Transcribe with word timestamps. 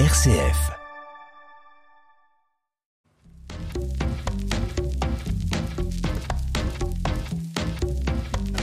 RCF. 0.00 0.72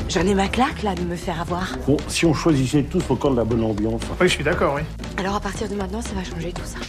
J'en 0.10 0.28
ai 0.28 0.34
ma 0.36 0.50
claque 0.50 0.84
là 0.84 0.94
de 0.94 1.04
me 1.04 1.16
faire 1.16 1.40
avoir. 1.40 1.78
Bon, 1.88 1.96
si 2.10 2.26
on 2.26 2.34
choisissait 2.34 2.84
tous 2.84 3.10
encore 3.10 3.32
de 3.32 3.38
la 3.38 3.46
bonne 3.46 3.64
ambiance. 3.64 4.02
Oui, 4.20 4.28
je 4.28 4.34
suis 4.34 4.44
d'accord, 4.44 4.76
oui. 4.76 4.82
Alors 5.16 5.36
à 5.36 5.40
partir 5.40 5.70
de 5.70 5.76
maintenant, 5.76 6.02
ça 6.02 6.14
va 6.16 6.24
changer 6.26 6.52
tout 6.52 6.66
ça. 6.66 6.80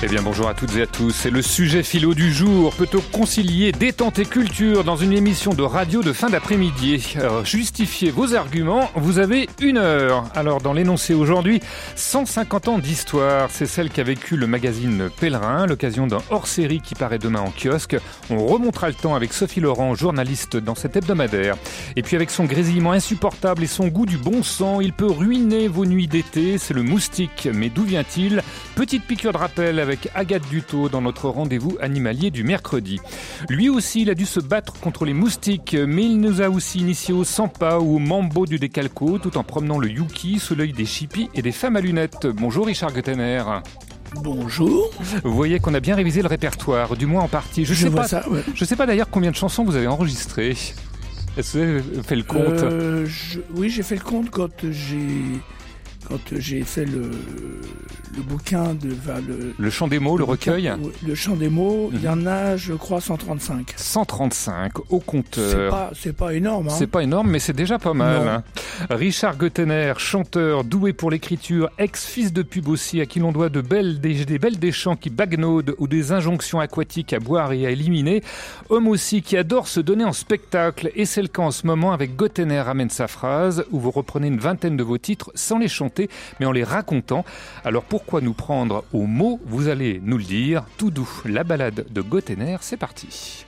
Eh 0.00 0.06
bien 0.06 0.22
bonjour 0.22 0.48
à 0.48 0.54
toutes 0.54 0.76
et 0.76 0.82
à 0.82 0.86
tous, 0.86 1.10
c'est 1.10 1.28
le 1.28 1.42
sujet 1.42 1.82
philo 1.82 2.14
du 2.14 2.32
jour. 2.32 2.72
Peut-on 2.72 3.00
concilier 3.00 3.72
détente 3.72 4.20
et 4.20 4.24
culture 4.24 4.84
dans 4.84 4.94
une 4.94 5.12
émission 5.12 5.54
de 5.54 5.64
radio 5.64 6.04
de 6.04 6.12
fin 6.12 6.30
d'après-midi 6.30 7.16
Justifiez 7.42 8.12
vos 8.12 8.36
arguments, 8.36 8.90
vous 8.94 9.18
avez 9.18 9.48
une 9.60 9.76
heure. 9.76 10.30
Alors 10.36 10.60
dans 10.60 10.72
l'énoncé 10.72 11.14
aujourd'hui, 11.14 11.60
150 11.96 12.68
ans 12.68 12.78
d'histoire, 12.78 13.48
c'est 13.50 13.66
celle 13.66 13.90
qu'a 13.90 14.04
vécu 14.04 14.36
le 14.36 14.46
magazine 14.46 15.10
Pèlerin, 15.18 15.66
l'occasion 15.66 16.06
d'un 16.06 16.22
hors-série 16.30 16.80
qui 16.80 16.94
paraît 16.94 17.18
demain 17.18 17.40
en 17.40 17.50
kiosque. 17.50 17.96
On 18.30 18.46
remontera 18.46 18.86
le 18.86 18.94
temps 18.94 19.16
avec 19.16 19.32
Sophie 19.32 19.60
Laurent, 19.60 19.96
journaliste 19.96 20.56
dans 20.56 20.76
cet 20.76 20.94
hebdomadaire. 20.94 21.56
Et 21.96 22.02
puis 22.02 22.14
avec 22.14 22.30
son 22.30 22.44
grésillement 22.44 22.92
insupportable 22.92 23.64
et 23.64 23.66
son 23.66 23.88
goût 23.88 24.06
du 24.06 24.16
bon 24.16 24.44
sang, 24.44 24.80
il 24.80 24.92
peut 24.92 25.10
ruiner 25.10 25.66
vos 25.66 25.86
nuits 25.86 26.06
d'été, 26.06 26.56
c'est 26.56 26.74
le 26.74 26.84
moustique. 26.84 27.48
Mais 27.52 27.68
d'où 27.68 27.82
vient-il? 27.82 28.44
Petite 28.76 29.04
piqûre 29.04 29.32
de 29.32 29.38
rappel 29.38 29.87
avec 29.88 30.10
Agathe 30.14 30.46
Dutot 30.50 30.90
dans 30.90 31.00
notre 31.00 31.30
rendez-vous 31.30 31.78
animalier 31.80 32.30
du 32.30 32.44
mercredi. 32.44 33.00
Lui 33.48 33.70
aussi, 33.70 34.02
il 34.02 34.10
a 34.10 34.14
dû 34.14 34.26
se 34.26 34.38
battre 34.38 34.74
contre 34.80 35.06
les 35.06 35.14
moustiques, 35.14 35.74
mais 35.86 36.04
il 36.04 36.20
nous 36.20 36.42
a 36.42 36.50
aussi 36.50 36.80
initié 36.80 37.14
au 37.14 37.24
Sampa 37.24 37.78
ou 37.78 37.96
au 37.96 37.98
Mambo 37.98 38.44
du 38.44 38.58
Décalco, 38.58 39.18
tout 39.18 39.38
en 39.38 39.44
promenant 39.44 39.78
le 39.78 39.88
Yuki 39.88 40.38
sous 40.40 40.54
l'œil 40.54 40.74
des 40.74 40.84
chippies 40.84 41.30
et 41.34 41.40
des 41.40 41.52
femmes 41.52 41.76
à 41.76 41.80
lunettes. 41.80 42.26
Bonjour 42.26 42.66
Richard 42.66 42.92
Gottener. 42.92 43.42
Bonjour. 44.16 44.90
Vous 45.24 45.34
voyez 45.34 45.58
qu'on 45.58 45.72
a 45.72 45.80
bien 45.80 45.94
révisé 45.94 46.20
le 46.20 46.28
répertoire, 46.28 46.94
du 46.94 47.06
moins 47.06 47.22
en 47.22 47.28
partie. 47.28 47.64
Je, 47.64 47.72
Je 47.72 47.88
sais 47.88 47.88
ouais. 48.28 48.42
Sais 48.62 48.76
pas 48.76 48.84
d'ailleurs 48.84 49.08
combien 49.10 49.30
de 49.30 49.36
chansons 49.36 49.64
vous 49.64 49.76
avez 49.76 49.86
enregistrées. 49.86 50.54
Est-ce 51.38 51.54
que 51.54 51.58
vous 51.78 51.88
avez 51.98 52.02
fait 52.02 52.16
le 52.16 52.22
compte? 52.24 52.62
Euh, 52.62 53.06
je- 53.06 53.38
oui, 53.54 53.70
j'ai 53.70 53.82
fait 53.82 53.94
le 53.96 54.02
compte 54.02 54.28
quand 54.30 54.50
j'ai 54.70 54.98
quand 56.08 56.18
j'ai 56.38 56.62
fait 56.62 56.84
le, 56.86 57.10
le 58.16 58.22
bouquin 58.22 58.74
de 58.74 58.90
enfin, 58.92 59.20
le, 59.26 59.54
Le 59.58 59.70
chant 59.70 59.88
des 59.88 59.98
mots, 59.98 60.16
le, 60.16 60.24
recueil 60.24 60.72
le 61.06 61.14
chant 61.14 61.36
des 61.36 61.48
mots. 61.48 61.90
Il 61.92 62.02
y 62.02 62.06
Mhm. 62.06 62.22
en 62.22 62.26
a, 62.26 62.56
je 62.56 62.74
crois, 62.74 63.00
135. 63.00 63.74
135 63.76 64.72
au 64.90 65.00
compteur. 65.00 65.70
pas 65.70 65.90
c'est 65.94 66.12
pas 66.16 66.34
énorme. 66.34 66.68
Hein. 66.68 66.74
C'est 66.76 66.86
pas 66.86 67.02
énorme, 67.02 67.30
mais 67.30 67.38
c'est 67.38 67.52
déjà 67.52 67.78
pas 67.78 67.94
mal. 67.94 68.28
Hein. 68.28 68.42
Richard 68.90 69.36
Gottener, 69.36 69.92
chanteur, 69.98 70.64
doué 70.64 70.92
pour 70.92 71.10
l'écriture, 71.10 71.70
ex-fils 71.78 72.32
de 72.32 72.42
pub 72.42 72.68
aussi, 72.68 73.00
à 73.00 73.06
qui 73.06 73.18
l'on 73.20 73.32
doit 73.32 73.48
de 73.48 73.60
belles, 73.60 74.00
des, 74.00 74.24
des 74.24 74.38
belles 74.38 74.58
des 74.58 74.72
chants 74.72 74.96
qui 74.96 75.10
bagnaudent 75.10 75.74
ou 75.78 75.88
des 75.88 76.12
injonctions 76.12 76.60
aquatiques 76.60 77.12
à 77.12 77.18
boire 77.20 77.52
et 77.52 77.66
à 77.66 77.70
éliminer. 77.70 78.22
Homme 78.70 78.88
aussi 78.88 79.22
qui 79.22 79.36
adore 79.36 79.68
se 79.68 79.80
donner 79.80 80.04
en 80.04 80.12
spectacle, 80.12 80.90
et 80.94 81.04
c'est 81.04 81.22
le 81.22 81.28
cas 81.28 81.42
en 81.42 81.50
ce 81.50 81.66
moment 81.66 81.92
avec 81.92 82.16
Gottener 82.16 82.58
amène 82.66 82.90
sa 82.90 83.08
phrase, 83.08 83.64
où 83.70 83.78
vous 83.78 83.90
reprenez 83.90 84.28
une 84.28 84.38
vingtaine 84.38 84.76
de 84.76 84.82
vos 84.82 84.98
titres 84.98 85.30
sans 85.34 85.58
les 85.58 85.68
chanter, 85.68 86.08
mais 86.40 86.46
en 86.46 86.52
les 86.52 86.64
racontant. 86.64 87.24
Alors 87.64 87.84
pourquoi 87.98 88.20
nous 88.20 88.32
prendre 88.32 88.84
au 88.92 89.06
mot 89.06 89.40
Vous 89.46 89.66
allez 89.66 90.00
nous 90.04 90.18
le 90.18 90.22
dire. 90.22 90.64
Tout 90.76 90.92
doux, 90.92 91.10
la 91.24 91.42
balade 91.42 91.84
de 91.90 92.00
Gottener, 92.00 92.56
c'est 92.60 92.76
parti. 92.76 93.44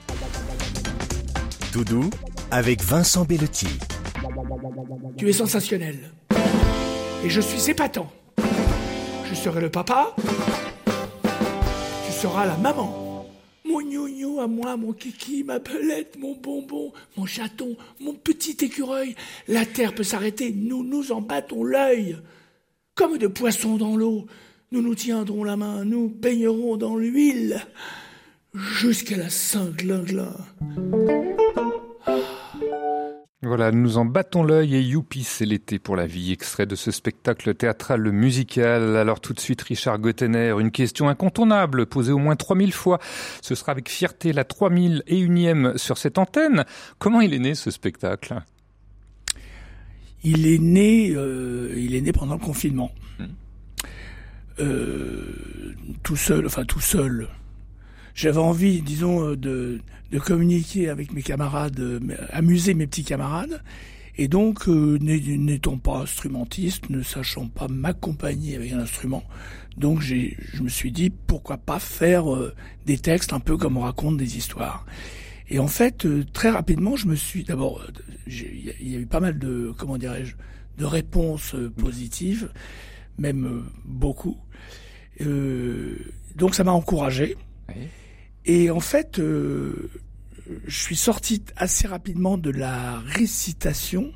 Doudou 1.71 2.09
avec 2.51 2.81
Vincent 2.81 3.23
Bellotti. 3.23 3.79
Tu 5.17 5.29
es 5.29 5.31
sensationnel. 5.31 6.11
Et 7.23 7.29
je 7.29 7.39
suis 7.39 7.71
épatant. 7.71 8.11
Je 9.29 9.35
serai 9.35 9.61
le 9.61 9.69
papa. 9.69 10.13
Tu 12.05 12.11
seras 12.11 12.45
la 12.45 12.57
maman. 12.57 13.25
Mon 13.63 13.79
gnou 13.79 14.41
à 14.41 14.47
moi, 14.47 14.75
mon 14.75 14.91
kiki, 14.91 15.45
ma 15.45 15.59
belette, 15.59 16.17
mon 16.19 16.35
bonbon, 16.35 16.91
mon 17.15 17.25
chaton, 17.25 17.77
mon 18.01 18.13
petit 18.15 18.57
écureuil. 18.65 19.15
La 19.47 19.65
terre 19.65 19.95
peut 19.95 20.03
s'arrêter, 20.03 20.51
nous 20.53 20.83
nous 20.83 21.13
en 21.13 21.21
battons 21.21 21.63
l'œil. 21.63 22.17
Comme 22.95 23.17
de 23.17 23.27
poissons 23.27 23.77
dans 23.77 23.95
l'eau, 23.95 24.25
nous 24.71 24.81
nous 24.81 24.95
tiendrons 24.95 25.43
la 25.43 25.55
main, 25.55 25.85
nous 25.85 26.09
baignerons 26.09 26.77
dans 26.77 26.95
l'huile. 26.97 27.61
Jusqu'à 28.53 29.15
la 29.15 29.29
Saint-Glinglin. 29.29 30.35
Voilà, 33.43 33.71
nous 33.71 33.97
en 33.97 34.05
battons 34.05 34.43
l'œil 34.43 34.75
et 34.75 34.81
youpi, 34.81 35.23
c'est 35.23 35.45
l'été 35.45 35.79
pour 35.79 35.95
la 35.95 36.05
vie, 36.05 36.31
extrait 36.31 36.65
de 36.65 36.75
ce 36.75 36.91
spectacle 36.91 37.55
théâtral 37.55 38.11
musical. 38.11 38.95
Alors 38.97 39.19
tout 39.19 39.33
de 39.33 39.39
suite, 39.39 39.61
Richard 39.61 39.97
Gottener, 39.97 40.53
une 40.59 40.71
question 40.71 41.09
incontournable, 41.09 41.85
posée 41.85 42.11
au 42.11 42.19
moins 42.19 42.35
3000 42.35 42.71
fois. 42.71 42.99
Ce 43.41 43.55
sera 43.55 43.71
avec 43.71 43.89
fierté 43.89 44.31
la 44.31 44.43
3001e 44.43 45.77
sur 45.77 45.97
cette 45.97 46.17
antenne. 46.17 46.65
Comment 46.99 47.21
il 47.21 47.33
est 47.33 47.39
né 47.39 47.55
ce 47.55 47.71
spectacle? 47.71 48.43
Il 50.23 50.45
est 50.47 50.59
né, 50.59 51.11
euh, 51.15 51.73
il 51.77 51.95
est 51.95 52.01
né 52.01 52.11
pendant 52.11 52.35
le 52.35 52.39
confinement. 52.39 52.91
Hmm. 53.19 53.25
Euh, 54.59 55.73
tout 56.03 56.15
seul, 56.15 56.45
enfin 56.45 56.63
tout 56.65 56.79
seul. 56.79 57.27
J'avais 58.13 58.37
envie, 58.39 58.81
disons, 58.81 59.29
euh, 59.29 59.37
de, 59.37 59.79
de 60.11 60.19
communiquer 60.19 60.89
avec 60.89 61.13
mes 61.13 61.21
camarades, 61.23 61.99
amuser 62.31 62.73
mes 62.73 62.85
petits 62.87 63.03
camarades. 63.05 63.63
Et 64.17 64.27
donc, 64.27 64.67
euh, 64.67 64.97
n'é- 64.99 65.37
n'étant 65.37 65.77
pas 65.77 65.99
instrumentiste, 66.01 66.89
ne 66.89 67.01
sachant 67.01 67.47
pas 67.47 67.67
m'accompagner 67.69 68.55
avec 68.57 68.73
un 68.73 68.79
instrument, 68.79 69.23
donc 69.77 70.01
je 70.01 70.61
me 70.61 70.67
suis 70.67 70.91
dit 70.91 71.09
pourquoi 71.09 71.55
pas 71.57 71.79
faire 71.79 72.31
euh, 72.35 72.53
des 72.85 72.97
textes 72.97 73.31
un 73.31 73.39
peu 73.39 73.55
comme 73.55 73.77
on 73.77 73.81
raconte 73.81 74.17
des 74.17 74.35
histoires. 74.37 74.85
Et 75.49 75.59
en 75.59 75.67
fait, 75.67 76.05
euh, 76.05 76.25
très 76.33 76.49
rapidement, 76.49 76.97
je 76.97 77.07
me 77.07 77.15
suis 77.15 77.45
d'abord, 77.45 77.81
il 78.27 78.91
y 78.91 78.95
a- 78.95 78.99
eu 78.99 79.05
pas 79.05 79.19
mal 79.19 79.37
de, 79.39 79.73
comment 79.77 79.97
dirais-je, 79.97 80.35
de 80.77 80.85
réponses 80.85 81.55
euh, 81.55 81.69
positives, 81.69 82.51
même 83.17 83.45
euh, 83.45 83.61
beaucoup. 83.85 84.37
Euh, 85.21 85.95
donc 86.35 86.55
ça 86.55 86.63
m'a 86.63 86.71
encouragé. 86.71 87.35
Oui. 87.69 87.75
Et 88.45 88.69
en 88.71 88.79
fait, 88.79 89.19
euh, 89.19 89.89
je 90.65 90.79
suis 90.79 90.95
sorti 90.95 91.43
assez 91.55 91.87
rapidement 91.87 92.37
de 92.37 92.49
la 92.49 92.99
récitation 92.99 94.11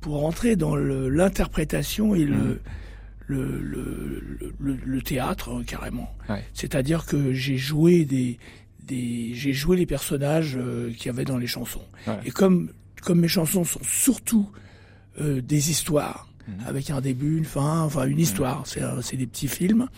pour 0.00 0.24
entrer 0.24 0.56
dans 0.56 0.76
l'interprétation 0.76 2.14
et 2.14 2.24
le, 2.24 2.36
Mhm. 2.36 2.58
le, 3.26 3.60
le, 3.60 4.54
le, 4.58 4.76
le 4.82 5.02
théâtre 5.02 5.62
carrément. 5.66 6.10
Ouais. 6.28 6.42
C'est-à-dire 6.54 7.04
que 7.04 7.32
j'ai 7.34 7.58
joué 7.58 8.04
des, 8.06 8.38
des 8.82 9.34
j'ai 9.34 9.52
joué 9.52 9.76
les 9.76 9.86
personnages 9.86 10.56
euh, 10.56 10.90
qu'il 10.92 11.06
y 11.06 11.08
avait 11.10 11.24
dans 11.26 11.36
les 11.38 11.46
chansons. 11.46 11.84
Ouais. 12.06 12.18
Et 12.24 12.30
comme 12.30 12.70
comme 13.02 13.20
mes 13.20 13.28
chansons 13.28 13.64
sont 13.64 13.80
surtout 13.82 14.48
euh, 15.20 15.40
des 15.40 15.70
histoires 15.70 16.26
Mhm. 16.48 16.66
avec 16.66 16.90
un 16.90 17.00
début, 17.00 17.36
une 17.36 17.44
fin, 17.44 17.80
enfin 17.82 18.06
une 18.06 18.18
histoire, 18.18 18.64
c'est 18.66 19.16
des 19.16 19.26
petits 19.26 19.46
films. 19.48 19.88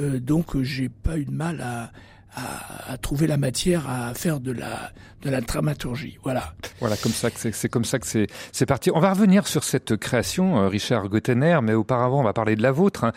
Euh, 0.00 0.20
donc 0.20 0.60
j'ai 0.62 0.88
pas 0.88 1.18
eu 1.18 1.24
de 1.24 1.30
mal 1.30 1.60
à, 1.60 1.90
à, 2.34 2.92
à 2.92 2.96
trouver 2.98 3.26
la 3.26 3.36
matière 3.36 3.88
à 3.88 4.14
faire 4.14 4.40
de 4.40 4.52
la 4.52 4.90
de 5.22 5.30
la 5.30 5.40
dramaturgie. 5.40 6.16
Voilà. 6.22 6.54
Voilà, 6.78 6.96
comme 6.96 7.10
ça 7.10 7.28
que 7.32 7.40
c'est, 7.52 7.68
comme 7.68 7.84
ça 7.84 7.98
que 7.98 8.06
c'est, 8.06 8.28
c'est 8.52 8.66
parti. 8.66 8.92
On 8.94 9.00
va 9.00 9.12
revenir 9.12 9.48
sur 9.48 9.64
cette 9.64 9.96
création, 9.96 10.60
euh, 10.62 10.68
Richard 10.68 11.08
Gottener, 11.08 11.58
mais 11.60 11.74
auparavant, 11.74 12.20
on 12.20 12.22
va 12.22 12.32
parler 12.32 12.54
de 12.54 12.62
la 12.62 12.70
vôtre. 12.70 13.02
hein. 13.02 13.12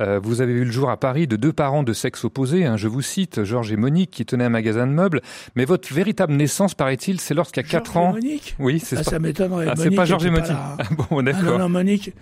Euh, 0.00 0.18
vous 0.20 0.40
avez 0.40 0.52
vu 0.52 0.64
le 0.64 0.72
jour 0.72 0.90
à 0.90 0.96
Paris 0.96 1.28
de 1.28 1.36
deux 1.36 1.52
parents 1.52 1.84
de 1.84 1.92
sexe 1.92 2.24
opposé. 2.24 2.64
hein, 2.66 2.76
je 2.76 2.88
vous 2.88 3.02
cite, 3.02 3.44
Georges 3.44 3.70
et 3.70 3.76
Monique, 3.76 4.10
qui 4.10 4.26
tenaient 4.26 4.46
un 4.46 4.48
magasin 4.48 4.84
de 4.88 4.92
meubles. 4.92 5.20
Mais 5.54 5.64
votre 5.64 5.94
véritable 5.94 6.32
naissance, 6.34 6.74
paraît-il, 6.74 7.20
c'est 7.20 7.34
lorsqu'à 7.34 7.62
quatre 7.62 7.92
Georges 7.92 7.96
et 7.96 8.08
ans. 8.08 8.12
Monique? 8.14 8.56
Oui, 8.58 8.80
c'est 8.84 8.96
Ah, 8.98 9.04
ça. 9.04 9.10
ça 9.12 9.18
m'étonnerait. 9.20 9.68
Ah, 9.70 9.74
c'est 9.76 9.92
pas 9.92 10.06
Georges 10.06 10.26
et 10.26 10.30
Monique. 10.30 10.48
là, 10.48 10.74
hein. 10.80 10.84
Ah 10.90 10.94
bon, 11.08 11.20
Ah 11.20 11.22
d'accord. 11.22 11.42
non, 11.44 11.58
non, 11.60 11.68
Monique. 11.68 12.12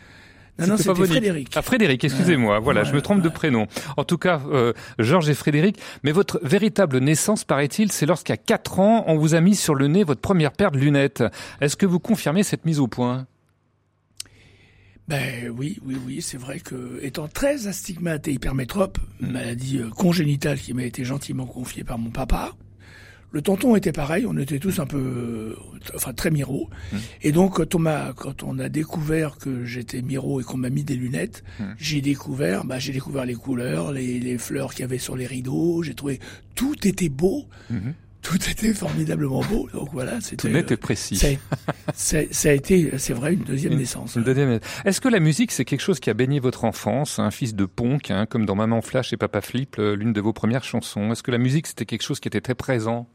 Non, 0.58 0.66
non, 0.66 0.76
C'était. 0.76 1.06
Frédéric. 1.06 1.48
Ah, 1.54 1.62
Frédéric, 1.62 2.04
excusez-moi. 2.04 2.58
Voilà, 2.60 2.84
je 2.84 2.90
me 2.90 2.96
Ouais, 2.96 3.02
trompe 3.02 3.22
de 3.22 3.28
prénom. 3.28 3.66
En 3.96 4.04
tout 4.04 4.18
cas, 4.18 4.40
euh, 4.50 4.72
Georges 4.98 5.28
et 5.30 5.34
Frédéric. 5.34 5.78
Mais 6.02 6.12
votre 6.12 6.40
véritable 6.42 6.98
naissance, 6.98 7.44
paraît-il, 7.44 7.90
c'est 7.90 8.06
lorsqu'à 8.06 8.36
4 8.36 8.78
ans, 8.80 9.04
on 9.06 9.16
vous 9.16 9.34
a 9.34 9.40
mis 9.40 9.56
sur 9.56 9.74
le 9.74 9.88
nez 9.88 10.04
votre 10.04 10.20
première 10.20 10.52
paire 10.52 10.70
de 10.70 10.78
lunettes. 10.78 11.24
Est-ce 11.60 11.76
que 11.76 11.86
vous 11.86 11.98
confirmez 12.00 12.42
cette 12.42 12.64
mise 12.66 12.80
au 12.80 12.86
point? 12.86 13.26
Ben 15.08 15.50
oui, 15.56 15.78
oui, 15.84 15.96
oui, 16.06 16.22
c'est 16.22 16.38
vrai 16.38 16.60
que 16.60 17.00
étant 17.02 17.26
très 17.28 17.66
astigmate 17.66 18.28
et 18.28 18.32
hypermétrope, 18.32 18.98
maladie 19.20 19.78
euh, 19.78 19.90
congénitale 19.90 20.58
qui 20.58 20.74
m'a 20.74 20.84
été 20.84 21.04
gentiment 21.04 21.44
confiée 21.44 21.82
par 21.82 21.98
mon 21.98 22.10
papa, 22.10 22.52
le 23.32 23.42
tonton 23.42 23.74
était 23.76 23.92
pareil, 23.92 24.26
on 24.26 24.36
était 24.38 24.58
tous 24.58 24.78
un 24.78 24.86
peu, 24.86 24.98
euh, 24.98 25.56
enfin 25.94 26.12
très 26.12 26.30
miro. 26.30 26.68
Mm. 26.92 26.96
Et 27.22 27.32
donc 27.32 27.54
quand 27.56 27.74
on 27.74 27.78
m'a, 27.78 28.12
quand 28.14 28.42
on 28.42 28.58
a 28.58 28.68
découvert 28.68 29.38
que 29.38 29.64
j'étais 29.64 30.02
miro 30.02 30.40
et 30.40 30.44
qu'on 30.44 30.58
m'a 30.58 30.70
mis 30.70 30.84
des 30.84 30.96
lunettes, 30.96 31.42
Mm. 31.58 31.64
j'ai 31.78 32.00
découvert, 32.00 32.64
bah 32.64 32.78
j'ai 32.78 32.92
découvert 32.92 33.24
les 33.24 33.34
couleurs, 33.34 33.92
les, 33.92 34.20
les 34.20 34.38
fleurs 34.38 34.72
qu'il 34.72 34.80
y 34.80 34.84
avait 34.84 34.98
sur 34.98 35.16
les 35.16 35.26
rideaux. 35.26 35.82
J'ai 35.82 35.94
trouvé 35.94 36.20
tout 36.54 36.76
était 36.86 37.08
beau. 37.08 37.46
Mhm. 37.70 37.94
tout 38.22 38.36
était 38.48 38.72
formidablement 38.72 39.42
beau. 39.42 39.68
Donc 39.74 39.88
voilà, 39.92 40.12
Tout 40.12 40.20
c'était. 40.20 40.48
net 40.48 40.70
euh, 40.70 40.74
et 40.74 40.76
précis. 40.76 41.16
ça, 41.16 41.26
a- 41.26 41.92
ça 41.92 42.18
a- 42.18 42.22
ça 42.30 42.50
a 42.50 42.52
été, 42.52 42.92
c'est 42.96 43.14
vrai, 43.14 43.34
une 43.34 43.42
deuxième 43.42 43.74
naissance. 43.74 44.14
Une 44.14 44.22
deuxième- 44.22 44.60
Est-ce 44.84 45.00
que 45.00 45.08
la 45.08 45.18
musique, 45.18 45.50
c'est 45.50 45.64
quelque 45.64 45.80
chose 45.80 45.98
qui 45.98 46.08
a 46.08 46.14
baigné 46.14 46.38
votre 46.38 46.64
enfance 46.64 47.18
Un 47.18 47.32
fils 47.32 47.56
de 47.56 47.64
punk, 47.64 48.12
hein, 48.12 48.26
comme 48.26 48.46
dans 48.46 48.54
Maman 48.54 48.80
Flash 48.80 49.12
et 49.12 49.16
Papa 49.16 49.40
Flip, 49.40 49.74
euh, 49.80 49.96
l'une 49.96 50.12
de 50.12 50.20
vos 50.20 50.32
premières 50.32 50.62
chansons? 50.62 51.10
Est-ce 51.10 51.24
que 51.24 51.32
la 51.32 51.38
musique, 51.38 51.66
c'était 51.66 51.84
quelque 51.84 52.02
chose 52.04 52.20
qui 52.20 52.28
était 52.28 52.40
très 52.40 52.54
présent? 52.54 53.08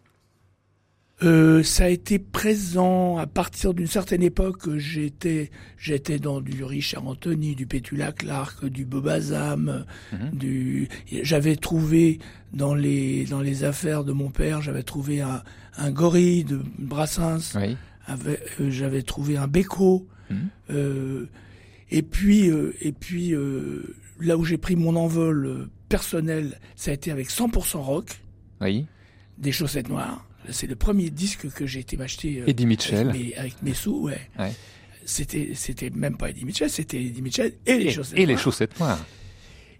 Euh, 1.23 1.63
ça 1.63 1.85
a 1.85 1.89
été 1.89 2.19
présent 2.19 3.17
à 3.17 3.25
partir 3.25 3.73
d'une 3.73 3.87
certaine 3.87 4.21
époque. 4.21 4.77
J'étais, 4.77 5.49
j'étais 5.77 6.19
dans 6.19 6.41
du 6.41 6.63
Richard 6.63 7.07
Anthony, 7.07 7.55
du 7.55 7.65
Pétula 7.65 8.11
Clark, 8.11 8.65
du 8.65 8.85
Bobazam, 8.85 9.85
Mhm. 10.13 10.29
du. 10.37 10.89
J'avais 11.23 11.55
trouvé 11.55 12.19
dans 12.53 12.75
les 12.75 13.25
dans 13.25 13.41
les 13.41 13.63
affaires 13.63 14.03
de 14.03 14.11
mon 14.11 14.29
père, 14.29 14.61
j'avais 14.61 14.83
trouvé 14.83 15.21
un 15.21 15.41
un 15.77 15.89
gorille 15.91 16.43
de 16.43 16.59
Brassens. 16.77 17.55
Oui. 17.55 17.75
euh, 18.09 18.35
j'avais 18.69 19.01
trouvé 19.01 19.37
un 19.37 19.47
Beko. 19.47 20.07
Mhm. 20.29 20.37
Euh, 20.69 21.25
et 21.89 22.03
puis, 22.03 22.49
euh, 22.51 22.75
et 22.81 22.91
puis 22.91 23.33
euh, 23.33 23.95
là 24.19 24.37
où 24.37 24.43
j'ai 24.45 24.57
pris 24.57 24.75
mon 24.75 24.95
envol 24.95 25.67
personnel, 25.89 26.59
ça 26.75 26.91
a 26.91 26.93
été 26.93 27.09
avec 27.11 27.29
100% 27.31 27.81
rock, 27.81 28.09
Oui. 28.61 28.85
des 29.39 29.51
chaussettes 29.51 29.89
noires. 29.89 30.26
C'est 30.49 30.67
le 30.67 30.75
premier 30.75 31.09
disque 31.09 31.49
que 31.49 31.65
j'ai 31.65 31.79
été 31.81 31.97
m'acheter 31.97 32.41
euh, 32.41 32.47
Eddie 32.47 32.65
Mitchell. 32.65 33.09
avec, 33.09 33.21
mes, 33.27 33.35
avec 33.35 33.61
mes 33.63 33.73
sous. 33.73 34.03
Ouais. 34.03 34.19
Ouais. 34.39 34.53
C'était, 35.05 35.51
c'était 35.55 35.89
même 35.89 36.17
pas 36.17 36.29
Eddie 36.29 36.43
Mitchell, 36.45 36.69
c'était 36.69 37.01
Eddie 37.01 37.21
Mitchell 37.21 37.53
et 37.65 37.77
les 37.77 37.85
Et, 37.85 37.91
chaussettes 37.91 38.19
et 38.19 38.25
les 38.25 38.37
chaussettes 38.37 38.79
noires. 38.79 39.05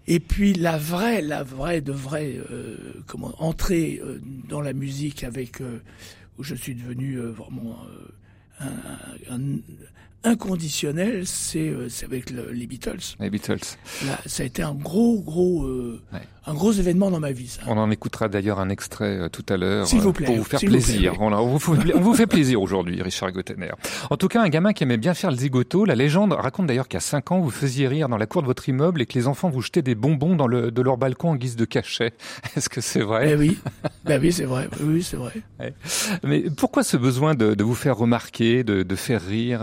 Et 0.06 0.20
puis 0.20 0.54
la 0.54 0.78
vraie, 0.78 1.20
la 1.20 1.42
vraie 1.42 1.82
de 1.82 1.92
vraie 1.92 2.38
euh, 2.50 2.94
comment 3.06 3.34
entrée 3.42 4.00
euh, 4.02 4.18
dans 4.48 4.62
la 4.62 4.72
musique 4.72 5.24
avec 5.24 5.60
euh, 5.60 5.80
où 6.38 6.42
je 6.44 6.54
suis 6.54 6.74
devenu 6.74 7.18
vraiment 7.18 7.76
un, 8.60 8.68
un- 9.30 9.58
inconditionnel, 10.24 11.22
c'est 11.26 11.68
euh, 11.68 11.88
c'est 11.88 12.06
avec 12.06 12.30
le- 12.30 12.50
les 12.52 12.66
Beatles. 12.66 12.98
Les 13.20 13.30
Beatles. 13.30 13.58
Là, 14.06 14.18
ça 14.26 14.42
a 14.42 14.46
été 14.46 14.62
un 14.62 14.74
gros 14.74 15.20
gros 15.20 15.64
euh, 15.64 16.00
Ouais. 16.12 16.20
un 16.46 16.54
gros 16.54 16.72
événement 16.72 17.10
dans 17.10 17.20
ma 17.20 17.32
vie. 17.32 17.48
Ça. 17.48 17.62
On 17.66 17.76
en 17.78 17.90
écoutera 17.90 18.28
d'ailleurs 18.28 18.58
un 18.60 18.68
extrait 18.68 19.16
euh, 19.18 19.28
tout 19.28 19.44
à 19.48 19.56
l'heure 19.56 19.86
euh, 19.92 19.98
pour 20.12 20.34
vous 20.36 20.44
faire 20.44 20.58
s'il 20.60 20.68
vous 20.70 20.74
plaît, 20.74 20.82
plaisir. 20.82 21.12
oui. 21.12 21.18
On, 21.20 21.32
on 21.32 21.46
vous 21.46 21.58
fait, 21.58 21.94
on 21.94 22.00
vous 22.00 22.14
fait 22.14 22.26
plaisir 22.26 22.60
aujourd'hui, 22.62 23.00
Richard 23.02 23.32
Gottener. 23.32 23.70
En 24.10 24.16
tout 24.16 24.28
cas, 24.28 24.42
un 24.42 24.48
gamin 24.48 24.72
qui 24.72 24.82
aimait 24.84 24.96
bien 24.96 25.14
faire 25.14 25.30
le 25.30 25.36
zigoto. 25.36 25.84
La 25.84 25.94
légende 25.94 26.32
raconte 26.32 26.66
d'ailleurs 26.66 26.88
qu'à 26.88 27.00
5 27.00 27.32
ans, 27.32 27.40
vous 27.40 27.50
faisiez 27.50 27.86
rire 27.88 28.08
dans 28.08 28.16
la 28.16 28.26
cour 28.26 28.42
de 28.42 28.46
votre 28.46 28.68
immeuble 28.68 29.02
et 29.02 29.06
que 29.06 29.14
les 29.18 29.26
enfants 29.26 29.50
vous 29.50 29.60
jetaient 29.62 29.82
des 29.82 29.94
bonbons 29.94 30.36
dans 30.36 30.46
le, 30.46 30.70
de 30.70 30.82
leur 30.82 30.96
balcon 30.98 31.30
en 31.30 31.36
guise 31.36 31.56
de 31.56 31.64
cachet. 31.64 32.12
Est-ce 32.56 32.68
que 32.68 32.80
c'est 32.80 33.02
vrai? 33.02 33.30
Eh 33.32 33.36
oui, 33.36 33.58
ben 34.04 34.20
oui, 34.20 34.32
c'est 34.32 34.44
vrai. 34.44 34.68
Oui, 34.80 35.02
c'est 35.02 35.16
vrai. 35.16 35.32
Mais 36.24 36.44
pourquoi 36.50 36.82
ce 36.82 36.96
besoin 36.96 37.34
de, 37.34 37.54
de 37.54 37.64
vous 37.64 37.74
faire 37.74 37.96
remarquer, 37.96 38.64
de, 38.64 38.82
de 38.82 38.96
faire 38.96 39.22
rire 39.24 39.60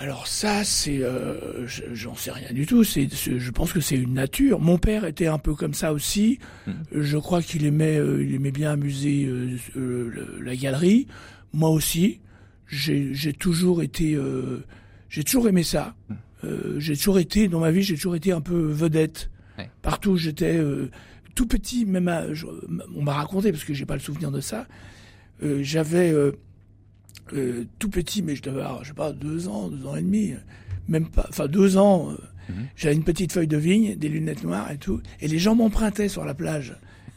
Alors 0.00 0.28
ça, 0.28 0.62
c'est, 0.62 1.02
euh, 1.02 1.66
je- 1.66 1.82
j'en 1.92 2.14
sais 2.14 2.30
rien 2.30 2.52
du 2.52 2.66
tout. 2.66 2.84
C'est, 2.84 3.08
je 3.12 3.50
pense 3.50 3.72
que 3.72 3.80
c'est 3.80 3.96
une 3.96 4.14
nature. 4.14 4.60
Mon 4.60 4.78
père 4.78 5.04
était 5.04 5.26
un 5.26 5.38
peu 5.38 5.54
comme 5.54 5.74
ça 5.74 5.92
aussi. 5.92 6.38
Euh, 6.68 6.72
Je 7.02 7.18
crois 7.18 7.42
qu'il 7.42 7.66
aimait, 7.66 7.96
euh, 7.98 8.22
il 8.22 8.32
aimait 8.34 8.52
bien 8.52 8.70
amuser 8.70 9.24
euh, 9.26 9.56
euh, 9.76 10.38
la 10.40 10.54
galerie. 10.54 11.08
Moi 11.52 11.70
aussi, 11.70 12.20
j'ai, 12.68 13.32
toujours 13.32 13.82
été, 13.82 14.14
euh, 14.14 14.62
j'ai 15.08 15.24
toujours 15.24 15.48
aimé 15.48 15.64
ça. 15.64 15.96
Euh, 16.44 16.78
j'ai 16.78 16.96
toujours 16.96 17.18
été 17.18 17.48
dans 17.48 17.58
ma 17.58 17.72
vie, 17.72 17.82
j'ai 17.82 17.96
toujours 17.96 18.14
été 18.14 18.30
un 18.30 18.40
peu 18.40 18.56
vedette. 18.70 19.30
Ouais. 19.58 19.68
Partout, 19.82 20.10
où 20.10 20.16
j'étais 20.16 20.56
euh, 20.56 20.90
tout 21.34 21.46
petit. 21.46 21.84
Même, 21.86 22.06
à- 22.06 22.32
je- 22.34 22.46
on 22.94 23.02
m'a 23.02 23.14
raconté 23.14 23.50
parce 23.50 23.64
que 23.64 23.74
j'ai 23.74 23.84
pas 23.86 23.94
le 23.94 24.00
souvenir 24.00 24.30
de 24.30 24.40
ça. 24.40 24.68
Euh, 25.42 25.58
j'avais 25.64 26.12
euh, 27.32 27.64
tout 27.78 27.90
petit, 27.90 28.22
mais 28.22 28.36
je 28.36 28.42
devais 28.42 28.62
avoir, 28.62 28.82
je 28.84 28.88
sais 28.88 28.94
pas, 28.94 29.12
deux 29.12 29.48
ans, 29.48 29.68
deux 29.68 29.86
ans 29.86 29.96
et 29.96 30.02
demi, 30.02 30.34
même 30.88 31.08
pas, 31.08 31.26
enfin 31.28 31.46
deux 31.46 31.76
ans. 31.76 32.10
euh, 32.10 32.16
Mhm. 32.48 32.66
J'avais 32.76 32.94
une 32.94 33.04
petite 33.04 33.32
feuille 33.32 33.46
de 33.46 33.56
vigne, 33.58 33.94
des 33.96 34.08
lunettes 34.08 34.42
noires 34.42 34.70
et 34.70 34.78
tout, 34.78 35.00
et 35.20 35.28
les 35.28 35.38
gens 35.38 35.54
m'empruntaient 35.54 36.08
sur 36.08 36.24
la 36.24 36.34
plage. 36.34 36.74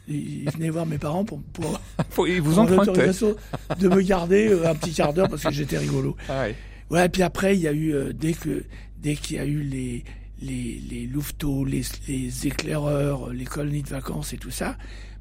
Ils 0.08 0.42
ils 0.42 0.50
venaient 0.50 0.70
voir 0.70 0.84
mes 0.84 0.98
parents 0.98 1.24
pour, 1.24 1.40
pour, 1.42 1.80
Ils 2.28 2.42
vous 2.42 2.54
pour 2.54 2.66
l'autorisation 2.66 3.34
de 3.78 3.88
me 3.88 4.02
garder 4.02 4.48
euh, 4.48 4.68
un 4.68 4.74
petit 4.74 4.92
quart 4.92 5.14
d'heure 5.14 5.28
parce 5.28 5.44
que 5.44 5.52
j'étais 5.52 5.78
rigolo. 5.78 6.16
Ah 6.28 6.48
et 6.50 7.08
puis 7.08 7.22
après, 7.22 7.56
il 7.56 7.62
y 7.62 7.68
a 7.68 7.72
eu, 7.72 7.94
dès 8.12 8.34
que, 8.34 8.64
dès 8.98 9.14
qu'il 9.14 9.36
y 9.36 9.38
a 9.38 9.46
eu 9.46 9.62
les, 9.62 10.04
les, 10.42 10.82
les 10.90 11.06
louveteaux, 11.06 11.64
les, 11.64 11.82
les 12.08 12.46
éclaireurs, 12.46 13.32
les 13.32 13.46
colonies 13.46 13.82
de 13.82 13.88
vacances 13.88 14.34
et 14.34 14.36
tout 14.36 14.50
ça, 14.50 14.76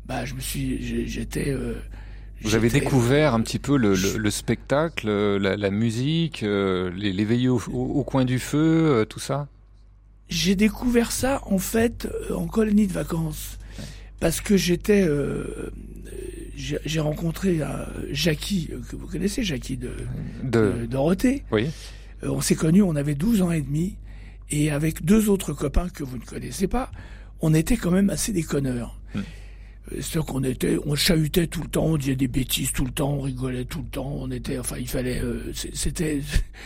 bah, 0.06 0.26
je 0.26 0.34
me 0.34 0.42
suis, 0.42 1.08
j'étais, 1.08 1.56
Vous 2.44 2.56
avez 2.56 2.70
découvert 2.70 3.34
un 3.34 3.42
petit 3.42 3.60
peu 3.60 3.78
le, 3.78 3.94
le, 3.96 4.18
le 4.18 4.30
spectacle, 4.32 5.08
euh, 5.10 5.38
la, 5.40 5.56
la 5.58 5.70
musique, 5.70 6.44
euh, 6.44 6.92
les, 6.96 7.14
les 7.14 7.26
veillées 7.26 7.50
au, 7.50 7.62
au- 7.72 8.00
au 8.00 8.04
coin 8.04 8.26
du 8.26 8.40
feu, 8.40 8.58
euh, 8.60 9.06
tout 9.06 9.20
ça? 9.20 9.48
J'ai 10.30 10.56
découvert 10.56 11.12
ça 11.12 11.42
en 11.46 11.58
fait 11.58 12.08
euh, 12.30 12.36
en 12.36 12.48
colonie 12.48 12.88
de 12.88 12.94
vacances 12.94 13.58
parce 14.20 14.40
que 14.42 14.56
j'étais, 14.58 15.04
euh, 15.04 15.44
euh, 16.64 16.78
j'ai 16.86 17.00
rencontré 17.00 17.62
euh, 17.62 17.86
Jackie 18.12 18.70
que 18.90 18.96
vous 18.96 19.08
connaissez, 19.08 19.44
Jackie 19.44 19.78
de, 19.78 19.92
de... 20.44 20.74
de 20.82 20.86
Dorothée. 20.86 21.44
Oui. 21.52 21.70
Euh, 22.24 22.30
on 22.30 22.40
s'est 22.42 22.56
connus, 22.56 22.82
on 22.84 22.96
avait 22.96 23.16
12 23.16 23.42
ans 23.42 23.52
et 23.52 23.62
demi 23.62 23.98
et 24.52 24.72
avec 24.72 25.04
deux 25.04 25.30
autres 25.30 25.54
copains 25.54 25.90
que 25.90 26.04
vous 26.04 26.18
ne 26.18 26.24
connaissez 26.24 26.68
pas, 26.68 26.92
on 27.42 27.54
était 27.54 27.78
quand 27.78 27.92
même 27.92 28.10
assez 28.10 28.32
déconneurs. 28.32 29.00
Hmm. 29.16 29.22
C'est-à-dire 29.94 30.26
qu'on 30.26 30.44
était, 30.44 30.78
on 30.86 30.96
chahutait 30.96 31.48
tout 31.48 31.62
le 31.62 31.68
temps, 31.68 31.86
on 31.86 31.98
disait 31.98 32.16
des 32.16 32.28
bêtises 32.28 32.72
tout 32.72 32.86
le 32.86 32.92
temps, 32.92 33.14
on 33.14 33.22
rigolait 33.22 33.66
tout 33.66 33.80
le 33.82 33.88
temps, 33.90 34.10
on 34.20 34.32
était, 34.32 34.58
enfin, 34.58 34.78
il 34.80 34.88
fallait, 34.88 35.20
euh, 35.22 35.52
c'était 35.74 36.22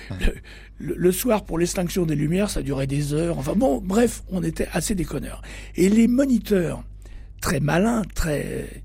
le, 0.79 1.11
soir 1.11 1.43
pour 1.43 1.57
l'extinction 1.57 2.05
des 2.05 2.15
lumières, 2.15 2.49
ça 2.49 2.61
durait 2.61 2.87
des 2.87 3.13
heures. 3.13 3.37
Enfin 3.39 3.53
bon, 3.55 3.81
bref, 3.83 4.23
on 4.29 4.43
était 4.43 4.67
assez 4.73 4.93
déconneurs. 4.95 5.41
Et 5.75 5.89
les 5.89 6.07
moniteurs, 6.07 6.83
très 7.41 7.59
malins, 7.59 8.03
très, 8.13 8.83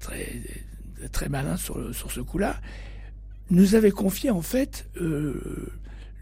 très, 0.00 0.26
très 1.12 1.28
malins 1.28 1.56
sur 1.56 1.78
le- 1.78 1.92
sur 1.92 2.10
ce 2.10 2.20
coup-là, 2.20 2.60
nous 3.50 3.74
avaient 3.74 3.90
confié 3.90 4.30
en 4.30 4.42
fait 4.42 4.88
euh, 5.00 5.72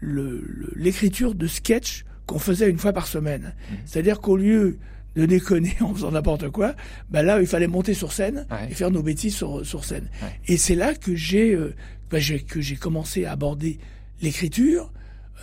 l'écriture 0.01 1.35
de 1.35 1.47
sketchs 1.47 2.05
qu'on 2.25 2.39
faisait 2.39 2.69
une 2.69 2.77
fois 2.77 2.93
par 2.93 3.07
semaine. 3.07 3.53
C'est-à-dire 3.85 4.19
qu'au 4.19 4.37
lieu 4.37 4.77
de 5.15 5.25
déconner 5.25 5.75
en 5.81 5.93
faisant 5.93 6.11
n'importe 6.11 6.49
quoi, 6.49 6.75
bah 7.09 7.23
là, 7.23 7.39
il 7.41 7.47
fallait 7.47 7.67
monter 7.67 7.93
sur 7.93 8.11
scène 8.13 8.45
Ouais. 8.51 8.67
et 8.71 8.73
faire 8.73 8.91
nos 8.91 9.01
bêtises 9.03 9.35
sur, 9.35 9.65
sur 9.65 9.83
scène. 9.85 10.09
Ouais. 10.21 10.29
Et 10.47 10.57
c'est 10.57 10.75
là 10.75 10.93
que 10.93 11.15
j'ai 11.15 11.53
euh, 11.55 11.73
bah, 12.11 12.19
j'ai- 12.19 12.39
que 12.41 12.61
j'ai 12.61 12.75
commencé 12.75 13.25
à 13.25 13.31
aborder 13.33 13.79
l'écriture, 14.21 14.91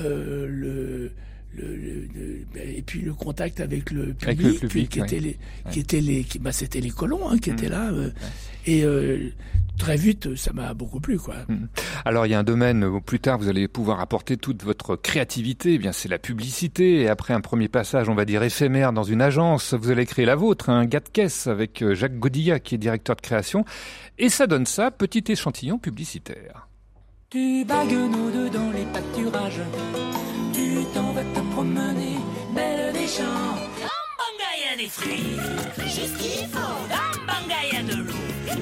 euh, 0.01 0.47
le, 0.49 1.13
le, 1.55 1.75
le- 1.77 2.09
le- 2.15 2.45
bah, 2.55 2.61
et 2.65 2.83
puis 2.83 3.01
le 3.01 3.15
contact 3.15 3.61
avec 3.61 3.91
le 3.91 4.13
public, 4.15 4.25
Avec 4.25 4.41
le 4.41 4.53
public, 4.69 4.89
qui, 4.91 5.01
ouais. 5.01 5.07
étaient 5.07 5.21
les, 5.21 5.29
Ouais. 5.65 5.71
qui 5.73 5.81
étaient 5.81 6.01
les, 6.01 6.25
qui, 6.25 6.39
bah, 6.39 6.53
c'était 6.53 6.81
les 6.81 6.91
colons 6.91 7.29
hein, 7.31 7.39
qui 7.39 7.51
étaient 7.51 7.69
là. 7.69 7.91
euh, 7.93 8.11
Et 8.67 8.85
euh, 8.85 9.31
très 9.79 9.97
vite, 9.97 10.35
ça 10.37 10.53
m'a 10.53 10.75
beaucoup 10.75 11.01
plu, 11.01 11.19
quoi. 11.19 11.37
Alors 12.05 12.27
il 12.27 12.31
y 12.31 12.35
a 12.35 12.39
un 12.39 12.45
domaine 12.45 12.85
où 12.85 13.01
plus 13.01 13.21
tard 13.21 13.39
vous 13.39 13.49
allez 13.49 13.69
pouvoir 13.69 14.01
apporter 14.01 14.37
toute 14.37 14.63
votre 14.65 14.97
créativité, 14.97 15.75
eh 15.75 15.79
bien 15.79 15.93
c'est 15.93 16.09
la 16.09 16.19
publicité. 16.19 17.01
Et 17.03 17.09
après 17.09 17.33
un 17.33 17.41
premier 17.41 17.69
passage, 17.69 18.09
on 18.09 18.15
va 18.15 18.25
dire 18.27 18.43
éphémère 18.43 18.93
dans 18.93 19.03
une 19.05 19.23
agence, 19.23 19.73
vous 19.75 19.91
allez 19.91 20.05
créer 20.05 20.27
la 20.27 20.35
vôtre, 20.37 20.69
un 20.69 20.85
gars 20.85 21.01
de 21.01 21.09
caisse 21.09 21.47
avec 21.47 21.81
euh, 21.83 21.95
Jacques 21.95 22.19
Godilla 22.19 22.59
qui 22.61 22.75
est 22.75 22.79
directeur 22.79 23.17
de 23.17 23.21
création. 23.23 23.65
Et 24.19 24.29
ça 24.29 24.47
donne 24.47 24.67
ça, 24.67 24.91
petit 24.91 25.25
échantillon 25.29 25.79
publicitaire. 25.79 26.69
Tu 27.31 27.65
bagues 27.65 27.93
nos 27.93 28.31
deux 28.31 28.51
dans 28.51 28.71
les 28.71 28.85
pâturages. 28.93 29.61
Tu 30.53 30.85
t'en 30.95 31.13
vas 31.13 31.25
des 34.77 34.89
fruits, 34.89 35.37
juste 35.87 36.17
qu'il 36.19 36.47
faut. 36.49 36.87
Dambanga, 36.91 37.57
y 37.73 37.77
a 37.77 37.83
de 37.83 38.03
l'eau, 38.03 38.13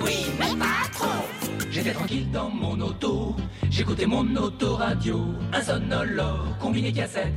oui, 0.04 0.26
mais 0.38 0.54
pas 0.56 0.88
trop. 0.92 1.24
J'étais 1.70 1.92
tranquille 1.92 2.30
dans 2.30 2.48
mon 2.48 2.80
auto, 2.80 3.34
j'écoutais 3.70 4.06
mon 4.06 4.36
autoradio. 4.36 5.26
Un 5.52 5.62
sonologue, 5.62 6.58
combiné 6.60 6.92
cassette, 6.92 7.34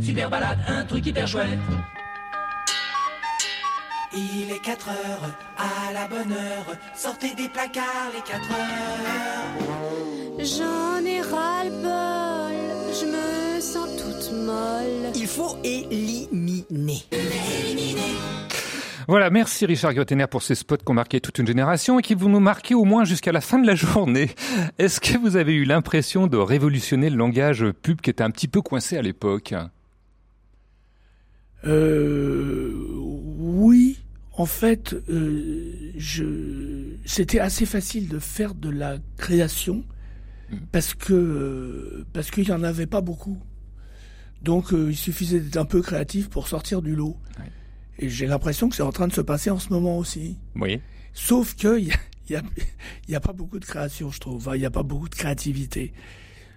super 0.00 0.30
balade, 0.30 0.58
un 0.68 0.84
truc 0.84 1.06
hyper 1.06 1.26
chouette. 1.26 1.58
Il 4.12 4.50
est 4.52 4.60
4 4.60 4.88
heures, 4.88 5.30
à 5.56 5.92
la 5.92 6.06
bonne 6.08 6.32
heure, 6.32 6.76
sortez 6.94 7.34
des 7.34 7.48
placards 7.48 8.10
les 8.14 8.22
4 8.22 8.50
heures. 8.50 9.50
J'en 10.38 11.04
ai 11.04 11.20
ras-le-bol, 11.20 12.56
je 12.92 13.06
me 13.06 13.29
molle. 14.50 15.12
Il 15.14 15.26
faut 15.26 15.56
éliminer. 15.64 16.98
Voilà, 19.08 19.30
merci 19.30 19.66
Richard 19.66 19.94
Gottener 19.94 20.26
pour 20.28 20.42
ces 20.42 20.54
spots 20.54 20.76
qui 20.78 20.90
ont 20.90 20.94
marqué 20.94 21.20
toute 21.20 21.38
une 21.38 21.46
génération 21.46 21.98
et 21.98 22.02
qui 22.02 22.14
vont 22.14 22.28
nous 22.28 22.40
marquer 22.40 22.74
au 22.74 22.84
moins 22.84 23.04
jusqu'à 23.04 23.32
la 23.32 23.40
fin 23.40 23.58
de 23.58 23.66
la 23.66 23.74
journée. 23.74 24.30
Est-ce 24.78 25.00
que 25.00 25.18
vous 25.18 25.36
avez 25.36 25.54
eu 25.54 25.64
l'impression 25.64 26.26
de 26.26 26.36
révolutionner 26.36 27.10
le 27.10 27.16
langage 27.16 27.64
pub 27.82 28.00
qui 28.00 28.10
était 28.10 28.22
un 28.22 28.30
petit 28.30 28.48
peu 28.48 28.62
coincé 28.62 28.96
à 28.96 29.02
l'époque? 29.02 29.54
Euh, 31.66 32.72
oui, 33.38 33.98
En 34.36 34.46
fait, 34.46 34.94
euh, 35.10 35.92
je... 35.96 36.24
c'était 37.04 37.40
assez 37.40 37.66
facile 37.66 38.08
de 38.08 38.18
faire 38.18 38.54
de 38.54 38.70
la 38.70 38.96
création 39.18 39.84
Mm. 40.50 40.56
parce 40.72 40.94
que 40.94 42.04
parce 42.12 42.30
qu'il 42.30 42.48
y 42.48 42.52
en 42.52 42.62
avait 42.62 42.86
pas 42.86 43.00
beaucoup. 43.00 43.38
Donc 44.42 44.72
euh, 44.72 44.88
il 44.90 44.96
suffisait 44.96 45.40
d'être 45.40 45.56
un 45.56 45.64
peu 45.64 45.82
créatif 45.82 46.28
pour 46.28 46.48
sortir 46.48 46.82
du 46.82 46.94
lot. 46.94 47.16
Et 47.98 48.08
j'ai 48.08 48.26
l'impression 48.26 48.68
que 48.70 48.76
c'est 48.76 48.82
en 48.82 48.92
train 48.92 49.08
de 49.08 49.12
se 49.12 49.20
passer 49.20 49.50
en 49.50 49.58
ce 49.58 49.68
moment 49.70 49.98
aussi. 49.98 50.38
Oui. 50.56 50.80
Sauf 51.12 51.54
que 51.54 51.78
il 51.78 51.88
y 51.88 51.92
a, 51.92 51.96
y, 52.30 52.34
a, 52.36 52.42
y 53.08 53.14
a 53.14 53.20
pas 53.20 53.32
beaucoup 53.34 53.58
de 53.58 53.64
création, 53.64 54.10
je 54.10 54.18
trouve. 54.20 54.36
Enfin, 54.36 54.56
Il 54.56 54.62
y 54.62 54.66
a 54.66 54.70
pas 54.70 54.82
beaucoup 54.82 55.08
de 55.08 55.14
créativité. 55.14 55.92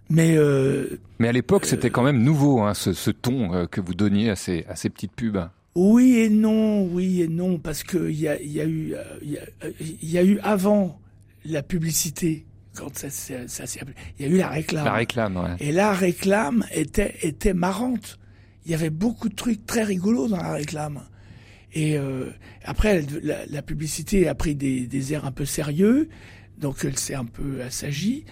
Mais 0.10 0.36
euh, 0.38 1.00
Mais 1.20 1.28
à 1.28 1.32
l'époque, 1.32 1.66
c'était 1.66 1.90
quand 1.90 2.04
même 2.04 2.22
nouveau, 2.24 2.62
hein, 2.62 2.74
ce, 2.74 2.94
ce 2.94 3.12
ton 3.12 3.54
euh, 3.54 3.66
que 3.68 3.82
vous 3.82 3.94
donniez 3.94 4.30
à 4.30 4.36
ces, 4.36 4.66
à 4.70 4.76
ces 4.76 4.90
petites 4.90 5.14
pubs. 5.14 5.50
oui 5.76 6.18
et 6.18 6.30
non, 6.30 6.86
oui 6.86 7.22
et 7.22 7.28
non, 7.28 7.58
parce 7.58 7.84
que 7.84 8.10
il 8.10 8.20
y 8.20 8.28
a, 8.28 8.40
il 8.42 8.52
y 8.52 8.62
a 8.62 8.66
eu, 8.66 8.96
il 9.22 9.32
y 9.32 9.38
a, 9.38 9.42
il 9.80 10.10
y 10.10 10.18
a 10.18 10.24
eu 10.24 10.40
avant 10.44 11.00
la 11.46 11.64
publicité 11.64 12.46
quand 12.76 12.98
ça, 12.98 13.10
ça, 13.10 13.48
ça 13.48 13.66
s'est 13.66 13.82
appelé. 13.82 13.96
Il 14.18 14.26
y 14.26 14.30
a 14.30 14.32
eu 14.32 14.38
la 14.38 14.50
réclame. 14.50 14.86
La 14.86 14.94
réclame, 14.94 15.38
ouais. 15.38 15.56
Et 15.60 15.72
la 15.72 15.94
réclame 15.94 16.66
était, 16.74 17.16
était 17.22 17.54
marrante. 17.54 18.20
Il 18.66 18.72
y 18.72 18.76
avait 18.76 18.90
beaucoup 18.90 19.30
de 19.30 19.36
trucs 19.36 19.66
très 19.66 19.84
rigolos 19.84 20.28
dans 20.28 20.38
la 20.38 20.54
réclame. 20.54 21.04
Et 21.74 21.98
euh, 21.98 22.30
après, 22.64 23.04
la, 23.22 23.46
la 23.46 23.62
publicité 23.62 24.28
a 24.28 24.36
pris 24.36 24.56
des, 24.56 24.86
des 24.88 25.14
airs 25.14 25.26
un 25.26 25.32
peu 25.32 25.46
sérieux, 25.46 26.08
donc 26.60 26.86
elle 26.86 26.98
s'est 26.98 27.16
un 27.16 27.26
peu 27.26 27.62
assagie. 27.62 28.26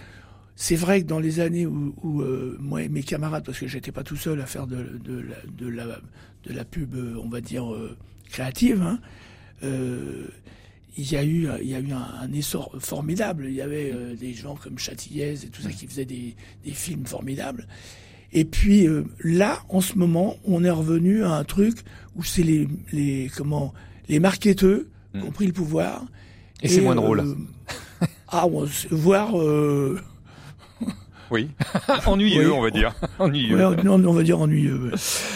C'est 0.55 0.75
vrai 0.75 1.01
que 1.01 1.07
dans 1.07 1.19
les 1.19 1.39
années 1.39 1.65
où, 1.65 1.95
où, 2.03 2.21
euh, 2.21 2.55
moi 2.59 2.83
et 2.83 2.89
mes 2.89 3.01
camarades, 3.01 3.43
parce 3.43 3.59
que 3.59 3.67
j'étais 3.67 3.91
pas 3.91 4.03
tout 4.03 4.15
seul 4.15 4.39
à 4.41 4.45
faire 4.45 4.67
de, 4.67 4.99
de, 5.03 5.19
la, 5.19 5.35
de, 5.57 5.67
la, 5.67 5.85
de 6.43 6.53
la 6.53 6.65
pub, 6.65 6.95
on 6.95 7.29
va 7.29 7.41
dire, 7.41 7.73
euh, 7.73 7.97
créative, 8.29 8.81
hein, 8.83 8.99
il 10.97 11.11
y 11.11 11.15
a 11.15 11.23
eu, 11.23 11.47
il 11.61 11.69
y 11.69 11.75
a 11.75 11.79
eu 11.79 11.91
un, 11.91 12.07
un 12.21 12.33
essor 12.33 12.71
formidable. 12.79 13.45
Il 13.47 13.55
y 13.55 13.61
avait 13.61 13.91
euh, 13.93 14.15
des 14.15 14.33
gens 14.33 14.55
comme 14.55 14.77
Châtillez 14.77 15.33
et 15.45 15.47
tout 15.47 15.61
ça 15.61 15.69
qui 15.69 15.87
faisaient 15.87 16.05
des, 16.05 16.35
des 16.65 16.71
films 16.71 17.05
formidables. 17.05 17.67
Et 18.33 18.45
puis 18.45 18.87
euh, 18.87 19.03
là, 19.23 19.59
en 19.69 19.81
ce 19.81 19.97
moment, 19.97 20.37
on 20.45 20.63
est 20.63 20.69
revenu 20.69 21.23
à 21.23 21.31
un 21.33 21.43
truc 21.43 21.79
où 22.15 22.23
c'est 22.23 22.43
les, 22.43 22.67
les 22.91 23.29
comment 23.35 23.73
les 24.07 24.19
marketeux 24.19 24.89
qui 25.13 25.21
ont 25.21 25.31
pris 25.31 25.47
le 25.47 25.53
pouvoir. 25.53 26.03
Mm. 26.03 26.07
Et 26.63 26.67
c'est 26.67 26.81
moins 26.81 26.95
drôle. 26.95 27.19
euh, 27.21 27.35
ah, 28.27 28.45
voire 28.89 29.33
Oui. 31.31 31.49
Ennuyeux, 32.05 32.47
Oui. 32.51 32.53
on 32.57 32.61
va 32.61 32.69
dire. 32.69 32.93
Ennuyeux. 33.19 33.55
ouais, 33.69 33.87
on, 33.87 34.03
on 34.05 34.13
va 34.13 34.23
dire 34.23 34.39
ennuyeux. 34.39 34.91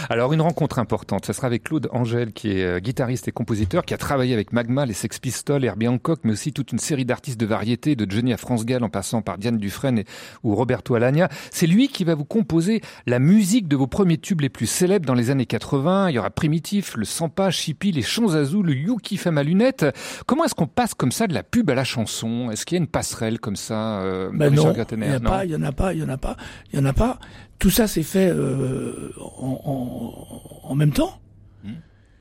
Alors 0.10 0.34
une 0.34 0.42
rencontre 0.42 0.78
importante, 0.80 1.26
ça 1.26 1.34
sera 1.34 1.48
avec 1.48 1.64
Claude 1.64 1.90
Angèle 1.92 2.34
qui 2.34 2.52
est 2.52 2.64
euh, 2.64 2.80
guitariste 2.80 3.28
et 3.28 3.32
compositeur, 3.32 3.86
qui 3.86 3.94
a 3.94 3.98
travaillé 3.98 4.34
avec 4.34 4.52
Magma, 4.54 4.86
les 4.86 4.94
Sex 4.94 5.20
Pistols, 5.20 5.64
Herbie 5.64 5.88
Hancock, 5.88 6.20
mais 6.24 6.34
aussi 6.34 6.52
toute 6.54 6.72
une 6.72 6.80
série 6.80 7.06
d'artistes 7.06 7.40
de 7.40 7.46
variété, 7.46 7.96
de 7.96 8.10
Johnny 8.10 8.34
à 8.34 8.38
France 8.38 8.66
Gall 8.66 8.84
en 8.84 8.90
passant 8.90 9.22
par 9.22 9.38
Diane 9.38 9.58
Dufresne 9.58 10.00
et- 10.00 10.06
ou 10.44 10.54
Roberto 10.56 10.96
Alagna. 10.96 11.30
C'est 11.52 11.68
lui 11.68 11.88
qui 11.88 12.04
va 12.04 12.14
vous 12.16 12.26
composer 12.26 12.82
la 13.06 13.20
musique 13.20 13.68
de 13.68 13.76
vos 13.76 13.88
premiers 13.88 14.18
tubes 14.18 14.42
les 14.42 14.50
plus 14.50 14.68
célèbres 14.68 15.06
dans 15.06 15.14
les 15.16 15.32
années 15.32 15.46
80. 15.46 16.10
Il 16.10 16.16
y 16.16 16.20
aura 16.20 16.30
Primitif, 16.30 16.96
le 16.98 17.06
Sampa, 17.06 17.52
Chippy, 17.52 17.92
les 17.92 18.02
Chants 18.02 18.26
le 18.36 18.74
Yuki 18.74 19.18
Femme 19.18 19.38
à 19.38 19.44
lunettes. 19.44 19.86
Comment 20.26 20.46
est-ce 20.46 20.56
qu'on 20.56 20.68
passe 20.68 20.94
comme 20.94 21.12
ça 21.12 21.28
de 21.28 21.34
la 21.34 21.44
pub 21.44 21.70
à 21.70 21.76
la 21.76 21.84
chanson? 21.84 22.50
Est-ce 22.52 22.66
qu'il 22.66 22.76
y 22.78 22.80
a 22.80 22.84
une 22.84 22.88
passerelle 22.90 23.40
comme 23.40 23.56
ça 23.56 24.00
euh, 24.02 24.30
Ben 24.34 24.54
non, 24.54 24.74
il 24.74 25.08
n'y 25.08 25.18
Non? 25.20 25.30
en 25.56 25.64
a 25.64 25.72
pas, 25.72 25.85
il 25.94 26.00
y 26.00 26.04
en 26.04 26.10
a 26.10 26.18
pas, 26.18 26.38
il 26.72 26.80
y 26.80 26.82
en 26.82 26.86
a 26.86 26.94
pas. 26.94 27.20
Tout 27.60 27.70
ça 27.70 27.88
s'est 27.88 28.04
fait 28.04 28.30
euh, 28.30 29.12
en, 29.20 29.62
en, 29.66 30.70
en 30.70 30.76
même 30.76 30.92
temps. 30.92 31.20
Hmm. 31.64 31.74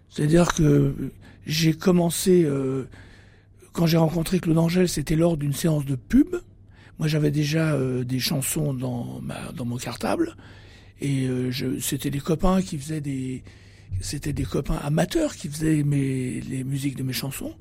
C'est-à-dire 0.09 0.55
que 0.55 0.95
j'ai 1.47 1.75
commencé 1.75 2.45
euh, 2.45 2.85
quand 3.73 3.87
j'ai 3.87 3.97
rencontré 3.97 4.39
Claude 4.41 4.59
Angèle, 4.59 4.89
c'était 4.89 5.17
lors 5.17 5.37
d'une 5.37 5.53
séance 5.53 5.85
de 5.85 5.97
pub. 5.97 6.37
Moi, 6.99 7.09
j'avais 7.09 7.33
déjà 7.33 7.73
euh, 7.73 8.05
des 8.05 8.21
chansons 8.21 8.73
dans 8.73 9.21
ma 9.21 9.51
dans 9.53 9.65
mon 9.65 9.77
cartable 9.77 10.37
et 11.01 11.29
c'était 11.81 12.09
des 12.09 12.21
copains 12.21 12.63
qui 12.63 12.79
faisaient 12.79 13.01
des 13.01 13.43
c'était 14.01 14.33
des 14.33 14.45
copains 14.45 14.77
amateurs 14.77 15.35
qui 15.35 15.49
faisaient 15.49 15.83
mes 15.83 16.41
les 16.41 16.63
musiques 16.63 16.97
de 16.97 17.03
mes 17.03 17.13
chansons 17.13 17.53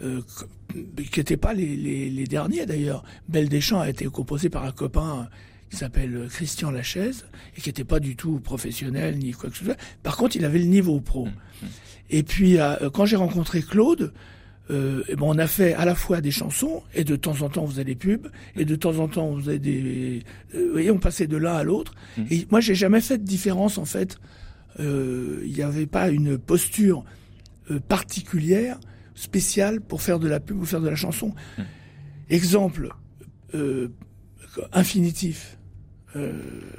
qui 0.00 1.20
n'étaient 1.20 1.36
pas 1.36 1.54
les, 1.54 1.76
les, 1.76 2.10
les 2.10 2.24
derniers 2.24 2.66
d'ailleurs. 2.66 3.04
Belle 3.28 3.48
Deschamps 3.48 3.80
a 3.80 3.88
été 3.88 4.06
composée 4.06 4.48
par 4.48 4.64
un 4.64 4.72
copain 4.72 5.28
qui 5.70 5.76
s'appelle 5.76 6.26
Christian 6.28 6.70
Lachaise 6.70 7.26
et 7.56 7.60
qui 7.60 7.68
n'était 7.68 7.84
pas 7.84 8.00
du 8.00 8.16
tout 8.16 8.40
professionnel 8.40 9.18
ni 9.18 9.32
quoi 9.32 9.48
que 9.50 9.56
ce 9.56 9.64
soit. 9.64 9.76
Par 10.02 10.16
contre, 10.16 10.36
il 10.36 10.44
avait 10.44 10.58
le 10.58 10.66
niveau 10.66 11.00
pro. 11.00 11.28
Et 12.10 12.22
puis, 12.22 12.58
euh, 12.58 12.90
quand 12.90 13.06
j'ai 13.06 13.16
rencontré 13.16 13.62
Claude, 13.62 14.12
euh, 14.70 15.02
eh 15.08 15.16
ben, 15.16 15.24
on 15.26 15.38
a 15.38 15.46
fait 15.46 15.74
à 15.74 15.84
la 15.84 15.94
fois 15.94 16.20
des 16.20 16.30
chansons 16.30 16.82
et 16.94 17.04
de 17.04 17.16
temps 17.16 17.42
en 17.42 17.48
temps 17.48 17.64
on 17.64 17.68
faisait 17.68 17.84
des 17.84 17.96
pubs 17.96 18.28
et 18.54 18.64
de 18.64 18.76
temps 18.76 18.98
en 18.98 19.08
temps 19.08 19.26
on 19.26 19.36
faisait 19.38 19.58
des, 19.58 20.22
euh, 20.54 20.66
vous 20.66 20.72
voyez, 20.72 20.90
on 20.90 20.98
passait 20.98 21.26
de 21.26 21.36
l'un 21.36 21.54
à 21.54 21.64
l'autre. 21.64 21.94
Et 22.30 22.46
moi, 22.50 22.60
j'ai 22.60 22.74
jamais 22.74 23.00
fait 23.00 23.18
de 23.18 23.24
différence 23.24 23.78
en 23.78 23.84
fait. 23.84 24.18
Euh, 24.80 25.42
Il 25.44 25.52
n'y 25.52 25.62
avait 25.62 25.86
pas 25.86 26.10
une 26.10 26.38
posture 26.38 27.04
euh, 27.70 27.80
particulière, 27.80 28.78
spéciale 29.14 29.80
pour 29.80 30.02
faire 30.02 30.18
de 30.18 30.28
la 30.28 30.40
pub 30.40 30.58
ou 30.60 30.64
faire 30.64 30.80
de 30.80 30.88
la 30.88 30.96
chanson. 30.96 31.34
Exemple, 32.30 32.90
euh, 33.54 33.88
infinitif. 34.72 35.58
Euh, 36.16 36.32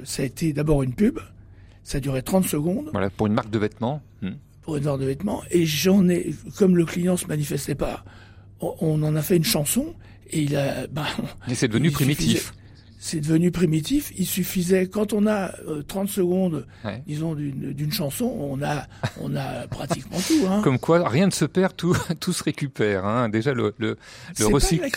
ça 0.04 0.22
a 0.22 0.26
été 0.26 0.52
d'abord 0.52 0.82
une 0.82 0.94
pub. 0.94 1.18
Ça 1.82 2.00
duré 2.00 2.22
30 2.22 2.46
secondes 2.46 2.88
Voilà, 2.92 3.10
pour 3.10 3.26
une 3.26 3.34
marque 3.34 3.50
de 3.50 3.58
vêtements. 3.58 4.00
Hmm. 4.22 4.32
pour 4.62 4.76
une 4.76 4.86
heure 4.86 4.96
de 4.98 5.04
vêtements. 5.04 5.42
Et 5.50 5.66
j'en 5.66 6.08
ai, 6.08 6.34
comme 6.56 6.76
le 6.76 6.86
client 6.86 7.16
se 7.18 7.26
manifestait 7.26 7.74
pas, 7.74 8.04
on, 8.60 8.74
on 8.80 9.02
en 9.02 9.14
a 9.16 9.22
fait 9.22 9.36
une 9.36 9.44
chanson. 9.44 9.94
Et 10.30 10.42
il 10.42 10.56
a, 10.56 10.86
ben, 10.90 11.04
Et 11.48 11.54
c'est 11.54 11.68
devenu 11.68 11.90
primitif. 11.90 12.46
suffisait- 12.46 12.52
C'est 13.06 13.20
devenu 13.20 13.50
primitif. 13.50 14.12
Il 14.16 14.24
suffisait, 14.24 14.86
quand 14.86 15.12
on 15.12 15.26
a 15.26 15.52
euh, 15.68 15.82
30 15.82 16.08
secondes, 16.08 16.66
Ouais. 16.86 17.02
disons, 17.06 17.34
d'une 17.34 17.92
chanson, 17.92 18.24
on 18.24 18.62
a, 18.62 18.86
on 19.20 19.36
a 19.36 19.66
pratiquement 19.70 20.16
tout. 20.26 20.46
Hein. 20.48 20.62
Comme 20.64 20.78
quoi, 20.78 21.06
rien 21.06 21.26
ne 21.26 21.30
se 21.30 21.44
perd, 21.44 21.76
tout, 21.76 21.94
tout 22.20 22.32
se 22.32 22.42
récupère. 22.42 23.04
Hein. 23.04 23.28
Déjà, 23.28 23.52
le, 23.52 23.74
le, 23.76 23.98
le 24.38 24.46
recycle. 24.46 24.88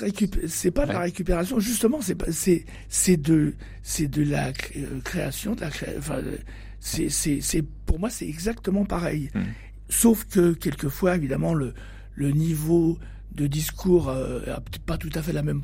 c'est 0.47 0.71
pas 0.71 0.85
de 0.85 0.93
la 0.93 0.99
récupération, 1.01 1.59
justement, 1.59 1.99
c'est 2.01 3.17
de 3.17 3.53
de 3.99 4.23
la 4.23 4.53
cré- 4.53 4.79
euh, 4.89 5.01
création, 5.03 5.55
de 5.55 5.61
la 5.61 5.69
cré- 5.69 5.95
enfin, 5.97 6.15
euh, 6.19 6.37
c'est 6.79 7.09
c'est 7.09 7.41
c'est 7.41 7.61
pour 7.85 7.99
moi 7.99 8.09
c'est 8.09 8.27
exactement 8.27 8.85
pareil. 8.85 9.29
Mm. 9.35 9.41
Sauf 9.89 10.23
que 10.25 10.53
quelquefois, 10.53 11.15
évidemment, 11.17 11.53
le 11.53 11.73
le 12.15 12.31
niveau 12.31 12.97
de 13.35 13.47
discours 13.47 14.07
euh, 14.07 14.39
a 14.47 14.61
peut-être 14.61 14.85
pas 14.85 14.97
tout 14.97 15.09
à 15.13 15.21
fait 15.21 15.33
la 15.33 15.43
même 15.43 15.63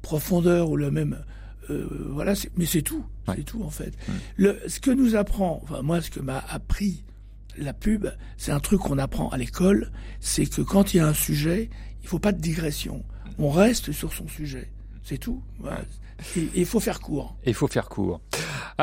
profondeur 0.00 0.70
ou 0.70 0.76
le 0.78 0.90
même 0.90 1.18
euh, 1.70 2.08
voilà, 2.10 2.34
mais 2.56 2.66
c'est 2.66 2.82
tout, 2.82 3.04
Ouais. 3.28 3.34
c'est 3.38 3.44
tout 3.44 3.62
en 3.62 3.70
fait. 3.70 3.92
Le 4.36 4.58
ce 4.66 4.80
que 4.80 4.90
nous 4.90 5.14
apprend, 5.16 5.60
enfin 5.62 5.82
moi, 5.82 6.00
ce 6.00 6.10
que 6.10 6.20
m'a 6.20 6.38
appris 6.48 7.04
la 7.56 7.72
pub, 7.72 8.06
c'est 8.36 8.50
un 8.52 8.60
truc 8.60 8.80
qu'on 8.80 8.98
apprend 8.98 9.28
à 9.28 9.36
l'école, 9.36 9.92
c'est 10.20 10.46
que 10.46 10.62
quand 10.62 10.94
il 10.94 10.96
y 10.96 11.00
a 11.00 11.06
un 11.06 11.14
sujet, 11.14 11.70
il 12.02 12.08
faut 12.08 12.18
pas 12.18 12.32
de 12.32 12.40
digression. 12.40 13.04
On 13.38 13.50
reste 13.50 13.92
sur 13.92 14.12
son 14.12 14.26
sujet. 14.28 14.70
C'est 15.04 15.18
tout. 15.18 15.42
Voilà. 15.58 15.82
Et 16.36 16.40
et 16.40 16.50
il 16.60 16.66
faut 16.66 16.80
faire 16.80 17.00
court. 17.00 17.36
Il 17.46 17.54
faut 17.54 17.68
faire 17.68 17.88
court. 17.88 18.20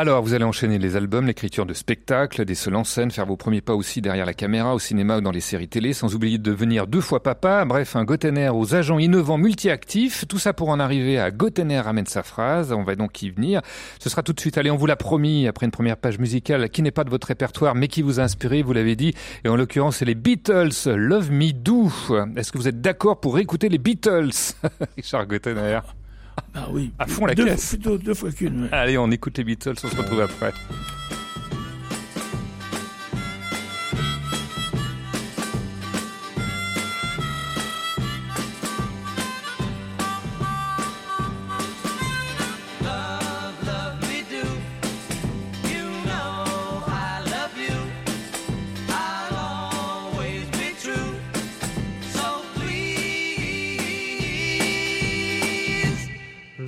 Alors, 0.01 0.23
vous 0.23 0.33
allez 0.33 0.45
enchaîner 0.45 0.79
les 0.79 0.95
albums, 0.95 1.27
l'écriture 1.27 1.65
de 1.65 1.73
spectacles, 1.73 2.45
des 2.45 2.55
seuls 2.55 2.77
en 2.77 2.85
scène, 2.85 3.11
faire 3.11 3.25
vos 3.25 3.35
premiers 3.35 3.59
pas 3.59 3.75
aussi 3.75 3.99
derrière 3.99 4.25
la 4.25 4.33
caméra, 4.33 4.73
au 4.73 4.79
cinéma 4.79 5.17
ou 5.17 5.21
dans 5.21 5.29
les 5.29 5.41
séries 5.41 5.67
télé, 5.67 5.91
sans 5.91 6.15
oublier 6.15 6.37
de 6.37 6.43
devenir 6.43 6.87
deux 6.87 7.01
fois 7.01 7.21
papa. 7.21 7.65
Bref, 7.65 7.97
un 7.97 8.05
Gotener 8.05 8.47
aux 8.47 8.75
agents 8.75 8.97
innovants 8.97 9.37
multi-actifs. 9.37 10.23
Tout 10.25 10.39
ça 10.39 10.53
pour 10.53 10.69
en 10.69 10.79
arriver 10.79 11.19
à 11.19 11.31
Gotener 11.31 11.81
amène 11.85 12.05
sa 12.05 12.23
phrase. 12.23 12.71
On 12.71 12.83
va 12.83 12.95
donc 12.95 13.21
y 13.23 13.29
venir. 13.29 13.59
Ce 13.99 14.09
sera 14.09 14.23
tout 14.23 14.31
de 14.31 14.39
suite. 14.39 14.57
Allez, 14.57 14.71
on 14.71 14.77
vous 14.77 14.85
l'a 14.85 14.95
promis, 14.95 15.47
après 15.47 15.65
une 15.65 15.73
première 15.73 15.97
page 15.97 16.17
musicale 16.17 16.69
qui 16.69 16.81
n'est 16.81 16.91
pas 16.91 17.03
de 17.03 17.09
votre 17.09 17.27
répertoire, 17.27 17.75
mais 17.75 17.89
qui 17.89 18.01
vous 18.01 18.21
a 18.21 18.23
inspiré, 18.23 18.61
vous 18.61 18.71
l'avez 18.71 18.95
dit. 18.95 19.13
Et 19.43 19.49
en 19.49 19.57
l'occurrence, 19.57 19.97
c'est 19.97 20.05
les 20.05 20.15
Beatles. 20.15 20.69
Love 20.85 21.29
Me 21.29 21.51
Do. 21.51 21.91
Est-ce 22.37 22.53
que 22.53 22.57
vous 22.57 22.69
êtes 22.69 22.79
d'accord 22.79 23.19
pour 23.19 23.37
écouter 23.37 23.67
les 23.67 23.79
Beatles? 23.79 24.31
Richard 24.95 25.27
Gotener. 25.27 25.81
Ah 26.53 26.67
oui. 26.72 26.91
À 27.00 27.08
fond 27.08 27.25
la 27.25 27.36
deux, 27.36 27.46
caisse. 27.46 27.69
Plutôt 27.69 27.98
deux 27.98 28.13
fois 28.13 28.31
qu'une. 28.31 28.63
ouais. 28.63 28.69
Allez, 28.72 28.98
on 28.98 29.10
écoute 29.12 29.38
les 29.38 29.43
Beatles, 29.43 29.74
on 29.84 29.88
se 29.88 29.96
retrouve 29.96 30.22
après. 30.22 30.53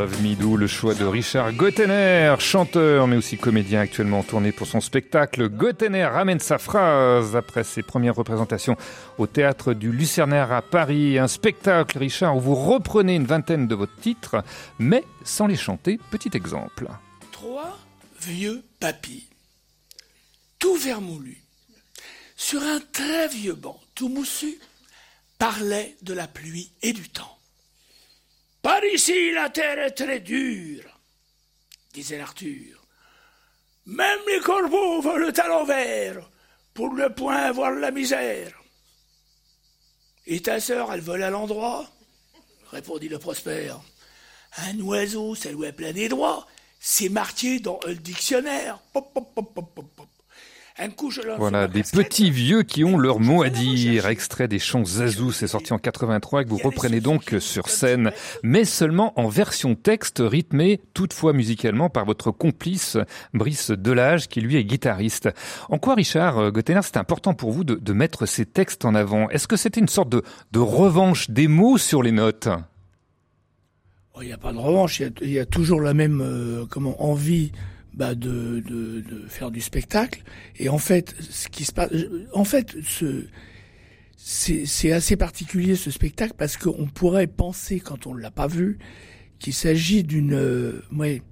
Love 0.00 0.22
Me 0.22 0.34
Do, 0.34 0.56
le 0.56 0.66
choix 0.66 0.94
de 0.94 1.04
Richard 1.06 1.54
Gottener, 1.54 2.34
chanteur 2.38 3.06
mais 3.06 3.16
aussi 3.16 3.38
comédien 3.38 3.80
actuellement 3.80 4.18
en 4.18 4.22
tournée 4.22 4.52
pour 4.52 4.66
son 4.66 4.82
spectacle. 4.82 5.48
Gottener 5.48 6.04
ramène 6.04 6.40
sa 6.40 6.58
phrase 6.58 7.34
après 7.36 7.64
ses 7.64 7.82
premières 7.82 8.16
représentations 8.16 8.76
au 9.16 9.26
théâtre 9.26 9.72
du 9.72 9.92
Lucernaire 9.92 10.52
à 10.52 10.60
Paris. 10.60 11.18
Un 11.18 11.28
spectacle, 11.28 11.96
Richard, 11.96 12.36
où 12.36 12.40
vous 12.40 12.54
reprenez 12.54 13.14
une 13.14 13.24
vingtaine 13.24 13.66
de 13.66 13.74
votre 13.74 13.96
titres, 13.96 14.44
mais 14.78 15.04
sans 15.24 15.46
les 15.46 15.56
chanter. 15.56 15.98
Petit 16.10 16.30
exemple. 16.34 16.86
Trois 17.32 17.78
vieux 18.20 18.64
papis, 18.78 19.28
tout 20.58 20.76
vermoulu, 20.76 21.42
sur 22.36 22.62
un 22.62 22.80
très 22.80 23.28
vieux 23.28 23.54
banc, 23.54 23.80
tout 23.94 24.08
moussu, 24.08 24.58
parlaient 25.38 25.96
de 26.02 26.12
la 26.12 26.28
pluie 26.28 26.72
et 26.82 26.92
du 26.92 27.08
temps. 27.08 27.38
Par 28.62 28.84
ici, 28.84 29.32
la 29.32 29.48
terre 29.48 29.78
est 29.78 29.92
très 29.92 30.20
dure, 30.20 31.00
disait 31.92 32.18
l'Arthur. 32.18 32.84
Même 33.86 34.20
les 34.28 34.40
corbeaux 34.40 35.00
volent 35.00 35.30
à 35.30 35.48
l'envers 35.48 36.30
pour 36.74 36.92
ne 36.94 37.08
point 37.08 37.50
voir 37.52 37.72
la 37.72 37.90
misère. 37.90 38.62
Et 40.26 40.40
ta 40.40 40.60
sœur, 40.60 40.92
elle 40.92 41.00
vole 41.00 41.22
à 41.22 41.30
l'endroit? 41.30 41.90
répondit 42.70 43.08
le 43.08 43.18
Prosper. 43.18 43.74
Un 44.58 44.78
oiseau, 44.80 45.34
ça 45.34 45.50
lui 45.50 45.66
est 45.66 45.72
plein 45.72 45.92
des 45.92 46.08
droits. 46.08 46.46
C'est 46.82 47.10
marqué 47.10 47.60
dans 47.60 47.78
le 47.86 47.94
dictionnaire. 47.94 48.78
Pop, 48.94 49.12
pop, 49.12 49.28
pop, 49.34 49.54
pop, 49.54 49.74
pop, 49.74 49.86
pop. 49.94 50.06
Un 50.78 50.88
coup, 50.88 51.10
je 51.10 51.20
Voilà, 51.36 51.68
des 51.68 51.82
casquette. 51.82 52.04
petits 52.08 52.30
vieux 52.30 52.62
qui 52.62 52.84
ont 52.84 52.96
leur 52.96 53.20
mot 53.20 53.42
à 53.42 53.50
dire. 53.50 54.06
Extrait 54.06 54.48
des 54.48 54.58
chants 54.58 54.82
Zazou, 54.86 55.30
c'est 55.30 55.46
sorti 55.48 55.74
en 55.74 55.78
83 55.78 56.40
et 56.40 56.44
que 56.44 56.48
vous 56.48 56.56
reprenez 56.56 57.00
donc 57.02 57.34
sur 57.38 57.68
scène, 57.68 58.12
mais 58.42 58.64
seulement 58.64 59.12
en 59.20 59.28
version 59.28 59.74
texte 59.74 60.22
rythmée, 60.24 60.80
toutefois 60.94 61.34
musicalement, 61.34 61.90
par 61.90 62.06
votre 62.06 62.30
complice 62.30 62.96
Brice 63.34 63.72
Delage, 63.72 64.28
qui 64.28 64.40
lui 64.40 64.56
est 64.56 64.64
guitariste. 64.64 65.28
En 65.68 65.76
quoi, 65.76 65.96
Richard 65.96 66.50
Gottener, 66.50 66.80
c'est 66.82 66.96
important 66.96 67.34
pour 67.34 67.52
vous 67.52 67.64
de, 67.64 67.74
de 67.74 67.92
mettre 67.92 68.24
ces 68.24 68.46
textes 68.46 68.86
en 68.86 68.94
avant? 68.94 69.28
Est-ce 69.28 69.48
que 69.48 69.56
c'était 69.56 69.80
une 69.80 69.88
sorte 69.88 70.08
de, 70.08 70.22
de 70.52 70.60
revanche 70.60 71.28
des 71.28 71.48
mots 71.48 71.76
sur 71.76 72.02
les 72.02 72.12
notes? 72.12 72.48
Il 74.20 74.26
n'y 74.26 74.32
a 74.32 74.38
pas 74.38 74.52
de 74.52 74.58
revanche, 74.58 75.00
il 75.00 75.02
y 75.02 75.06
a, 75.06 75.10
il 75.22 75.30
y 75.30 75.38
a 75.38 75.46
toujours 75.46 75.80
la 75.80 75.94
même 75.94 76.20
euh, 76.20 76.66
comment 76.68 77.02
envie 77.02 77.52
bah, 77.94 78.14
de, 78.14 78.60
de, 78.66 79.00
de 79.00 79.28
faire 79.28 79.50
du 79.50 79.60
spectacle. 79.60 80.22
Et 80.56 80.68
en 80.68 80.78
fait, 80.78 81.14
ce 81.20 81.48
qui 81.48 81.64
se 81.64 81.72
passe, 81.72 81.90
en 82.32 82.44
fait, 82.44 82.76
ce 82.84 83.24
c'est 84.22 84.66
c'est 84.66 84.92
assez 84.92 85.16
particulier 85.16 85.76
ce 85.76 85.90
spectacle 85.90 86.34
parce 86.36 86.58
qu'on 86.58 86.86
pourrait 86.86 87.26
penser 87.26 87.80
quand 87.80 88.06
on 88.06 88.14
l'a 88.14 88.30
pas 88.30 88.46
vu 88.46 88.78
qu'il 89.38 89.54
s'agit 89.54 90.04
d'une 90.04 90.34
euh, 90.34 90.82
ouais, 90.92 91.22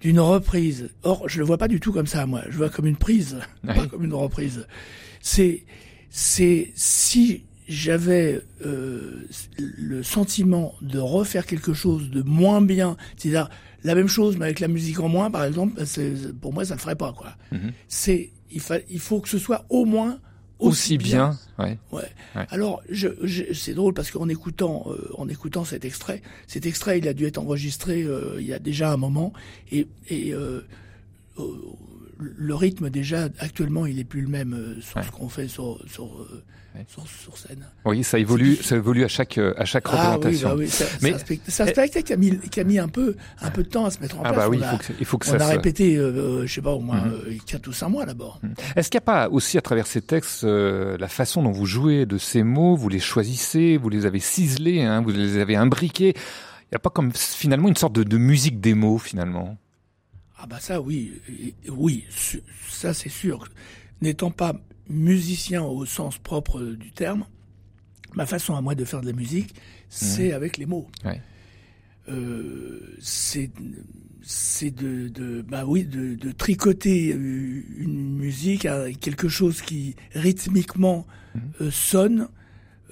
d'une 0.00 0.20
reprise. 0.20 0.90
Or, 1.02 1.28
je 1.28 1.38
le 1.38 1.44
vois 1.44 1.58
pas 1.58 1.68
du 1.68 1.78
tout 1.78 1.92
comme 1.92 2.06
ça, 2.06 2.24
moi. 2.24 2.42
Je 2.46 2.52
le 2.52 2.56
vois 2.56 2.70
comme 2.70 2.86
une 2.86 2.96
prise, 2.96 3.38
pas 3.66 3.86
comme 3.86 4.04
une 4.04 4.14
reprise. 4.14 4.66
C'est 5.20 5.64
c'est 6.08 6.72
si 6.74 7.44
j'avais 7.68 8.40
euh, 8.64 9.26
le 9.76 10.02
sentiment 10.02 10.74
de 10.82 10.98
refaire 10.98 11.46
quelque 11.46 11.72
chose 11.74 12.10
de 12.10 12.22
moins 12.22 12.60
bien, 12.60 12.96
c'est-à-dire 13.16 13.48
la 13.84 13.94
même 13.94 14.08
chose 14.08 14.36
mais 14.36 14.46
avec 14.46 14.60
la 14.60 14.68
musique 14.68 15.00
en 15.00 15.08
moins, 15.08 15.30
par 15.30 15.44
exemple, 15.44 15.84
c'est- 15.86 16.32
pour 16.40 16.52
moi 16.52 16.64
ça 16.64 16.74
le 16.74 16.80
ferait 16.80 16.96
pas 16.96 17.12
quoi. 17.12 17.36
Mhm. 17.52 17.72
C'est 17.88 18.30
il, 18.50 18.60
fa- 18.60 18.78
il 18.88 19.00
faut 19.00 19.20
que 19.20 19.28
ce 19.28 19.38
soit 19.38 19.64
au 19.68 19.84
moins 19.84 20.18
Aussi 20.58 20.96
bien, 20.96 21.36
ouais. 21.58 21.76
Ouais. 21.92 22.02
Ouais. 22.34 22.46
Alors, 22.50 22.80
je, 22.88 23.08
je- 23.22 23.52
c'est 23.52 23.74
drôle 23.74 23.92
parce 23.92 24.10
qu'en 24.10 24.28
écoutant, 24.28 24.86
euh, 24.88 25.10
en 25.18 25.28
écoutant 25.28 25.64
cet 25.66 25.84
extrait, 25.84 26.22
cet 26.46 26.64
extrait, 26.64 26.98
il 26.98 27.06
a 27.08 27.12
dû 27.12 27.26
être 27.26 27.36
enregistré 27.38 28.04
euh, 28.04 28.36
il 28.40 28.46
y 28.46 28.54
a 28.54 28.58
déjà 28.58 28.90
un 28.92 28.96
moment, 28.96 29.32
et, 29.70 29.86
et 30.08 30.32
euh, 30.32 30.60
le 32.18 32.54
rythme 32.54 32.90
déjà 32.90 33.28
actuellement, 33.38 33.86
il 33.86 33.98
est 33.98 34.04
plus 34.04 34.20
le 34.22 34.28
même 34.28 34.54
euh, 34.54 34.80
sur 34.80 34.96
Ouais. 34.96 35.02
ce 35.04 35.10
qu'on 35.10 35.28
fait 35.28 35.48
sur 35.48 35.78
sur, 35.86 36.04
euh, 36.06 36.42
Ouais. 36.74 36.84
sur 36.88 37.06
sur 37.06 37.36
scène. 37.38 37.64
Oui, 37.86 38.04
ça 38.04 38.18
évolue, 38.18 38.56
ça 38.56 38.76
évolue 38.76 39.04
à 39.04 39.08
chaque 39.08 39.38
à 39.38 39.64
chaque 39.64 39.84
Ah 39.88 39.90
oui, 39.92 40.14
représentation. 40.16 40.48
bah 40.50 40.54
oui, 40.58 40.68
ça- 40.68 40.84
Mais- 41.02 41.14
c'est 41.48 41.62
un 41.62 41.66
spectacle 41.66 42.02
qui 42.04 42.12
a 42.12 42.16
mis 42.16 42.38
qui 42.38 42.60
a 42.60 42.64
mis 42.64 42.78
un 42.78 42.88
peu 42.88 43.16
un 43.40 43.50
peu 43.50 43.62
de 43.62 43.68
temps 43.68 43.86
à 43.86 43.90
se 43.90 44.00
mettre 44.00 44.18
en 44.18 44.22
Ah 44.24 44.32
place. 44.32 44.36
bah 44.44 44.48
oui, 44.50 44.56
on 44.58 44.60
il 44.60 44.64
a, 44.64 44.70
faut 44.72 44.76
que, 44.78 44.92
il 45.00 45.04
faut 45.06 45.18
que 45.18 45.26
on 45.28 45.30
ça 45.30 45.36
a 45.36 45.40
se... 45.48 45.52
répété, 45.52 45.96
euh, 45.96 46.02
euh, 46.42 46.46
je 46.46 46.52
sais 46.52 46.60
pas, 46.62 46.72
au 46.72 46.80
moins 46.80 47.00
Mhm. 47.02 47.12
euh, 47.12 47.32
quatre 47.46 47.66
ou 47.68 47.72
cinq 47.72 47.88
mois 47.88 48.04
d'abord. 48.04 48.40
Est-ce 48.76 48.90
qu'il 48.90 48.98
n'y 48.98 49.04
a 49.04 49.06
pas 49.06 49.28
aussi 49.30 49.56
à 49.58 49.62
travers 49.62 49.86
ces 49.86 50.02
textes 50.02 50.44
euh, 50.44 50.96
la 50.98 51.08
façon 51.08 51.42
dont 51.42 51.52
vous 51.52 51.66
jouez 51.66 52.04
de 52.06 52.18
ces 52.18 52.42
mots, 52.42 52.76
vous 52.76 52.88
les 52.88 53.00
choisissez, 53.00 53.76
vous 53.78 53.88
les 53.88 54.04
avez 54.06 54.20
ciselés, 54.20 54.82
hein, 54.82 55.00
vous 55.02 55.10
les 55.12 55.38
avez 55.38 55.56
imbriqués? 55.56 56.14
Il 56.16 56.72
n'y 56.72 56.76
a 56.76 56.80
pas 56.80 56.90
comme 56.90 57.12
finalement 57.14 57.68
une 57.68 57.76
sorte 57.76 57.94
de, 57.94 58.02
de 58.02 58.18
musique 58.18 58.60
des 58.60 58.74
mots 58.74 58.98
finalement? 58.98 59.56
Ah 60.38 60.46
bah 60.46 60.58
ça 60.60 60.80
oui, 60.80 61.12
oui, 61.68 62.04
ça 62.68 62.92
c'est 62.92 63.08
sûr. 63.08 63.48
N'étant 64.02 64.30
pas 64.30 64.54
musicien 64.88 65.62
au 65.62 65.86
sens 65.86 66.18
propre 66.18 66.62
du 66.62 66.90
terme, 66.92 67.24
ma 68.14 68.26
façon 68.26 68.54
à 68.54 68.60
moi 68.60 68.74
de 68.74 68.84
faire 68.84 69.00
de 69.00 69.06
la 69.06 69.12
musique, 69.12 69.54
c'est 69.88 70.32
avec 70.32 70.58
les 70.58 70.66
mots. 70.66 70.88
Ouais. 71.04 71.20
Euh, 72.08 72.96
c'est 73.00 73.50
c'est 74.22 74.70
de, 74.70 75.08
de 75.08 75.42
bah 75.42 75.64
oui 75.66 75.84
de, 75.84 76.14
de 76.14 76.32
tricoter 76.32 77.12
euh, 77.12 77.62
une 77.78 78.16
musique 78.16 78.64
à 78.66 78.92
quelque 78.92 79.28
chose 79.28 79.60
qui 79.62 79.96
rythmiquement 80.14 81.06
euh, 81.60 81.70
sonne 81.70 82.28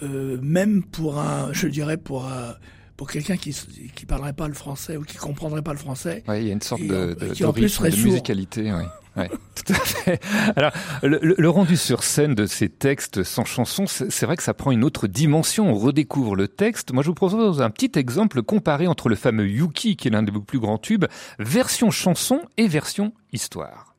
euh, 0.02 0.40
même 0.42 0.82
pour 0.82 1.18
un 1.20 1.52
je 1.52 1.68
dirais 1.68 1.96
pour 1.96 2.26
un 2.26 2.54
pour 2.96 3.10
quelqu'un 3.10 3.36
qui 3.36 3.54
qui 3.94 4.06
parlerait 4.06 4.32
pas 4.32 4.46
le 4.48 4.54
français 4.54 4.96
ou 4.96 5.02
qui 5.02 5.16
comprendrait 5.16 5.62
pas 5.62 5.72
le 5.72 5.78
français 5.78 6.22
Ouais, 6.28 6.42
il 6.42 6.46
y 6.46 6.50
a 6.50 6.52
une 6.52 6.62
sorte 6.62 6.80
Et 6.82 6.86
de, 6.88 6.94
en- 6.94 7.06
de, 7.26 7.34
de 7.34 7.44
rythme, 7.46 7.84
musicalité. 8.04 8.72
Ouais, 9.16 9.28
tout 9.54 9.72
à 9.72 9.76
fait. 9.76 10.20
Alors, 10.56 10.72
le, 11.02 11.18
le- 11.22 11.34
le 11.38 11.50
rendu 11.50 11.76
sur 11.76 12.02
scène 12.02 12.34
de 12.34 12.46
ces 12.46 12.68
textes 12.68 13.22
sans 13.22 13.44
chanson, 13.44 13.86
c'est 13.86 14.10
c'est 14.10 14.26
vrai 14.26 14.36
que 14.36 14.42
ça 14.42 14.54
prend 14.54 14.70
une 14.72 14.82
autre 14.84 15.06
dimension. 15.06 15.68
On 15.70 15.74
redécouvre 15.74 16.34
le 16.36 16.48
texte. 16.48 16.92
Moi, 16.92 17.02
je 17.02 17.08
vous 17.08 17.14
propose 17.14 17.62
un 17.62 17.70
petit 17.70 17.92
exemple 17.98 18.42
comparé 18.42 18.86
entre 18.88 19.08
le 19.08 19.14
fameux 19.16 19.48
Yuki, 19.48 19.96
qui 19.96 20.08
est 20.08 20.10
l'un 20.10 20.22
de 20.24 20.30
vos 20.32 20.40
plus 20.40 20.58
grands 20.60 20.78
tubes, 20.78 21.04
version 21.38 21.90
chanson 21.90 22.42
et 22.56 22.66
version 22.68 23.12
histoire. 23.32 23.94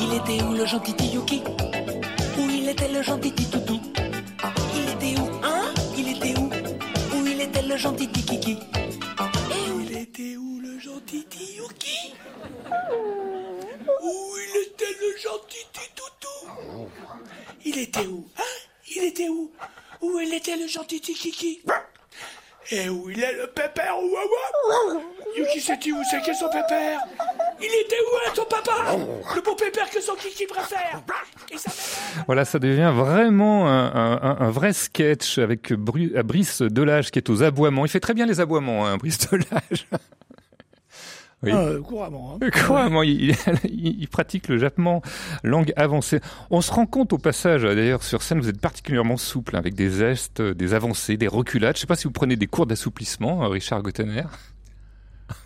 Il 0.00 0.14
était 0.14 0.42
où 0.44 0.52
le 0.52 0.66
gentil 0.66 0.94
Yuki? 1.12 1.42
Où 2.38 2.48
il 2.50 2.68
était 2.68 2.92
le 2.92 3.02
gentil 3.02 3.32
Toutou 3.32 3.80
le 7.78 7.82
gentil 7.82 8.08
Kiki 8.08 8.50
Et 8.50 9.70
où 9.70 9.80
Il 9.80 9.96
était 9.96 10.36
où 10.36 10.58
le 10.58 10.80
gentil 10.80 11.24
Yuki 11.56 12.12
Où 14.02 14.34
il 14.36 14.62
était 14.66 14.96
le 15.00 15.16
gentil 15.16 15.64
Toutou 15.94 16.88
Il 17.64 17.78
était 17.78 18.06
où 18.06 18.26
Hein? 18.36 18.42
Il 18.96 19.04
était 19.04 19.28
où? 19.28 19.52
Où 20.02 20.18
il 20.18 20.34
était 20.34 20.56
le 20.56 20.66
gentil 20.66 21.00
Kiki 21.00 21.62
Et 22.70 22.88
où 22.88 23.08
il 23.08 23.22
est 23.22 23.32
le 23.32 23.46
pépère 23.46 23.96
Ouawa 23.98 25.02
Yuki 25.38 25.60
c'était 25.60 25.90
où 25.90 26.02
c'est 26.10 26.20
qu'est 26.20 26.34
son 26.34 26.48
pépère 26.48 27.00
Il 27.60 27.66
était 27.66 27.96
où 27.96 28.34
ton 28.34 28.44
papa 28.44 28.94
Le 29.34 29.40
beau 29.40 29.54
pépère 29.54 29.88
que 29.88 30.00
son 30.02 30.14
Kiki 30.14 30.46
préfère 30.46 31.02
Voilà, 32.26 32.44
ça 32.44 32.58
devient 32.58 32.92
vraiment 32.94 33.68
un, 33.68 34.50
vrai 34.50 34.74
sketch 34.74 35.38
avec 35.38 35.72
euh, 35.72 35.76
Brice 35.76 36.60
Delage 36.60 37.10
qui 37.10 37.18
est 37.18 37.30
aux 37.30 37.42
aboiements. 37.42 37.86
Il 37.86 37.88
fait 37.88 38.00
très 38.00 38.14
bien 38.14 38.26
les 38.26 38.40
aboiements, 38.40 38.86
hein, 38.86 38.98
Brice 38.98 39.18
Delage. 39.30 39.86
Oui. 41.44 41.50
Ah, 41.54 41.58
euh, 41.66 41.80
couramment. 41.80 42.36
hein. 42.42 42.50
Couramment, 42.66 43.02
il, 43.04 43.30
il- 43.64 44.00
il 44.00 44.08
pratique 44.08 44.48
le 44.48 44.58
jappement 44.58 45.02
langue 45.44 45.72
avancée. 45.76 46.18
On 46.50 46.60
se 46.60 46.72
rend 46.72 46.84
compte 46.86 47.12
au 47.12 47.18
passage, 47.18 47.62
d'ailleurs, 47.62 48.02
sur 48.02 48.22
scène, 48.22 48.40
vous 48.40 48.48
êtes 48.48 48.60
particulièrement 48.60 49.16
souple, 49.16 49.54
hein, 49.54 49.60
avec 49.60 49.74
des 49.74 49.88
gestes, 49.90 50.42
des 50.42 50.74
avancées, 50.74 51.16
des 51.16 51.28
reculades. 51.28 51.76
Je 51.76 51.80
sais 51.82 51.86
pas 51.86 51.94
si 51.94 52.04
vous 52.04 52.10
prenez 52.12 52.34
des 52.36 52.48
cours 52.48 52.66
d'assouplissement, 52.66 53.44
euh, 53.44 53.48
Richard 53.48 53.82
Gottener. 53.82 54.24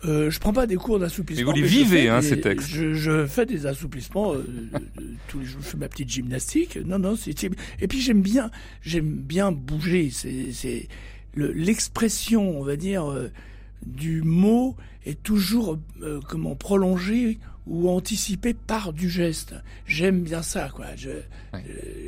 Euh, 0.05 0.31
je 0.31 0.39
prends 0.39 0.53
pas 0.53 0.65
des 0.65 0.77
cours 0.77 0.97
d'assouplissement. 0.97 1.51
Mais 1.51 1.59
vous 1.59 1.61
les 1.61 1.67
vivez, 1.67 2.09
hein, 2.09 2.21
des- 2.21 2.27
ces 2.29 2.41
textes. 2.41 2.69
Je, 2.69 2.93
je 2.93 3.27
fais 3.27 3.45
des 3.45 3.65
assouplissements 3.65 4.33
euh, 4.33 4.43
tous 5.27 5.39
les 5.39 5.45
jours. 5.45 5.61
Je 5.61 5.67
fais 5.67 5.77
ma 5.77 5.89
petite 5.89 6.09
gymnastique. 6.09 6.77
Non, 6.85 6.97
non, 6.99 7.15
c'est 7.15 7.43
et 7.43 7.87
puis 7.87 7.99
j'aime 8.01 8.21
bien, 8.21 8.49
j'aime 8.81 9.11
bien 9.11 9.51
bouger. 9.51 10.09
C'est, 10.09 10.53
c'est, 10.53 10.87
l'expression, 11.35 12.59
on 12.59 12.63
va 12.63 12.75
dire, 12.77 13.09
euh, 13.11 13.29
du 13.85 14.21
mot 14.21 14.75
est 15.05 15.21
toujours 15.23 15.77
euh, 16.01 16.19
comment 16.27 16.55
prolongée 16.55 17.39
ou 17.67 17.89
anticipée 17.89 18.53
par 18.53 18.91
du 18.93 19.09
geste. 19.09 19.55
J'aime 19.85 20.21
bien 20.23 20.41
ça, 20.41 20.69
quoi. 20.73 20.87
Je, 20.97 21.09
euh, 21.09 21.59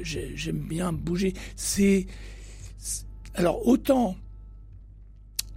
j'ai- 0.03 0.34
j'aime 0.36 0.60
bien 0.60 0.91
bouger. 0.93 1.34
C'est 1.55 2.08
c'est- 2.77 3.05
alors 3.36 3.67
autant 3.67 4.15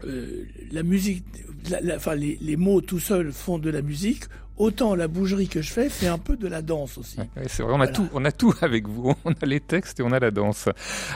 euh, 0.05 0.45
la 0.71 0.83
musique, 0.85 1.25
la- 1.71 1.81
la- 1.81 1.97
enfin 1.97 2.15
les, 2.15 2.39
les 2.41 2.57
mots 2.57 2.81
tout 2.81 3.01
seuls 3.01 3.33
font 3.33 3.59
de 3.59 3.69
la 3.71 3.83
musique, 3.83 4.25
autant 4.59 4.95
la 4.95 5.09
bougerie 5.09 5.49
que 5.49 5.63
je 5.63 5.73
fais 5.73 5.89
fait 5.89 6.07
un 6.09 6.19
peu 6.19 6.37
de 6.37 6.47
la 6.49 6.63
danse 6.63 6.99
aussi. 6.99 7.19
Ouais, 7.37 7.45
c'est 7.47 7.63
vrai, 7.63 7.73
on 7.73 7.77
a 7.81 7.87
Voilà. 7.87 7.93
tout, 7.93 8.09
on 8.15 8.25
a 8.25 8.33
tout 8.33 8.55
avec 8.63 8.89
vous. 8.89 9.15
On 9.25 9.33
a 9.33 9.47
les 9.47 9.61
textes 9.61 10.01
et 10.01 10.03
on 10.03 10.13
a 10.13 10.19
la 10.19 10.31
danse. 10.31 10.69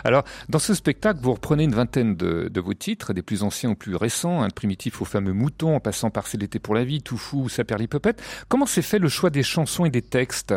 Alors, 0.04 0.24
dans 0.48 0.58
ce 0.58 0.74
spectacle, 0.74 1.20
vous 1.22 1.32
reprenez 1.32 1.64
une 1.64 1.74
vingtaine 1.74 2.16
de, 2.16 2.48
de 2.48 2.60
vos 2.60 2.74
titres, 2.74 3.12
des 3.12 3.22
plus 3.22 3.42
anciens 3.42 3.70
aux 3.70 3.74
plus 3.74 3.96
récents, 3.96 4.42
un 4.42 4.50
primitif 4.50 5.02
au 5.02 5.04
fameux 5.04 5.32
mouton, 5.32 5.76
en 5.76 5.80
passant 5.80 6.10
par 6.10 6.26
C'est 6.26 6.38
l'été 6.38 6.58
pour 6.58 6.74
la 6.74 6.84
vie, 6.84 7.02
Tout 7.02 7.16
fou 7.18 7.42
ou 7.44 7.48
Saperlipopette. 7.48 8.22
Comment 8.48 8.66
s'est 8.66 8.82
fait 8.82 8.98
le 8.98 9.08
choix 9.08 9.30
des 9.30 9.42
chansons 9.42 9.84
et 9.84 9.90
des 9.90 10.02
textes 10.02 10.54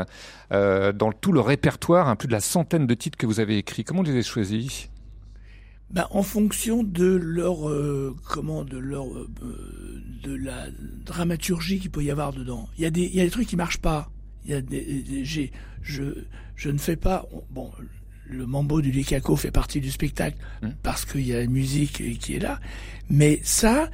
euh, 0.51 0.91
dans 0.91 1.11
tout 1.11 1.31
le 1.31 1.39
répertoire, 1.41 2.07
hein, 2.07 2.15
plus 2.15 2.27
de 2.27 2.33
la 2.33 2.39
centaine 2.41 2.85
de 2.87 2.93
titres 2.93 3.17
que 3.17 3.25
vous 3.25 3.39
avez 3.39 3.57
écrits? 3.57 3.83
Comment 3.83 4.01
vous 4.01 4.05
les 4.07 4.11
avez 4.11 4.23
choisis? 4.23 4.89
Ben, 5.91 6.07
en 6.11 6.23
fonction 6.23 6.83
de 6.83 7.05
leur 7.05 7.69
euh, 7.69 8.15
comment 8.27 8.65
de 8.65 8.77
leur 8.77 9.05
euh, 9.13 9.29
de 10.23 10.33
la 10.35 10.65
dramaturgie 11.05 11.79
qu'il 11.79 11.91
peut 11.91 12.03
y 12.03 12.11
avoir 12.11 12.33
dedans. 12.33 12.67
Il 12.77 12.83
y 12.83 12.85
a 12.85 12.89
des 12.89 13.03
il 13.03 13.15
y 13.15 13.21
a 13.21 13.23
des 13.23 13.29
trucs 13.29 13.47
qui 13.47 13.55
marchent 13.55 13.77
pas. 13.81 14.09
Il 14.45 14.51
y 14.51 14.53
a 14.55 14.61
des, 14.61 15.03
des- 15.03 15.23
j'ai 15.25 15.51
je 15.83 16.03
je 16.55 16.69
ne 16.69 16.77
fais 16.79 16.95
pas 16.95 17.25
bon 17.51 17.71
le 18.27 18.47
mambo 18.47 18.81
du 18.81 18.89
Likako 18.91 19.35
fait 19.35 19.51
partie 19.51 19.79
du 19.79 19.91
spectacle 19.91 20.37
Mm. 20.63 20.69
parce 20.81 21.05
qu'il 21.05 21.27
y 21.27 21.33
a 21.33 21.39
la 21.41 21.47
musique 21.47 22.01
qui 22.19 22.35
est 22.35 22.39
là. 22.39 22.59
Mais 23.09 23.39
ça, 23.43 23.89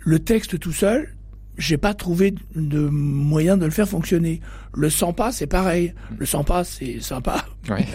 le 0.00 0.18
texte 0.18 0.58
tout 0.58 0.72
seul, 0.72 1.14
j'ai 1.56 1.78
pas 1.78 1.94
trouvé 1.94 2.34
de 2.54 2.80
moyen 2.80 3.56
de 3.56 3.64
le 3.64 3.70
faire 3.70 3.88
fonctionner. 3.88 4.40
Le 4.74 4.90
sans 4.90 5.14
pas, 5.14 5.32
c'est 5.32 5.46
pareil. 5.46 5.94
Le 6.18 6.26
sans 6.26 6.44
pas, 6.44 6.62
c'est 6.64 7.00
sympa 7.00 7.46
Ouais. 7.70 7.86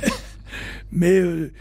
mais 0.92 1.20
euh, 1.20 1.54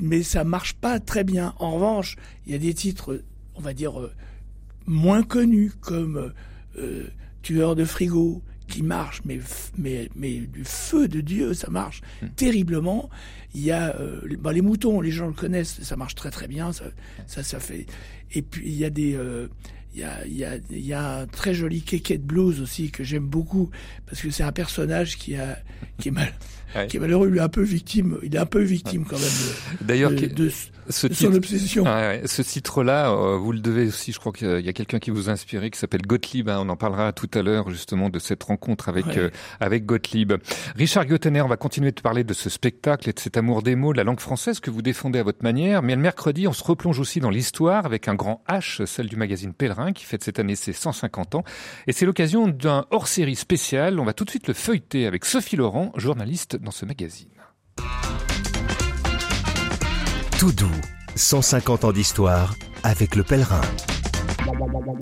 mais 0.00 0.22
ça 0.22 0.44
marche 0.44 0.74
pas 0.74 1.00
très 1.00 1.24
bien. 1.24 1.54
En 1.58 1.72
revanche, 1.72 2.16
il 2.46 2.52
y 2.52 2.54
a 2.54 2.58
des 2.58 2.74
titres, 2.74 3.22
on 3.54 3.60
va 3.60 3.74
dire 3.74 4.00
euh, 4.00 4.12
moins 4.86 5.22
connus 5.22 5.72
comme 5.80 6.32
euh, 6.78 7.04
Tueur 7.42 7.74
de 7.74 7.84
frigo 7.84 8.42
qui 8.68 8.82
marche, 8.82 9.20
mais 9.24 9.40
mais 9.76 10.08
mais 10.14 10.38
du 10.38 10.64
feu 10.64 11.08
de 11.08 11.20
Dieu, 11.20 11.52
ça 11.54 11.68
marche 11.70 12.00
terriblement. 12.36 13.10
Il 13.54 13.62
y 13.62 13.70
a 13.72 13.96
euh, 14.00 14.20
les- 14.26 14.36
bah, 14.36 14.52
les 14.52 14.62
moutons, 14.62 15.00
les 15.00 15.10
gens 15.10 15.26
le 15.26 15.32
connaissent, 15.34 15.82
ça 15.82 15.96
marche 15.96 16.14
très 16.14 16.30
très 16.30 16.46
bien, 16.48 16.72
ça 16.72 16.84
ça, 17.26 17.42
ça 17.42 17.58
fait. 17.60 17.86
Et 18.32 18.42
puis 18.42 18.62
il 18.66 18.76
y 18.76 18.84
a 18.84 18.90
des 18.90 19.14
euh, 19.14 19.48
il 19.94 20.00
y 20.00 20.04
a, 20.04 20.24
il 20.26 20.34
y, 20.36 20.44
a, 20.44 20.56
il 20.70 20.86
y 20.86 20.94
a 20.94 21.18
un 21.20 21.26
très 21.26 21.52
joli 21.52 21.82
kéké 21.82 22.16
de 22.16 22.22
blues 22.24 22.60
aussi 22.62 22.90
que 22.90 23.04
j'aime 23.04 23.26
beaucoup 23.26 23.68
parce 24.06 24.22
que 24.22 24.30
c'est 24.30 24.42
un 24.44 24.52
personnage 24.52 25.18
qui 25.18 25.36
a 25.36 25.58
qui 25.98 26.08
est 26.08 26.12
mal 26.12 26.32
Ouais. 26.74 26.86
qui 26.86 26.96
est 26.96 27.00
malheureux, 27.00 27.34
est 27.36 27.40
un 27.40 27.48
peu 27.48 27.62
victime, 27.62 28.18
il 28.22 28.34
est 28.34 28.38
un 28.38 28.46
peu 28.46 28.60
victime 28.62 29.04
quand 29.04 29.18
même 29.18 29.28
de, 29.80 29.84
D'ailleurs, 29.84 30.10
de, 30.10 30.50
ce 30.88 31.06
de 31.06 31.12
son 31.14 31.26
titre, 31.26 31.36
obsession. 31.36 31.84
Ouais. 31.84 32.22
Ce 32.26 32.42
titre-là, 32.42 33.10
euh, 33.12 33.36
vous 33.36 33.52
le 33.52 33.60
devez 33.60 33.86
aussi, 33.88 34.12
je 34.12 34.18
crois 34.18 34.32
qu'il 34.32 34.60
y 34.60 34.68
a 34.68 34.72
quelqu'un 34.72 34.98
qui 34.98 35.10
vous 35.10 35.28
a 35.28 35.32
inspiré, 35.32 35.70
qui 35.70 35.78
s'appelle 35.78 36.02
Gottlieb. 36.02 36.48
hein. 36.48 36.58
on 36.60 36.68
en 36.68 36.76
parlera 36.76 37.12
tout 37.12 37.28
à 37.34 37.42
l'heure, 37.42 37.68
justement, 37.70 38.08
de 38.08 38.18
cette 38.18 38.42
rencontre 38.42 38.88
avec, 38.88 39.06
Ouais. 39.06 39.18
euh, 39.18 39.30
avec 39.60 39.84
Gottlieb. 39.86 40.32
Richard 40.76 41.06
Gottener, 41.06 41.42
on 41.42 41.48
va 41.48 41.56
continuer 41.56 41.92
de 41.92 42.00
parler 42.00 42.24
de 42.24 42.32
ce 42.34 42.48
spectacle 42.50 43.08
et 43.08 43.12
de 43.12 43.20
cet 43.20 43.36
amour 43.36 43.62
des 43.62 43.76
mots, 43.76 43.92
de 43.92 43.98
la 43.98 44.04
langue 44.04 44.20
française 44.20 44.58
que 44.60 44.70
vous 44.70 44.82
défendez 44.82 45.18
à 45.18 45.22
votre 45.22 45.42
manière. 45.42 45.82
Mais 45.82 45.94
le 45.94 46.00
mercredi, 46.02 46.48
on 46.48 46.52
se 46.52 46.64
replonge 46.64 46.98
aussi 46.98 47.20
dans 47.20 47.30
l'histoire 47.30 47.84
avec 47.86 48.08
un 48.08 48.14
grand 48.14 48.42
H, 48.48 48.86
celle 48.86 49.08
du 49.08 49.16
magazine 49.16 49.52
Pèlerin, 49.52 49.92
qui 49.92 50.04
fête 50.04 50.22
cette 50.24 50.38
année 50.38 50.56
ses 50.56 50.72
150 50.72 51.34
ans. 51.36 51.44
Et 51.86 51.92
c'est 51.92 52.06
l'occasion 52.06 52.48
d'un 52.48 52.86
hors-série 52.90 53.36
spécial. 53.36 54.00
On 54.00 54.04
va 54.04 54.12
tout 54.14 54.24
de 54.24 54.30
suite 54.30 54.48
le 54.48 54.54
feuilleter 54.54 55.06
avec 55.06 55.24
Sophie 55.24 55.56
Laurent, 55.56 55.92
journaliste 55.96 56.58
dans 56.62 56.70
ce 56.70 56.86
magazine. 56.86 57.28
Tout 60.38 60.52
doux, 60.52 60.80
150 61.14 61.84
ans 61.84 61.92
d'histoire 61.92 62.54
avec 62.82 63.16
le 63.16 63.22
pèlerin. 63.22 63.60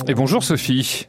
Et 0.09 0.15
bonjour 0.15 0.43
Sophie. 0.43 1.07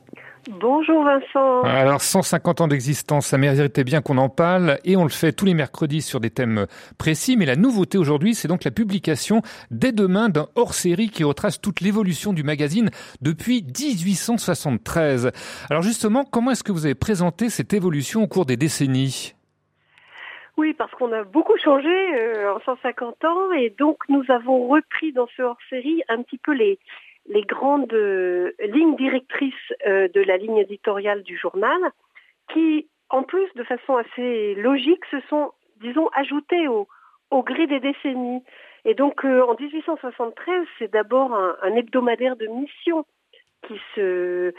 Bonjour 0.60 1.04
Vincent. 1.04 1.62
Alors 1.64 2.02
150 2.02 2.62
ans 2.62 2.68
d'existence, 2.68 3.28
ça 3.28 3.38
méritait 3.38 3.84
bien 3.84 4.02
qu'on 4.02 4.18
en 4.18 4.30
parle 4.30 4.80
et 4.86 4.96
on 4.96 5.04
le 5.04 5.10
fait 5.10 5.34
tous 5.34 5.46
les 5.46 5.54
mercredis 5.54 6.02
sur 6.02 6.20
des 6.20 6.32
thèmes 6.32 6.66
précis. 6.98 7.38
Mais 7.38 7.46
la 7.46 7.56
nouveauté 7.56 7.98
aujourd'hui, 8.00 8.34
c'est 8.34 8.48
donc 8.48 8.64
la 8.64 8.72
publication 8.72 9.44
dès 9.70 9.92
demain 9.92 10.30
d'un 10.30 10.48
hors-série 10.56 11.10
qui 11.10 11.24
retrace 11.24 11.62
toute 11.62 11.82
l'évolution 11.82 12.34
du 12.34 12.44
magazine 12.44 12.90
depuis 13.22 13.64
1873. 13.64 15.32
Alors 15.70 15.84
justement, 15.84 16.26
comment 16.26 16.52
est-ce 16.52 16.64
que 16.64 16.72
vous 16.72 16.86
avez 16.86 16.96
présenté 16.96 17.50
cette 17.50 17.74
évolution 17.74 18.24
au 18.24 18.28
cours 18.28 18.46
des 18.46 18.58
décennies? 18.58 19.36
Oui, 20.58 20.74
parce 20.74 20.92
qu'on 20.94 21.12
a 21.12 21.24
beaucoup 21.24 21.58
changé 21.58 21.90
euh, 21.90 22.54
en 22.54 22.60
150 22.60 23.24
ans 23.24 23.52
et 23.54 23.70
donc 23.70 23.98
nous 24.10 24.24
avons 24.30 24.68
repris 24.68 25.14
dans 25.14 25.28
ce 25.36 25.42
hors-série 25.42 26.02
un 26.10 26.22
petit 26.24 26.38
peu 26.38 26.52
les, 26.52 26.78
grandes 27.46 27.94
euh, 27.94 28.52
lignes 28.60 28.96
directrices 28.96 29.54
euh, 29.88 30.08
de 30.10 30.22
la 30.22 30.38
ligne 30.38 30.58
éditoriale 30.58 31.24
du 31.24 31.38
journal 31.38 31.80
qui, 32.54 32.88
en 33.10 33.24
plus, 33.24 33.48
de 33.56 33.64
façon 33.64 33.96
assez 33.96 34.56
logique, 34.56 35.06
se 35.10 35.22
sont, 35.30 35.52
disons, 35.80 36.10
ajoutées 36.10 36.68
au, 36.68 36.88
gré 37.32 37.66
des 37.66 37.80
décennies. 37.80 38.44
Et 38.84 38.94
donc, 38.94 39.24
en 39.24 39.56
1873, 39.58 40.68
c'est 40.78 40.92
d'abord 40.92 41.34
un 41.34 41.76
hebdomadaire 41.76 42.36
de 42.36 42.48
mission 42.48 43.06
de 43.98 44.54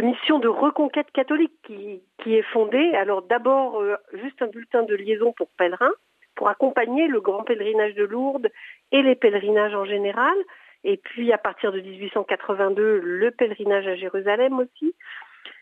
mission 0.00 0.38
de 0.38 0.48
reconquête 0.48 1.10
catholique 1.12 1.54
qui, 1.64 2.02
est 2.26 2.42
fondée. 2.52 2.94
Alors 2.94 3.22
d'abord 3.22 3.80
euh, 3.80 3.96
juste 4.14 4.40
un 4.42 4.48
bulletin 4.48 4.82
de 4.82 4.94
liaison 4.94 5.32
pour 5.32 5.48
pèlerins 5.56 5.92
pour 6.36 6.48
accompagner 6.48 7.08
le 7.08 7.20
grand 7.20 7.42
pèlerinage 7.44 7.94
de 7.94 8.04
Lourdes 8.04 8.50
et 8.92 9.02
les 9.02 9.14
pèlerinages 9.14 9.74
en 9.74 9.86
général. 9.86 10.36
Et 10.84 10.98
puis 10.98 11.32
à 11.32 11.38
partir 11.38 11.72
de 11.72 11.80
1882, 11.80 13.00
le 13.02 13.30
pèlerinage 13.30 13.86
à 13.86 13.96
Jérusalem 13.96 14.58
aussi. 14.60 14.94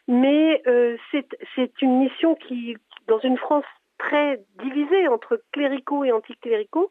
Mais 0.09 0.63
euh, 0.67 0.97
c'est 1.13 1.81
une 1.81 2.01
mission 2.01 2.35
qui, 2.35 2.77
dans 3.07 3.21
une 3.21 3.39
France 3.39 3.65
très 3.99 4.41
divisée 4.63 5.09
entre 5.09 5.41
cléricaux 5.53 6.05
et 6.05 6.13
anticléricaux, 6.13 6.91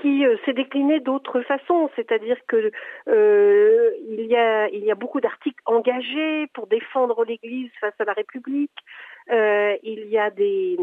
qui 0.00 0.24
euh, 0.24 0.36
s'est 0.44 0.52
déclinée 0.52 1.00
d'autres 1.00 1.40
façons, 1.42 1.90
c'est-à-dire 1.96 2.36
que 2.46 2.70
euh, 3.08 3.90
il 4.08 4.26
y 4.26 4.90
a 4.90 4.94
beaucoup 4.94 5.20
d'articles 5.20 5.62
engagés 5.66 6.46
pour 6.54 6.66
défendre 6.66 7.24
l'Église 7.24 7.70
face 7.80 7.94
à 7.98 8.04
la 8.04 8.12
République. 8.12 8.76
Euh, 9.30 9.76
il 9.82 10.06
y 10.08 10.18
a 10.18 10.30
des 10.30 10.76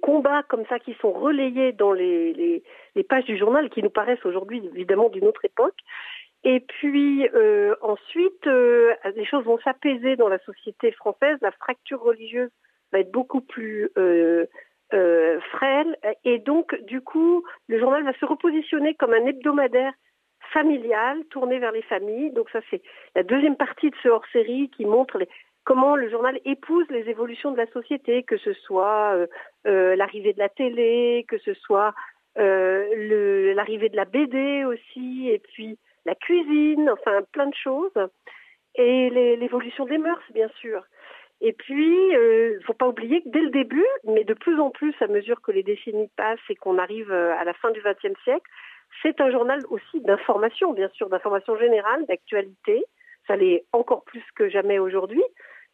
combats 0.00 0.42
comme 0.44 0.66
ça 0.66 0.78
qui 0.78 0.94
sont 1.00 1.12
relayés 1.12 1.72
dans 1.72 1.92
les, 1.92 2.62
pages 3.08 3.24
du 3.24 3.36
journal 3.36 3.70
qui 3.70 3.82
nous 3.82 3.90
paraissent 3.90 4.24
aujourd'hui 4.24 4.62
évidemment 4.72 5.08
d'une 5.08 5.26
autre 5.26 5.44
époque. 5.44 5.78
Et 6.42 6.60
puis 6.60 7.28
ensuite, 7.82 8.46
les 8.46 9.24
choses 9.26 9.44
vont 9.44 9.58
s'apaiser 9.58 10.16
dans 10.16 10.28
la 10.28 10.38
société 10.40 10.90
française. 10.92 11.38
La 11.42 11.52
fracture 11.52 12.00
religieuse 12.00 12.50
va 12.92 13.00
être 13.00 13.10
beaucoup 13.10 13.40
plus 13.40 13.90
euh, 14.92 15.40
frêle. 15.52 15.96
Et 16.24 16.38
donc, 16.38 16.74
du 16.82 17.00
coup, 17.00 17.44
le 17.68 17.78
journal 17.78 18.04
va 18.04 18.12
se 18.14 18.24
repositionner 18.24 18.94
comme 18.94 19.12
un 19.12 19.26
hebdomadaire 19.26 19.92
familial 20.52 21.24
tourné 21.30 21.58
vers 21.58 21.72
les 21.72 21.82
familles. 21.82 22.32
Donc 22.32 22.50
ça, 22.50 22.60
c'est 22.70 22.82
la 23.14 23.22
deuxième 23.22 23.56
partie 23.56 23.90
de 23.90 23.96
ce 24.02 24.08
hors-série 24.08 24.70
qui 24.70 24.84
montre 24.84 25.18
comment 25.64 25.96
le 25.96 26.10
journal 26.10 26.38
épouse 26.44 26.86
les 26.90 27.08
évolutions 27.08 27.52
de 27.52 27.56
la 27.56 27.66
société, 27.68 28.22
que 28.22 28.36
ce 28.38 28.52
soit 28.52 29.14
euh, 29.14 29.26
euh, 29.66 29.96
l'arrivée 29.96 30.32
de 30.32 30.38
la 30.38 30.48
télé, 30.48 31.24
que 31.28 31.38
ce 31.38 31.54
soit 31.54 31.94
euh, 32.38 33.54
l'arrivée 33.54 33.88
de 33.88 33.96
la 33.96 34.04
BD 34.04 34.64
aussi, 34.64 35.28
et 35.28 35.38
puis 35.38 35.78
la 36.06 36.14
cuisine, 36.14 36.90
enfin 36.90 37.20
plein 37.32 37.46
de 37.46 37.54
choses, 37.54 37.92
et 38.76 39.10
l'évolution 39.36 39.84
des 39.84 39.98
mœurs, 39.98 40.22
bien 40.32 40.48
sûr. 40.60 40.82
Et 41.40 41.52
puis, 41.52 42.10
il 42.10 42.16
euh, 42.16 42.54
ne 42.58 42.64
faut 42.64 42.74
pas 42.74 42.88
oublier 42.88 43.22
que 43.22 43.28
dès 43.30 43.40
le 43.40 43.50
début, 43.50 43.86
mais 44.04 44.24
de 44.24 44.34
plus 44.34 44.60
en 44.60 44.70
plus 44.70 44.94
à 45.00 45.06
mesure 45.06 45.40
que 45.40 45.52
les 45.52 45.62
décennies 45.62 46.10
passent 46.16 46.38
et 46.50 46.54
qu'on 46.54 46.78
arrive 46.78 47.10
à 47.12 47.44
la 47.44 47.54
fin 47.54 47.70
du 47.70 47.80
XXe 47.80 48.18
siècle, 48.24 48.50
c'est 49.02 49.20
un 49.20 49.30
journal 49.30 49.60
aussi 49.70 50.00
d'information, 50.00 50.72
bien 50.72 50.90
sûr, 50.90 51.08
d'information 51.08 51.56
générale, 51.56 52.04
d'actualité. 52.06 52.84
Ça 53.26 53.36
l'est 53.36 53.64
encore 53.72 54.04
plus 54.04 54.24
que 54.34 54.48
jamais 54.50 54.78
aujourd'hui. 54.78 55.22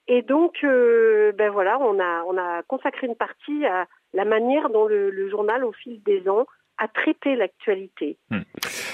Et 0.06 0.22
donc, 0.22 0.58
euh, 0.62 1.32
ben 1.32 1.50
voilà, 1.50 1.78
on 1.80 1.98
a, 1.98 2.22
on 2.24 2.36
a 2.38 2.62
consacré 2.64 3.08
une 3.08 3.16
partie 3.16 3.66
à 3.66 3.86
la 4.12 4.24
manière 4.24 4.70
dont 4.70 4.86
le 4.86 5.28
journal, 5.28 5.64
au 5.64 5.72
fil 5.72 6.00
des 6.04 6.28
ans, 6.28 6.46
a 6.78 6.88
traité 6.88 7.36
l'actualité. 7.36 8.18
Hmm. 8.30 8.40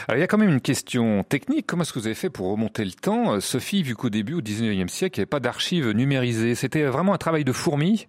Alors, 0.08 0.18
il 0.18 0.20
y 0.20 0.22
a 0.22 0.26
quand 0.26 0.38
même 0.38 0.50
une 0.50 0.60
question 0.60 1.24
technique. 1.24 1.66
Comment 1.66 1.82
est-ce 1.82 1.92
que 1.92 1.98
vous 1.98 2.06
avez 2.06 2.14
fait 2.14 2.30
pour 2.30 2.50
remonter 2.50 2.84
le 2.84 2.92
temps 2.92 3.40
Sophie, 3.40 3.82
vu 3.82 3.94
qu'au 3.94 4.10
début, 4.10 4.34
au 4.34 4.40
19e 4.40 4.88
siècle, 4.88 5.18
il 5.18 5.20
n'y 5.20 5.22
avait 5.24 5.30
pas 5.30 5.40
d'archives 5.40 5.90
numérisées? 5.90 6.54
C'était 6.54 6.84
vraiment 6.84 7.14
un 7.14 7.18
travail 7.18 7.44
de 7.44 7.52
fourmi? 7.52 8.06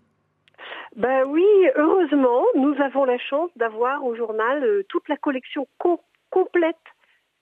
Ben 0.96 1.24
oui, 1.28 1.46
heureusement, 1.76 2.44
nous 2.56 2.76
avons 2.82 3.06
la 3.06 3.18
chance 3.18 3.50
d'avoir 3.56 4.04
au 4.06 4.16
journal 4.16 4.64
euh, 4.64 4.84
toute 4.90 5.10
la 5.10 5.18
collection 5.18 5.68
com 5.80 5.98
complète 6.30 6.76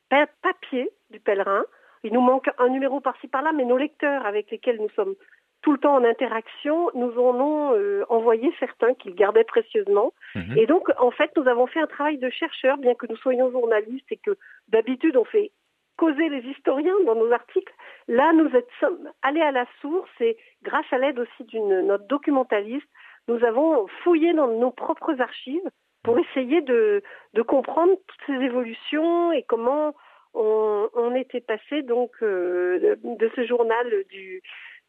pa- 0.10 0.28
papier 0.41 0.89
du 1.12 1.20
pèlerin. 1.20 1.63
Il 2.04 2.13
nous 2.13 2.22
manque 2.22 2.50
un 2.58 2.70
numéro 2.70 3.00
par-ci 3.02 3.28
par-là, 3.28 3.52
mais 3.54 3.65
nos 3.65 3.78
lecteurs 3.78 4.26
avec 4.26 4.50
lesquels 4.52 4.78
nous 4.80 4.89
sommes 4.96 5.15
tout 5.62 5.71
le 5.71 5.78
temps 5.78 5.95
en 5.95 6.04
interaction 6.04 6.89
nous 6.95 7.17
en 7.19 7.39
ont 7.39 7.74
euh, 7.74 8.04
envoyé 8.10 8.52
certains 8.60 8.93
qu'ils 8.95 9.15
gardaient 9.15 9.43
précieusement. 9.43 10.13
Mhm. 10.36 10.58
Et 10.58 10.65
donc, 10.65 10.89
en 10.97 11.12
fait, 11.12 11.32
nous 11.38 11.47
avons 11.47 11.67
fait 11.67 11.80
un 11.80 11.88
travail 11.88 12.17
de 12.17 12.30
chercheur, 12.30 12.78
bien 12.78 12.95
que 12.95 13.08
nous 13.08 13.17
soyons 13.17 13.52
journalistes 13.52 14.12
et 14.12 14.17
que 14.17 14.38
d'habitude 14.69 15.17
on 15.17 15.26
fait 15.26 15.52
causer 15.97 16.30
les 16.30 16.41
historiens 16.50 16.95
dans 17.06 17.15
nos 17.15 17.32
articles. 17.32 17.74
Là, 18.08 18.34
nous 18.34 18.50
sommes 18.80 19.10
allés 19.21 19.41
à 19.41 19.52
la 19.52 19.65
source 19.82 20.10
et 20.19 20.36
grâce 20.63 20.91
à 20.91 20.97
l'aide 20.97 21.19
aussi 21.19 21.43
d'une 21.43 21.82
notre 21.82 22.08
documentaliste, 22.08 22.88
nous 23.28 23.43
avons 23.45 23.86
fouillé 24.04 24.34
dans 24.34 24.47
nos 24.47 24.71
propres 24.71 25.21
archives 25.21 25.69
pour 26.04 26.17
essayer 26.17 26.62
de, 26.62 27.04
de 27.36 27.41
comprendre 27.43 27.93
toutes 28.08 28.26
ces 28.26 28.43
évolutions 28.43 29.32
et 29.32 29.43
comment 29.43 29.93
on, 30.34 30.89
on 30.95 31.13
était 31.13 31.41
passé 31.41 31.84
donc 31.84 32.12
euh, 32.24 32.95
de 33.04 33.32
ce 33.36 33.45
journal 33.45 33.88
du 34.10 34.41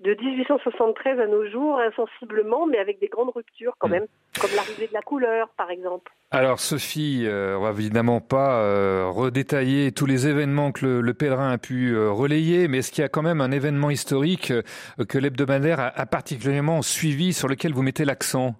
de 0.02 0.14
1873 0.14 1.20
à 1.20 1.26
nos 1.26 1.46
jours, 1.48 1.78
insensiblement, 1.78 2.66
mais 2.66 2.78
avec 2.78 2.98
des 2.98 3.08
grandes 3.08 3.30
ruptures 3.34 3.74
quand 3.78 3.88
même, 3.88 4.06
comme 4.40 4.50
l'arrivée 4.56 4.88
de 4.88 4.92
la 4.92 5.00
couleur, 5.02 5.48
par 5.56 5.70
exemple. 5.70 6.10
Alors 6.30 6.58
Sophie, 6.60 7.24
euh, 7.26 7.56
on 7.56 7.60
va 7.62 7.70
évidemment 7.70 8.20
pas 8.20 8.60
euh, 8.60 9.06
redétailler 9.08 9.92
tous 9.92 10.06
les 10.06 10.26
événements 10.26 10.72
que 10.72 10.84
le, 10.86 11.00
le 11.02 11.14
pèlerin 11.14 11.52
a 11.52 11.58
pu 11.58 11.94
euh, 11.94 12.10
relayer, 12.10 12.66
mais 12.68 12.78
est-ce 12.78 12.90
qu'il 12.90 13.02
y 13.02 13.04
a 13.04 13.08
quand 13.08 13.22
même 13.22 13.40
un 13.40 13.52
événement 13.52 13.90
historique 13.90 14.50
euh, 14.50 14.62
que 15.08 15.18
l'hebdomadaire 15.18 15.78
a, 15.78 15.86
a 15.88 16.06
particulièrement 16.06 16.82
suivi, 16.82 17.32
sur 17.32 17.48
lequel 17.48 17.72
vous 17.72 17.82
mettez 17.82 18.04
l'accent? 18.04 18.54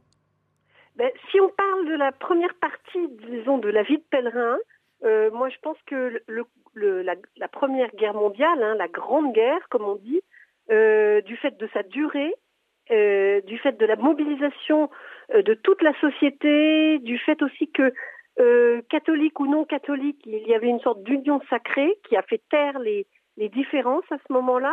Ben, 0.97 1.11
si 1.31 1.41
on 1.41 1.49
parle 1.49 1.87
de 1.89 1.97
la 1.97 2.13
première 2.13 2.55
partie, 2.61 3.09
disons, 3.31 3.59
de 3.59 3.69
la 3.69 3.83
vie 3.83 3.97
de 3.99 4.05
pèlerin, 4.11 4.57
moi 5.33 5.49
je 5.49 5.57
pense 5.63 5.77
que 5.87 6.21
le, 6.29 6.45
le- 6.75 7.03
la, 7.03 7.15
la 7.37 7.49
Première 7.49 7.91
Guerre 7.97 8.15
mondiale, 8.15 8.63
hein, 8.63 8.77
la 8.79 8.87
Grande 8.89 9.33
Guerre, 9.33 9.67
comme 9.69 9.83
on 9.85 9.97
dit, 9.97 10.21
du 11.23 11.37
fait 11.37 11.57
de 11.59 11.69
sa 11.73 11.83
durée, 11.83 12.35
euh, 12.91 13.41
du 13.43 13.59
fait 13.59 13.79
de 13.79 13.87
la 13.87 13.97
mobilisation 13.97 14.91
euh, 15.35 15.43
de 15.43 15.55
toute 15.55 15.81
la 15.83 15.99
société, 16.01 16.99
du 16.99 17.17
fait 17.19 17.41
aussi 17.43 17.71
que, 17.71 17.93
euh, 18.41 18.83
catholique 18.91 19.39
ou 19.41 19.47
non 19.47 19.65
catholique, 19.65 20.21
il 20.27 20.47
y 20.49 20.55
avait 20.55 20.67
une 20.69 20.81
sorte 20.81 21.03
d'union 21.03 21.41
sacrée 21.49 21.97
qui 22.09 22.17
a 22.17 22.23
fait 22.23 22.43
taire 22.51 22.79
les, 22.81 23.07
différences 23.37 24.05
à 24.11 24.19
ce 24.27 24.33
moment-là. 24.33 24.73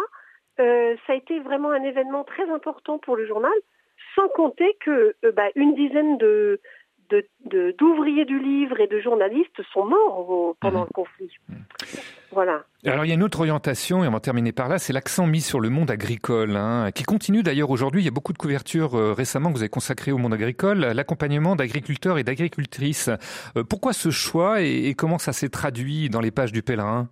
Euh, 0.60 0.96
ça 1.08 1.14
a 1.14 1.16
été 1.16 1.40
vraiment 1.40 1.72
un 1.72 1.84
événement 1.84 2.24
très 2.24 2.50
important 2.50 3.00
pour 3.00 3.16
le 3.16 3.26
journal, 3.26 3.54
sans 4.16 4.28
compter 4.30 4.76
que 4.82 5.16
euh, 5.24 5.32
bah, 5.32 5.50
une 5.56 5.74
dizaine 5.76 6.18
de- 6.18 6.60
d'ouvriers 7.78 8.26
du 8.26 8.40
livre 8.40 8.80
et 8.80 8.88
de 8.88 9.00
journalistes 9.00 9.62
sont 9.74 9.86
morts 9.86 10.30
au- 10.30 10.56
pendant 10.60 10.82
le 10.82 10.94
conflit. 10.94 11.32
Voilà. 12.32 12.64
Alors 12.86 13.06
il 13.06 13.08
y 13.08 13.12
a 13.12 13.16
une 13.16 13.24
autre 13.24 13.40
orientation, 13.40 14.04
et 14.04 14.08
on 14.08 14.12
va 14.12 14.20
terminer 14.20 14.52
par 14.52 14.70
là, 14.70 14.78
c'est 14.78 14.94
l'accent 14.94 15.26
mis 15.26 15.42
sur 15.42 15.60
le 15.60 15.70
monde 15.70 15.90
agricole, 15.90 16.56
hein, 16.56 16.92
qui 16.94 17.04
continue 17.04 17.42
d'ailleurs 17.42 17.72
aujourd'hui. 17.72 18.02
Il 18.02 18.06
y 18.06 18.08
a 18.08 18.12
beaucoup 18.12 18.34
de 18.34 18.38
couvertures 18.38 18.96
euh, 18.96 19.14
récemment 19.14 19.50
que 19.50 19.56
vous 19.56 19.64
avez 19.64 19.70
consacrées 19.70 20.12
au 20.12 20.20
monde 20.20 20.34
agricole, 20.34 20.80
l'accompagnement 20.80 21.56
d'agriculteurs 21.56 22.20
et 22.20 22.24
d'agricultrices. 22.24 23.10
Euh, 23.58 23.64
pourquoi 23.64 23.94
ce 23.94 24.12
choix 24.12 24.62
et, 24.62 24.90
et 24.90 24.94
comment 24.94 25.18
ça 25.18 25.34
s'est 25.34 25.50
traduit 25.50 26.10
dans 26.10 26.22
les 26.22 26.32
pages 26.32 26.52
du 26.52 26.62
pèlerin? 26.62 27.10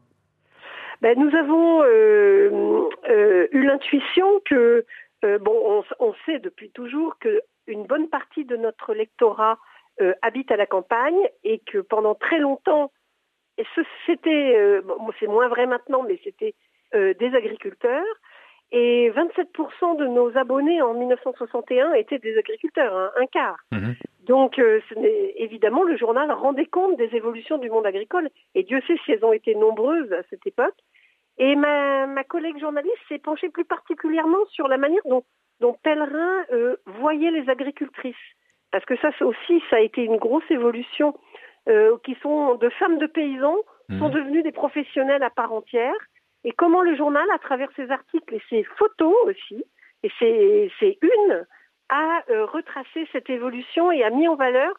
Ben, 1.01 1.17
nous 1.17 1.35
avons 1.35 1.81
euh, 1.83 3.47
eu 3.51 3.63
l'intuition 3.63 4.25
que, 4.45 4.85
euh, 5.25 5.39
bon, 5.39 5.55
on, 5.65 5.83
on 5.99 6.13
sait 6.25 6.39
depuis 6.39 6.69
toujours 6.71 7.17
que 7.19 7.41
une 7.67 7.85
bonne 7.85 8.07
partie 8.07 8.45
de 8.45 8.55
notre 8.55 8.93
lectorat 8.93 9.57
euh, 10.01 10.13
habite 10.21 10.51
à 10.51 10.57
la 10.57 10.65
campagne 10.65 11.19
et 11.43 11.59
que 11.59 11.79
pendant 11.79 12.15
très 12.15 12.39
longtemps, 12.39 12.91
c'était, 14.05 14.55
euh, 14.55 14.81
bon, 14.81 14.97
c'est 15.19 15.27
moins 15.27 15.47
vrai 15.47 15.65
maintenant, 15.65 16.03
mais 16.03 16.19
c'était 16.23 16.53
euh, 16.93 17.13
des 17.15 17.33
agriculteurs. 17.35 18.05
Et 18.71 19.09
27% 19.11 19.97
de 19.97 20.07
nos 20.07 20.37
abonnés 20.37 20.81
en 20.81 20.93
1961 20.93 21.93
étaient 21.93 22.19
des 22.19 22.37
agriculteurs, 22.37 22.95
hein, 22.95 23.11
un 23.15 23.25
quart. 23.27 23.57
Donc, 24.25 24.59
euh, 24.59 24.81
ce 24.89 24.95
n'est- 24.95 25.33
évidemment, 25.37 25.83
le 25.83 25.95
journal 25.95 26.29
rendait 26.33 26.65
compte 26.65 26.97
des 26.97 27.15
évolutions 27.15 27.57
du 27.59 27.69
monde 27.69 27.85
agricole, 27.85 28.29
et 28.55 28.63
Dieu 28.63 28.81
sait 28.85 28.97
si 29.05 29.13
elles 29.13 29.23
ont 29.23 29.31
été 29.31 29.55
nombreuses 29.55 30.11
à 30.11 30.21
cette 30.29 30.45
époque. 30.45 30.75
Et 31.37 31.55
ma, 31.55 32.07
ma 32.07 32.25
collègue 32.25 32.59
journaliste 32.59 32.97
s'est 33.07 33.19
penchée 33.19 33.47
plus 33.49 33.63
particulièrement 33.63 34.43
sur 34.49 34.67
la 34.67 34.77
manière 34.77 35.01
dont, 35.05 35.23
dont 35.61 35.77
Pellerin 35.81 36.43
euh, 36.51 36.75
voyait 36.85 37.31
les 37.31 37.47
agricultrices. 37.49 38.15
Parce 38.71 38.85
que 38.85 38.97
ça 38.97 39.09
aussi, 39.21 39.63
ça 39.69 39.77
a 39.77 39.79
été 39.79 40.03
une 40.03 40.17
grosse 40.17 40.49
évolution, 40.49 41.13
euh, 41.69 41.97
qui 42.03 42.15
sont 42.21 42.55
de 42.55 42.69
femmes 42.69 42.97
de 42.97 43.07
paysans, 43.07 43.57
sont 43.99 44.09
devenues 44.09 44.43
des 44.43 44.51
professionnels 44.51 45.23
à 45.23 45.29
part 45.29 45.53
entière. 45.53 45.95
Et 46.43 46.51
comment 46.51 46.81
le 46.81 46.95
journal, 46.95 47.25
à 47.33 47.39
travers 47.39 47.69
ses 47.75 47.89
articles 47.89 48.35
et 48.35 48.41
ses 48.49 48.63
photos 48.77 49.15
aussi, 49.25 49.63
et 50.03 50.11
ses, 50.19 50.71
ses 50.79 50.97
unes, 51.01 51.45
a 51.89 52.21
euh, 52.29 52.45
retracé 52.45 53.07
cette 53.13 53.29
évolution 53.29 53.91
et 53.91 54.03
a 54.03 54.09
mis 54.09 54.27
en 54.27 54.35
valeur 54.35 54.73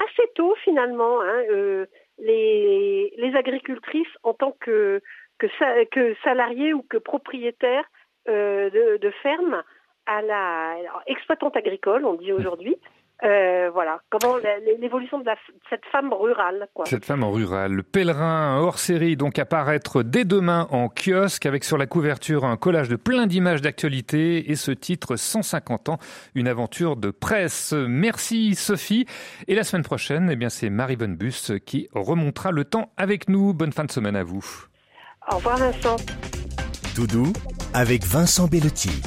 assez 0.00 0.28
tôt 0.34 0.54
finalement 0.64 1.20
hein, 1.20 1.42
euh, 1.50 1.86
les, 2.18 3.12
les 3.16 3.36
agricultrices 3.36 4.08
en 4.22 4.32
tant 4.34 4.52
que, 4.60 5.00
que, 5.38 5.46
sa- 5.58 5.84
que 5.86 6.14
salariées 6.24 6.72
ou 6.72 6.82
que 6.82 6.96
propriétaires 6.96 7.84
euh, 8.28 8.70
de, 8.70 8.96
de 8.96 9.10
fermes 9.22 9.62
à 10.06 10.22
la 10.22 10.70
alors, 10.70 11.02
exploitante 11.06 11.56
agricole, 11.56 12.04
on 12.06 12.14
dit 12.14 12.32
aujourd'hui. 12.32 12.76
Euh, 13.22 13.70
voilà, 13.72 14.00
comment 14.10 14.36
l'évolution 14.80 15.18
de, 15.18 15.24
cette 15.70 15.84
femme 15.92 16.12
rurale. 16.12 16.68
Quoi. 16.74 16.84
Cette 16.86 17.04
femme 17.04 17.22
en 17.22 17.30
rural, 17.30 17.72
le 17.72 17.82
pèlerin 17.82 18.58
hors 18.58 18.78
série, 18.78 19.16
donc 19.16 19.38
apparaître 19.38 20.02
dès 20.02 20.24
demain 20.24 20.66
en 20.70 20.88
kiosque 20.88 21.46
avec 21.46 21.64
sur 21.64 21.78
la 21.78 21.86
couverture 21.86 22.44
un 22.44 22.56
collage 22.56 22.88
de 22.88 22.96
plein 22.96 23.26
d'images 23.26 23.62
d'actualité 23.62 24.50
et 24.50 24.56
ce 24.56 24.72
titre 24.72 25.16
150 25.16 25.90
ans, 25.90 25.98
une 26.34 26.48
aventure 26.48 26.96
de 26.96 27.10
presse. 27.10 27.72
Merci 27.72 28.56
Sophie. 28.56 29.06
Et 29.46 29.54
la 29.54 29.62
semaine 29.62 29.84
prochaine, 29.84 30.28
eh 30.30 30.36
bien 30.36 30.48
c'est 30.48 30.68
Marie 30.68 30.96
Bonne 30.96 31.16
Bus 31.16 31.52
qui 31.64 31.88
remontera 31.92 32.50
le 32.50 32.64
temps 32.64 32.92
avec 32.96 33.28
nous. 33.28 33.54
Bonne 33.54 33.72
fin 33.72 33.84
de 33.84 33.92
semaine 33.92 34.16
à 34.16 34.24
vous. 34.24 34.44
Au 35.30 35.36
revoir 35.36 35.56
Vincent. 35.56 35.96
Tout 36.94 37.06
doux 37.06 37.32
avec 37.72 38.04
Vincent 38.04 38.48
Bellotti. 38.48 39.02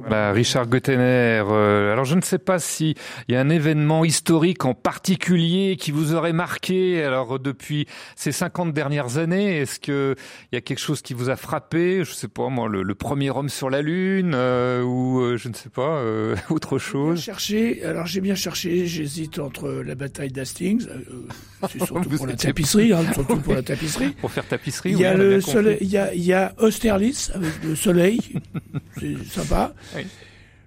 Voilà, 0.00 0.32
Richard 0.32 0.66
Gottener. 0.66 1.42
euh, 1.48 1.92
alors 1.92 2.04
je 2.04 2.14
ne 2.14 2.20
sais 2.20 2.38
pas 2.38 2.58
si 2.58 2.94
il 3.28 3.34
y 3.34 3.36
a 3.36 3.40
un 3.40 3.48
événement 3.50 4.04
historique 4.04 4.64
en 4.64 4.74
particulier 4.74 5.76
qui 5.78 5.90
vous 5.90 6.14
aurait 6.14 6.32
marqué. 6.32 7.02
Alors 7.04 7.36
euh, 7.36 7.38
depuis 7.38 7.86
ces 8.16 8.32
50 8.32 8.72
dernières 8.72 9.18
années, 9.18 9.58
est-ce 9.58 9.78
que 9.80 10.14
il 10.52 10.56
y 10.56 10.58
a 10.58 10.60
quelque 10.60 10.78
chose 10.80 11.02
qui 11.02 11.14
vous 11.14 11.30
a 11.30 11.36
frappé? 11.36 12.04
Je 12.04 12.12
sais 12.12 12.28
pas 12.28 12.48
moi, 12.48 12.68
le, 12.68 12.82
le 12.82 12.94
premier 12.94 13.30
homme 13.30 13.48
sur 13.48 13.70
la 13.70 13.82
lune 13.82 14.32
euh, 14.34 14.82
ou 14.82 15.20
euh, 15.20 15.36
je 15.36 15.48
ne 15.48 15.54
sais 15.54 15.68
pas 15.70 15.98
euh, 15.98 16.36
autre 16.50 16.78
chose? 16.78 17.20
cherché, 17.20 17.84
alors 17.84 18.06
j'ai 18.06 18.20
bien 18.20 18.34
cherché, 18.34 18.86
j'hésite 18.86 19.38
entre 19.38 19.68
la 19.84 19.94
bataille 19.94 20.30
d'Hastings, 20.32 20.86
euh, 20.88 21.26
c'est 21.70 21.82
surtout 21.84 22.08
pour 22.16 22.26
la 22.26 22.34
tapisserie, 22.36 22.92
hein, 22.92 23.04
surtout 23.14 23.36
pour 23.38 23.54
la 23.54 23.62
tapisserie. 23.62 24.10
Pour 24.20 24.30
faire 24.30 24.46
tapisserie. 24.46 24.92
Il 24.92 24.98
y 24.98 25.04
a 25.04 25.14
le 25.14 25.40
soleil, 25.40 25.78
il 25.80 25.88
y 25.88 25.98
a, 25.98 26.14
il 26.14 26.24
y 26.24 26.32
a 26.32 26.54
Austerlitz 26.58 27.30
avec 27.34 27.52
le 27.64 27.74
soleil, 27.76 28.20
sympa. 29.28 29.74
Oui. 29.96 30.02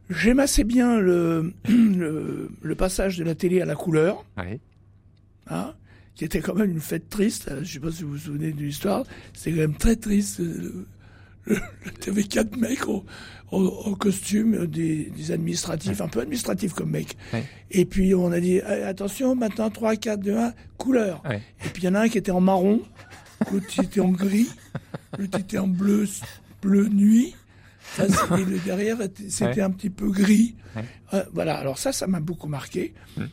J'aime 0.10 0.39
assez 0.39 0.63
bien 0.63 1.00
le, 1.00 1.54
le, 1.69 2.50
le 2.62 2.76
passage 2.76 3.17
de 3.17 3.24
la 3.24 3.36
télé 3.36 3.62
à 3.62 3.65
la 3.65 3.76
couleur, 3.76 4.26
Oui. 4.38 4.60
hein, 5.50 5.74
qui 6.15 6.26
était 6.26 6.41
quand 6.41 6.56
même 6.56 6.71
une 6.71 6.82
fête 6.82 7.10
triste. 7.10 7.50
Je 7.63 7.74
sais 7.74 7.80
pas 7.80 7.91
si 7.91 8.04
vous 8.04 8.12
vous 8.12 8.17
souvenez 8.17 8.52
de 8.52 8.60
l'histoire, 8.62 9.06
c'était 9.34 9.52
quand 9.52 9.62
même 9.62 9.78
très 9.78 9.95
triste. 9.95 10.39
Le, 10.39 10.86
le, 11.45 11.58
il 12.02 12.06
y 12.08 12.10
avait 12.10 12.24
quatre 12.24 12.56
mecs 12.58 12.88
en, 12.89 13.04
en, 13.52 13.63
en 13.63 13.93
costume, 13.93 14.67
des, 14.67 15.06
des 15.15 15.32
administratifs, 15.32 16.02
un 16.02 16.08
peu 16.10 16.19
administratifs 16.19 16.74
comme. 16.74 16.91
Ouais. 16.93 17.06
Et 17.71 17.86
puis 17.86 18.13
on 18.13 18.32
a 18.34 18.39
dit 18.41 18.58
Eh, 18.58 18.84
attention, 18.84 19.34
maintenant 19.36 19.69
3, 19.69 19.95
4, 19.95 20.19
2, 20.19 20.36
1, 20.38 20.54
couleur. 20.78 21.24
Ouais. 21.28 21.41
Et 21.65 21.69
puis 21.69 21.84
il 21.84 21.86
y 21.86 21.88
en 21.88 21.95
a 21.95 22.02
un 22.02 22.10
qui 22.10 22.17
était 22.17 22.32
en 22.32 22.41
marron, 22.41 22.82
l'autre 23.52 23.80
était 23.82 24.02
en 24.02 24.10
gris, 24.12 24.50
l'autre 25.17 25.39
était 25.39 25.58
en 25.58 25.67
bleu, 25.67 26.06
bleu 26.62 26.89
nuit. 26.89 27.34
Ça, 27.96 28.06
le 28.38 28.60
derrière, 28.60 28.98
c'était 29.30 29.46
Ouais. 29.46 29.62
un 29.62 29.72
petit 29.72 29.90
peu 29.90 30.10
gris. 30.10 30.56
Ouais. 30.76 30.84
Euh, 31.14 31.24
voilà, 31.34 31.58
alors 31.58 31.78
ça, 31.78 31.92
ça 31.92 32.08
m'a 32.08 32.20
beaucoup 32.20 32.48
marqué. 32.48 32.94
Mm. 33.18 33.24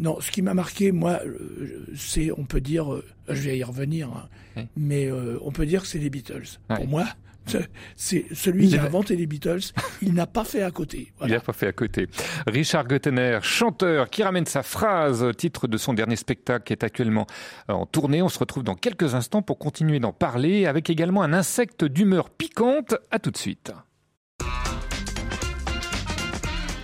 Non, 0.00 0.20
ce 0.20 0.30
qui 0.30 0.42
m'a 0.42 0.54
marqué, 0.54 0.90
moi, 0.92 1.20
euh, 1.24 1.86
c'est, 1.96 2.30
on 2.36 2.44
peut 2.44 2.60
dire, 2.60 2.92
euh, 2.92 3.04
je 3.28 3.40
vais 3.42 3.58
y 3.58 3.64
revenir, 3.64 4.08
hein, 4.08 4.28
Ouais. 4.56 4.68
mais 4.76 5.10
on 5.42 5.50
peut 5.52 5.66
dire 5.66 5.82
que 5.82 5.88
c'est 5.88 5.98
les 5.98 6.10
Beatles. 6.10 6.58
Pour 6.68 6.86
moi, 6.88 7.04
c'est- 7.96 8.24
celui 8.34 8.68
qui 8.68 8.76
a 8.78 8.84
inventé 8.84 9.14
les 9.16 9.26
Beatles, 9.26 9.60
il 10.02 10.14
n'a 10.14 10.26
pas 10.26 10.44
fait 10.44 10.62
à 10.62 10.70
côté. 10.70 11.12
Il 11.22 11.30
n'a 11.30 11.40
pas 11.40 11.52
fait 11.52 11.66
à 11.68 11.72
côté. 11.72 12.08
Richard 12.46 12.86
Gottener, 12.88 13.38
chanteur, 13.42 14.08
qui 14.10 14.22
ramène 14.22 14.46
sa 14.46 14.62
phrase, 14.62 15.24
titre 15.36 15.68
de 15.68 15.76
son 15.76 15.92
dernier 15.92 16.16
spectacle 16.16 16.64
qui 16.64 16.72
est 16.72 16.82
actuellement 16.84 17.26
en 17.68 17.86
tournée. 17.86 18.22
On 18.22 18.28
se 18.28 18.38
retrouve 18.38 18.62
dans 18.64 18.74
quelques 18.76 19.14
instants 19.14 19.42
pour 19.42 19.58
continuer 19.58 20.00
d'en 20.00 20.12
parler, 20.12 20.66
avec 20.66 20.88
également 20.90 21.22
un 21.22 21.32
insecte 21.32 21.84
d'humeur 21.84 22.30
piquante. 22.30 22.94
À 23.10 23.18
tout 23.18 23.30
de 23.30 23.36
suite. 23.36 23.72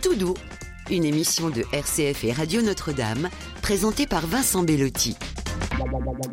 Tout 0.03 0.15
doux, 0.15 0.35
une 0.91 1.05
émission 1.05 1.51
de 1.51 1.63
RCF 1.75 2.25
et 2.25 2.33
Radio 2.33 2.63
Notre-Dame, 2.63 3.29
présentée 3.61 4.07
par 4.07 4.27
Vincent 4.27 4.63
Bellotti. 4.63 5.15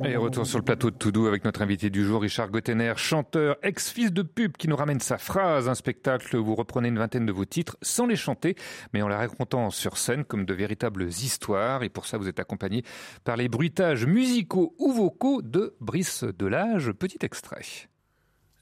Et 0.06 0.16
retour 0.16 0.48
sur 0.48 0.58
le 0.58 0.64
plateau 0.64 0.90
de 0.90 0.96
Toudou 0.96 1.28
avec 1.28 1.44
notre 1.44 1.62
invité 1.62 1.90
du 1.90 2.06
jour, 2.06 2.22
Richard 2.22 2.50
Gottener, 2.50 2.94
chanteur, 2.96 3.58
ex-fils 3.64 4.14
de 4.14 4.22
pub, 4.22 4.56
qui 4.56 4.70
nous 4.70 4.78
ramène 4.78 5.02
sa 5.02 5.18
phrase, 5.18 5.68
un 5.68 5.76
spectacle 5.76 6.38
où 6.38 6.46
vous 6.46 6.56
reprenez 6.56 6.88
une 6.88 6.98
vingtaine 6.98 7.26
de 7.26 7.32
vos 7.34 7.44
titres 7.44 7.78
sans 7.82 8.06
les 8.06 8.16
chanter, 8.16 8.56
mais 8.94 9.02
en 9.02 9.10
les 9.10 9.16
racontant 9.16 9.70
sur 9.70 9.98
scène 9.98 10.24
comme 10.24 10.46
de 10.46 10.54
véritables 10.54 11.06
histoires. 11.06 11.84
Et 11.84 11.90
pour 11.90 12.06
ça, 12.06 12.18
vous 12.18 12.30
êtes 12.30 12.40
accompagné 12.40 12.84
par 13.26 13.36
les 13.36 13.50
bruitages 13.50 14.06
musicaux 14.06 14.76
ou 14.80 14.94
vocaux 14.94 15.42
de 15.42 15.76
Brice 15.82 16.24
Delage. 16.24 16.94
Petit 16.94 17.20
extrait. 17.22 17.66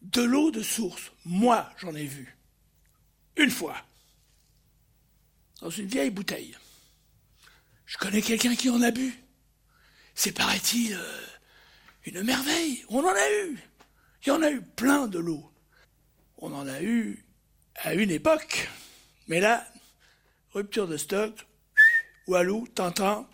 De 0.01 0.23
l'eau 0.23 0.49
de 0.49 0.63
source, 0.63 1.11
moi 1.25 1.69
j'en 1.77 1.93
ai 1.93 2.05
vu. 2.05 2.37
Une 3.37 3.51
fois. 3.51 3.75
Dans 5.65 5.71
une 5.71 5.87
vieille 5.87 6.11
bouteille. 6.11 6.55
Je 7.87 7.97
connais 7.97 8.21
quelqu'un 8.21 8.55
qui 8.55 8.69
en 8.69 8.83
a 8.83 8.91
bu. 8.91 9.15
C'est, 10.13 10.31
paraît-il, 10.31 10.93
euh, 10.93 11.25
une 12.05 12.21
merveille. 12.21 12.85
On 12.89 12.99
en 12.99 13.09
a 13.09 13.31
eu. 13.41 13.57
Il 14.21 14.29
y 14.29 14.31
en 14.31 14.43
a 14.43 14.51
eu 14.51 14.61
plein 14.61 15.07
de 15.07 15.17
l'eau. 15.17 15.43
On 16.37 16.53
en 16.53 16.67
a 16.67 16.83
eu 16.83 17.25
à 17.77 17.95
une 17.95 18.11
époque. 18.11 18.69
Mais 19.27 19.39
là, 19.39 19.65
rupture 20.53 20.87
de 20.87 20.97
stock, 20.97 21.33
Walou, 22.27 22.67
Tintin, 22.67 23.27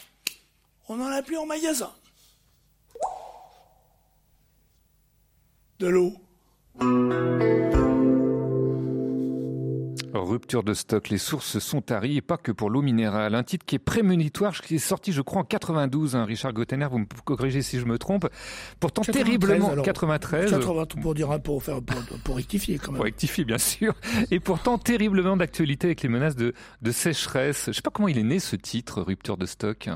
on 0.88 0.96
n'en 0.96 1.12
a 1.12 1.22
plus 1.24 1.36
en 1.36 1.46
magasin. 1.46 1.94
De 5.80 5.88
l'eau. 5.88 6.16
Rupture 10.14 10.64
de 10.64 10.74
stock, 10.74 11.10
les 11.10 11.18
sources 11.18 11.60
sont 11.60 11.82
taries 11.82 12.18
et 12.18 12.22
pas 12.22 12.38
que 12.38 12.52
pour 12.52 12.70
l'eau 12.70 12.82
minérale. 12.82 13.36
Un 13.36 13.44
titre 13.44 13.66
qui 13.66 13.76
est 13.76 13.80
prémonitoire, 13.80 14.54
qui 14.62 14.76
est 14.76 14.80
sorti 14.80 15.12
je 15.12 15.22
crois 15.22 15.42
en 15.42 15.46
92, 15.46 16.16
hein, 16.16 16.26
Richard 16.26 16.54
Gottener, 16.54 16.88
vous 16.90 17.00
me 17.00 17.06
corrigez 17.24 17.62
si 17.62 17.80
je 17.80 17.86
me 17.86 17.98
trompe. 17.98 18.28
Pourtant 18.80 19.02
93, 19.02 19.26
terriblement... 19.26 19.72
alors. 19.72 19.86
93 19.86 20.52
80 20.52 20.86
pour 21.02 21.14
dire 21.14 21.32
un 21.32 21.40
pour 21.40 21.64
faire 21.64 21.82
pour, 21.82 21.98
pour 22.24 22.36
rectifier 22.36 22.78
quand 22.78 22.92
même. 22.92 22.98
Pour 22.98 23.06
rectifier, 23.06 23.46
bien 23.46 23.58
sûr. 23.58 23.94
Et 24.32 24.40
pourtant, 24.40 24.78
terriblement 24.78 25.38
d'actualité 25.38 25.88
avec 25.88 26.02
les 26.02 26.10
menaces 26.10 26.36
de, 26.36 26.54
de 26.82 26.92
sécheresse. 26.92 27.66
Je 27.68 27.72
sais 27.74 27.82
pas 27.82 27.92
comment 27.92 28.08
il 28.08 28.18
est 28.18 28.24
né 28.24 28.40
ce 28.40 28.56
titre, 28.56 29.02
Rupture 29.02 29.38
de 29.38 29.46
stock. 29.46 29.90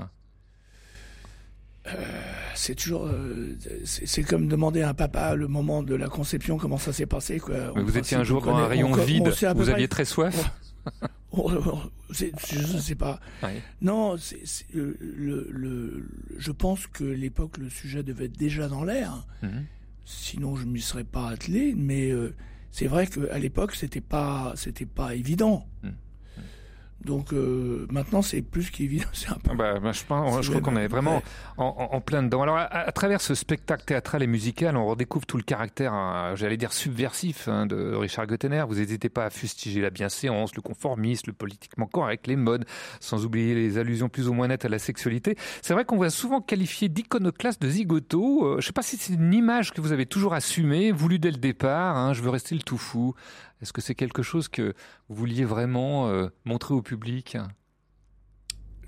C'est 2.56 2.76
toujours, 2.76 3.06
euh, 3.08 3.56
c'est 3.84 4.24
comme 4.24 4.48
demander 4.48 4.82
à 4.82 4.90
un 4.90 4.94
papa 4.94 5.36
le 5.36 5.48
moment 5.48 5.84
de 5.84 5.96
la 5.96 6.08
conception 6.08 6.58
comment 6.58 6.78
ça 6.78 6.94
s'est 6.94 7.06
passé 7.06 7.40
quoi. 7.40 7.56
Mais 7.76 7.82
En 7.82 7.84
vous 7.84 7.98
étiez 7.98 8.18
un 8.18 8.24
jour 8.24 8.42
on 8.44 8.52
dans 8.52 8.58
un 8.58 8.68
rayon 8.68 8.88
on 8.90 8.94
on 9.00 9.04
vide, 9.04 9.24
peu 9.26 9.48
vous 9.54 9.70
aviez 9.70 9.88
très 9.88 10.06
soif. 10.06 10.52
on- 11.32 11.52
on- 11.54 11.80
je 12.12 12.76
ne 12.76 12.80
sais 12.80 12.96
pas. 12.96 13.20
Ouais. 13.44 13.62
Non, 13.82 14.16
euh, 14.16 14.98
le, 15.00 15.48
le, 15.52 16.08
je 16.38 16.52
pense 16.52 16.88
que 16.88 17.04
l'époque 17.04 17.58
le 17.58 17.70
sujet 17.70 18.04
devait 18.04 18.26
être 18.26 18.38
déjà 18.38 18.68
dans 18.68 18.84
l'air. 18.84 19.26
Mhm. 19.42 19.66
Sinon, 20.06 20.56
je 20.56 20.66
m'y 20.66 20.82
serais 20.82 21.04
pas 21.04 21.30
attelé. 21.30 21.74
Mais 21.76 22.12
euh, 22.12 22.34
c'est 22.72 22.86
vrai 22.88 23.08
qu'à 23.08 23.38
l'époque, 23.40 23.74
c'était 23.76 24.02
pas, 24.02 24.54
c'était 24.56 24.86
pas 24.86 25.16
évident. 25.16 25.68
Mhm. 25.84 25.94
Donc 27.06 27.34
euh, 27.34 27.86
maintenant, 27.92 28.22
c'est 28.22 28.42
plus 28.42 28.72
qu'évident. 28.72 29.06
Peu. 29.44 29.52
Ah 29.52 29.54
Bah, 29.56 29.80
bah, 29.80 29.92
je, 29.92 30.04
pense, 30.04 30.42
je 30.42 30.50
crois 30.50 30.62
qu'on 30.62 30.76
est 30.76 30.88
vraiment 30.88 31.18
ouais. 31.18 31.22
en, 31.58 32.02
plein 32.02 32.24
dedans. 32.24 32.42
Alors, 32.42 32.58
à, 32.58 32.64
à 32.64 32.92
travers 32.92 33.22
ce 33.22 33.36
spectacle 33.36 33.86
théâtral 33.86 34.24
et 34.24 34.28
musical, 34.28 34.76
on 34.76 34.86
redécouvre 34.88 35.26
tout 35.26 35.38
le 35.38 35.44
caractère, 35.44 35.94
euh, 35.94 36.36
j'allais 36.36 36.58
dire, 36.58 36.74
subversif 36.74 37.48
hein, 37.48 37.66
de 37.68 37.94
Richard 37.96 38.28
Gottener. 38.28 38.66
Vous 38.68 38.76
n'hésitez 38.76 39.10
pas 39.10 39.26
à 39.26 39.30
fustiger 39.30 39.82
la 39.82 39.92
bienséance, 39.92 40.56
le 40.56 40.62
conformisme, 40.62 41.28
le 41.28 41.34
politiquement 41.34 41.86
correct, 41.86 42.28
les 42.28 42.36
modes, 42.36 42.66
sans 43.00 43.26
oublier 43.26 43.54
les 43.54 43.78
allusions 43.78 44.10
plus 44.10 44.28
ou 44.28 44.34
moins 44.34 44.48
nettes 44.48 44.66
à 44.66 44.70
la 44.70 44.80
sexualité. 44.80 45.38
C'est 45.62 45.74
vrai 45.74 45.86
qu'on 45.86 45.98
vous 45.98 46.04
a 46.04 46.10
souvent 46.10 46.42
qualifié 46.42 46.90
d'iconoclaste, 46.90 47.62
de 47.62 47.70
zigoto. 47.70 48.46
Euh, 48.46 48.52
je 48.54 48.58
ne 48.58 48.62
sais 48.62 48.74
pas 48.74 48.82
si 48.82 48.98
c'est 48.98 49.14
une 49.14 49.34
image 49.34 49.72
que 49.72 49.82
vous 49.82 49.92
avez 49.92 50.06
toujours 50.06 50.34
assumée, 50.34 50.92
voulue 50.92 51.20
dès 51.20 51.32
le 51.32 51.38
départ. 51.38 51.98
hein, 51.98 52.14
je 52.14 52.22
veux 52.22 52.30
rester 52.30 52.56
le 52.56 52.62
tout 52.62 52.78
fou. 52.78 53.14
Est-ce 53.62 53.74
que 53.74 53.82
c'est 53.82 53.96
quelque 53.96 54.24
chose 54.24 54.48
que 54.48 54.74
vous 55.08 55.16
vouliez 55.16 55.46
vraiment 55.46 56.10
euh, 56.10 56.28
montrer 56.44 56.74
au 56.74 56.82
public? 56.82 57.38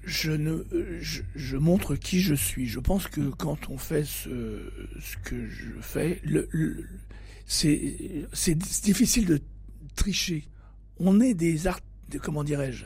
Je 0.04 0.32
ne 0.32 0.66
euh, 0.74 1.00
je, 1.02 1.58
montre 1.58 1.96
qui 1.96 2.22
je 2.22 2.34
suis. 2.34 2.68
Je 2.68 2.80
pense 2.80 3.08
que 3.08 3.30
quand 3.30 3.70
on 3.70 3.78
fait 3.78 4.06
ce, 4.06 4.30
que 5.24 5.48
je 5.48 5.82
fais, 5.82 6.22
c'est 7.46 8.56
difficile 8.56 9.26
de 9.26 9.42
tricher. 9.96 10.48
On 10.98 11.20
est 11.20 11.34
des 11.34 11.68
art, 11.68 11.80
comment 12.22 12.44
dirais-je? 12.44 12.86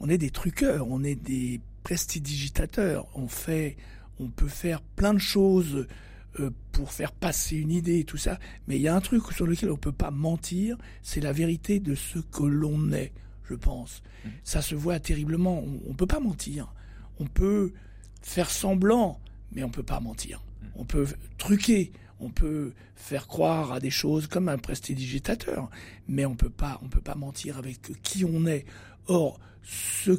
On 0.00 0.08
est 0.08 0.18
des 0.18 0.30
truqueurs, 0.30 0.86
on 0.88 1.02
est 1.02 1.14
des 1.14 1.60
prestidigitateurs. 1.82 3.06
On 3.14 3.28
fait, 3.28 3.76
on 4.18 4.28
peut 4.28 4.48
faire 4.48 4.82
plein 4.82 5.14
de 5.14 5.18
choses 5.18 5.86
euh, 6.40 6.50
pour 6.72 6.92
faire 6.92 7.12
passer 7.12 7.56
une 7.56 7.70
idée 7.70 8.00
et 8.00 8.04
tout 8.04 8.16
ça. 8.16 8.38
Mais 8.66 8.76
il 8.76 8.82
y 8.82 8.88
a 8.88 8.94
un 8.94 9.00
truc 9.00 9.22
sur 9.32 9.46
lequel 9.46 9.70
on 9.70 9.76
peut 9.76 9.92
pas 9.92 10.10
mentir, 10.10 10.76
c'est 11.02 11.20
la 11.20 11.32
vérité 11.32 11.80
de 11.80 11.94
ce 11.94 12.18
que 12.18 12.44
l'on 12.44 12.92
est, 12.92 13.12
je 13.44 13.54
pense. 13.54 14.02
Ça 14.42 14.60
se 14.60 14.74
voit 14.74 14.98
terriblement. 14.98 15.60
On, 15.60 15.90
on 15.90 15.94
peut 15.94 16.06
pas 16.06 16.20
mentir. 16.20 16.72
On 17.18 17.26
peut 17.26 17.72
faire 18.20 18.50
semblant, 18.50 19.20
mais 19.52 19.62
on 19.62 19.70
peut 19.70 19.84
pas 19.84 20.00
mentir. 20.00 20.42
On 20.74 20.84
peut 20.84 21.06
truquer. 21.38 21.92
On 22.18 22.30
peut 22.30 22.72
faire 22.94 23.26
croire 23.26 23.72
à 23.72 23.80
des 23.80 23.90
choses 23.90 24.26
comme 24.26 24.48
un 24.48 24.56
prestidigitateur, 24.56 25.68
mais 26.08 26.24
on 26.24 26.34
peut 26.34 26.50
pas, 26.50 26.78
on 26.82 26.88
peut 26.88 27.02
pas 27.02 27.14
mentir 27.14 27.58
avec 27.58 27.92
qui 28.02 28.24
on 28.24 28.46
est. 28.46 28.64
Or, 29.06 29.38
ce, 29.62 30.12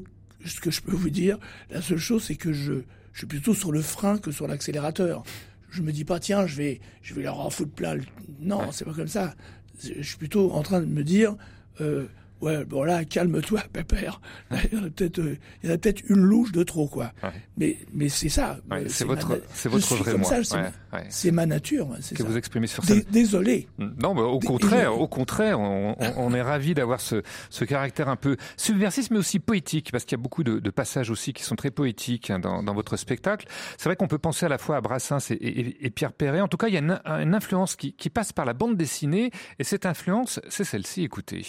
ce 0.45 0.59
que 0.59 0.69
je 0.69 0.81
peux 0.81 0.95
vous 0.95 1.09
dire, 1.09 1.39
la 1.71 1.81
seule 1.81 1.97
chose, 1.97 2.23
c'est 2.25 2.35
que 2.35 2.53
je, 2.53 2.73
je 3.13 3.17
suis 3.17 3.27
plutôt 3.27 3.55
sur 3.55 3.71
le 3.71 3.81
frein 3.81 4.19
que 4.19 4.31
sur 4.31 4.47
l'accélérateur. 4.47 5.23
Je 5.69 5.81
me 5.81 5.91
dis 5.91 6.05
pas, 6.05 6.19
tiens, 6.19 6.47
je 6.47 6.55
vais, 6.55 6.79
je 7.01 7.13
vais 7.13 7.23
leur 7.23 7.39
en 7.39 7.49
foutre 7.49 7.71
plein. 7.71 7.95
le- 7.95 8.03
Non, 8.39 8.71
c'est 8.71 8.85
pas 8.85 8.93
comme 8.93 9.07
ça. 9.07 9.35
Je 9.83 10.01
suis 10.01 10.17
plutôt 10.17 10.51
en 10.51 10.63
train 10.63 10.79
de 10.79 10.85
me 10.85 11.03
dire, 11.03 11.35
euh, 11.81 12.05
ouais, 12.41 12.65
bon 12.65 12.83
là, 12.83 13.03
calme-toi, 13.05 13.61
pépère. 13.73 14.21
Là, 14.51 14.57
Il 14.71 14.77
y 14.77 14.81
en 14.81 14.85
a 14.85 14.89
peut-être, 14.89 15.19
euh, 15.19 15.37
il 15.63 15.69
y 15.69 15.71
en 15.71 15.75
a 15.75 15.77
peut-être 15.77 16.03
une 16.09 16.21
louche 16.21 16.51
de 16.51 16.63
trop, 16.63 16.87
quoi. 16.87 17.11
Ouais. 17.23 17.29
Mais, 17.57 17.77
mais 17.93 18.09
c'est 18.09 18.29
ça. 18.29 18.57
Ouais, 18.71 18.83
Euh, 18.83 18.85
c'est 18.89 19.05
votre- 19.05 19.41
c'est 19.53 19.69
votre 19.69 19.95
vrai 19.95 20.17
moi. 20.17 20.29
c'est 20.43 20.55
Ouais, 20.55 20.61
ma- 20.61 21.45
nature. 21.45 21.87
que 21.97 22.01
ça. 22.17 22.23
vous 22.23 22.37
exprimez 22.37 22.67
sur 22.67 22.83
scène. 22.83 23.03
Désolé. 23.11 23.67
Non, 23.77 24.13
mais 24.13 24.21
au 24.21 24.39
contraire, 24.39 24.89
désolé. 24.91 25.03
au 25.03 25.07
contraire, 25.07 25.59
on, 25.59 25.95
on- 25.99 26.13
on 26.17 26.33
est 26.33 26.41
ravi 26.41 26.73
d'avoir 26.73 26.99
ce, 27.01 27.21
ce 27.49 27.65
caractère 27.65 28.09
un 28.09 28.15
peu 28.15 28.37
subversif, 28.57 29.11
mais 29.11 29.17
aussi 29.17 29.39
poétique, 29.39 29.91
parce 29.91 30.03
qu'il 30.05 30.17
y 30.17 30.19
a 30.19 30.23
beaucoup 30.23 30.43
de, 30.43 30.59
de 30.59 30.69
passages 30.69 31.09
aussi 31.09 31.33
qui 31.33 31.43
sont 31.43 31.55
très 31.55 31.71
poétiques 31.71 32.29
hein, 32.29 32.39
dans, 32.39 32.63
dans 32.63 32.73
votre 32.73 32.97
spectacle. 32.97 33.47
C'est 33.77 33.85
vrai 33.89 33.95
qu'on 33.95 34.07
peut 34.07 34.17
penser 34.17 34.45
à 34.45 34.49
la 34.49 34.57
fois 34.57 34.77
à 34.77 34.81
Brassens 34.81 35.31
et, 35.31 35.33
et- 35.35 35.85
et 35.85 35.89
Pierre 35.89 36.13
Perret. 36.13 36.41
En 36.41 36.47
tout 36.47 36.57
cas, 36.57 36.67
il 36.67 36.73
y 36.73 36.77
a 36.77 36.81
une, 36.81 36.99
une 37.05 37.33
influence 37.35 37.75
qui, 37.75 37.93
qui 37.93 38.09
passe 38.09 38.33
par 38.33 38.45
la 38.45 38.53
bande 38.53 38.77
dessinée, 38.77 39.31
et 39.59 39.63
cette 39.63 39.85
influence, 39.85 40.39
c'est 40.49 40.63
celle-ci. 40.63 41.03
Écoutez. 41.03 41.45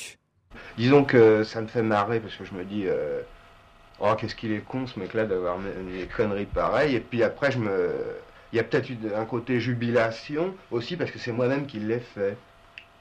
Disons 0.76 1.04
que 1.04 1.44
ça 1.44 1.60
me 1.62 1.66
fait 1.68 1.82
marrer 1.82 2.20
parce 2.20 2.36
que 2.36 2.44
je 2.44 2.54
me 2.54 2.64
dis, 2.64 2.86
euh, 2.86 3.22
oh 3.98 4.14
qu'est-ce 4.18 4.34
qu'il 4.36 4.52
est 4.52 4.62
con 4.64 4.86
ce 4.86 4.98
mec-là 5.00 5.26
d'avoir 5.26 5.58
des 5.60 6.08
conneries 6.08 6.46
pareilles. 6.46 6.94
Et 6.96 7.00
puis 7.00 7.22
après, 7.22 7.50
je 7.52 7.58
me, 7.58 8.22
il 8.52 8.56
y 8.56 8.60
a 8.60 8.64
peut-être 8.64 8.90
eu 8.90 8.98
un 9.14 9.26
côté 9.26 9.60
jubilation 9.60 10.56
aussi 10.70 10.96
parce 10.96 11.10
que 11.10 11.18
c'est 11.18 11.32
moi-même 11.32 11.66
qui 11.66 11.80
l'ai 11.80 12.00
fait. 12.00 12.42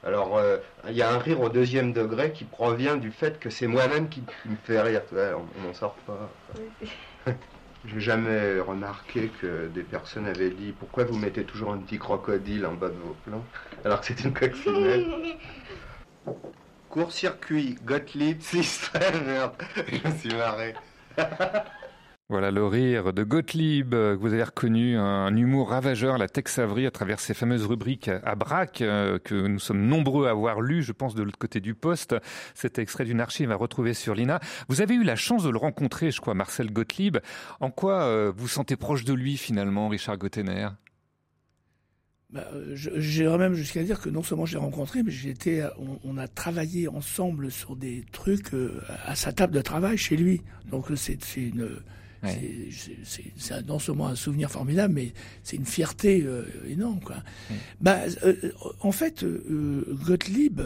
Alors, 0.02 0.36
euh, 0.38 0.58
il 0.88 0.94
y 0.94 1.02
a 1.02 1.10
un 1.12 1.18
rire 1.18 1.40
au 1.40 1.48
deuxième 1.50 1.92
degré 1.92 2.32
qui 2.32 2.44
provient 2.44 2.96
du 2.96 3.10
fait 3.12 3.38
que 3.40 3.50
c'est 3.50 3.66
moi-même 3.66 4.08
qui, 4.08 4.24
qui 4.42 4.48
me 4.48 4.56
fait 4.56 4.80
rire. 4.80 5.02
Ouais, 5.12 5.32
on 5.56 5.60
n'en 5.62 5.74
sort 5.74 5.96
pas. 6.04 6.36
J'ai 7.84 8.00
jamais 8.00 8.60
remarqué 8.60 9.30
que 9.30 9.68
des 9.68 9.84
personnes 9.84 10.26
avaient 10.26 10.50
dit 10.50 10.72
pourquoi 10.72 11.04
vous 11.04 11.16
mettez 11.16 11.46
toujours 11.46 11.72
un 11.72 11.78
petit 11.78 11.98
crocodile 11.98 12.66
en 12.66 12.74
bas 12.74 12.90
de 12.90 12.98
vos 12.98 13.14
plans? 13.14 13.48
alors 13.84 14.00
que 14.00 14.06
c'est 14.06 14.24
une 14.24 14.32
coccinelle. 14.34 15.04
Court-circuit, 16.98 17.76
Gottlieb, 17.86 18.40
Système, 18.40 19.24
merde, 19.24 19.52
je 19.76 20.08
me 20.08 20.16
suis 20.16 20.34
marré. 20.34 20.74
Voilà 22.28 22.50
le 22.50 22.66
rire 22.66 23.12
de 23.14 23.22
Gottlieb, 23.22 23.94
euh, 23.94 24.16
que 24.16 24.20
vous 24.20 24.34
avez 24.34 24.42
reconnu, 24.42 24.98
un 24.98 25.34
humour 25.34 25.70
ravageur, 25.70 26.18
la 26.18 26.28
Tex 26.28 26.58
Avery, 26.58 26.86
à 26.86 26.90
travers 26.90 27.20
ces 27.20 27.34
fameuses 27.34 27.64
rubriques 27.64 28.10
à 28.24 28.34
braque, 28.34 28.82
euh, 28.82 29.18
que 29.20 29.46
nous 29.46 29.60
sommes 29.60 29.86
nombreux 29.86 30.26
à 30.26 30.30
avoir 30.30 30.60
lu, 30.60 30.82
je 30.82 30.92
pense, 30.92 31.14
de 31.14 31.22
l'autre 31.22 31.38
côté 31.38 31.60
du 31.60 31.74
poste. 31.74 32.16
Cet 32.54 32.80
extrait 32.80 33.04
d'une 33.04 33.20
archive 33.20 33.52
à 33.52 33.56
retrouver 33.56 33.94
sur 33.94 34.14
l'INA. 34.14 34.40
Vous 34.68 34.82
avez 34.82 34.94
eu 34.94 35.04
la 35.04 35.16
chance 35.16 35.44
de 35.44 35.50
le 35.50 35.56
rencontrer, 35.56 36.10
je 36.10 36.20
crois, 36.20 36.34
Marcel 36.34 36.72
Gottlieb. 36.72 37.18
En 37.60 37.70
quoi 37.70 38.02
euh, 38.02 38.32
vous 38.36 38.48
sentez 38.48 38.76
proche 38.76 39.04
de 39.04 39.14
lui, 39.14 39.36
finalement, 39.36 39.88
Richard 39.88 40.18
Gottener? 40.18 40.68
Bah, 42.30 42.46
euh, 42.52 42.74
J'irais 42.74 43.38
même 43.38 43.54
jusqu'à 43.54 43.82
dire 43.82 44.00
que 44.00 44.10
non 44.10 44.22
seulement 44.22 44.44
j'ai 44.44 44.58
rencontré, 44.58 45.02
mais 45.02 45.10
j'ai 45.10 45.30
été, 45.30 45.66
on, 45.78 45.98
on 46.04 46.18
a 46.18 46.28
travaillé 46.28 46.86
ensemble 46.88 47.50
sur 47.50 47.74
des 47.74 48.04
trucs 48.12 48.52
euh, 48.52 48.80
à 49.06 49.14
sa 49.14 49.32
table 49.32 49.54
de 49.54 49.62
travail 49.62 49.96
chez 49.96 50.16
lui. 50.16 50.42
Donc 50.70 50.90
euh, 50.90 50.96
c'est 50.96 51.18
une, 51.36 51.68
Ouais. 52.20 52.68
non 53.68 53.78
seulement 53.78 54.08
un 54.08 54.16
souvenir 54.16 54.50
formidable, 54.50 54.92
mais 54.94 55.12
c'est 55.44 55.54
une 55.56 55.64
fierté 55.64 56.24
euh, 56.26 56.42
énorme. 56.68 56.98
Quoi. 57.00 57.16
Bah, 57.80 58.00
euh, 58.24 58.34
en 58.80 58.90
fait, 58.90 59.22
euh, 59.22 59.84
Gottlieb 60.04 60.60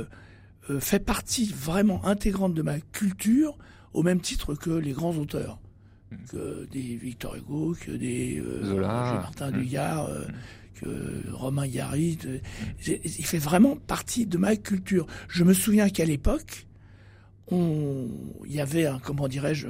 euh, 0.71 0.81
fait 0.81 0.99
partie 1.05 1.45
vraiment 1.55 2.05
intégrante 2.07 2.55
de 2.55 2.63
ma 2.63 2.81
culture, 2.81 3.59
au 3.93 4.03
même 4.03 4.21
titre 4.23 4.55
que 4.55 4.71
les 4.71 4.93
grands 4.93 5.15
auteurs. 5.17 5.59
que 6.31 6.67
des 6.71 6.97
Victor 6.97 7.37
Hugo, 7.37 7.75
que 7.79 7.91
des 7.93 8.39
euh, 8.41 8.65
Zola. 8.65 8.87
Martin 9.23 9.51
Mm. 9.51 9.59
Dugard, 9.61 10.07
euh, 10.07 10.25
que 10.25 10.33
Romain 11.33 11.67
Gary. 11.67 12.19
Il 12.87 13.27
fait 13.27 13.39
vraiment 13.39 13.77
partie 13.77 14.27
de 14.27 14.37
ma 14.39 14.57
culture. 14.57 15.07
Je 15.29 15.45
me 15.45 15.53
souviens 15.55 15.89
qu'à 15.89 16.05
l'époque, 16.05 16.67
on, 17.51 18.09
il 18.47 18.53
y 18.55 18.61
avait 18.61 18.87
un, 18.87 18.99
comment 18.99 19.29
dirais-je, 19.29 19.69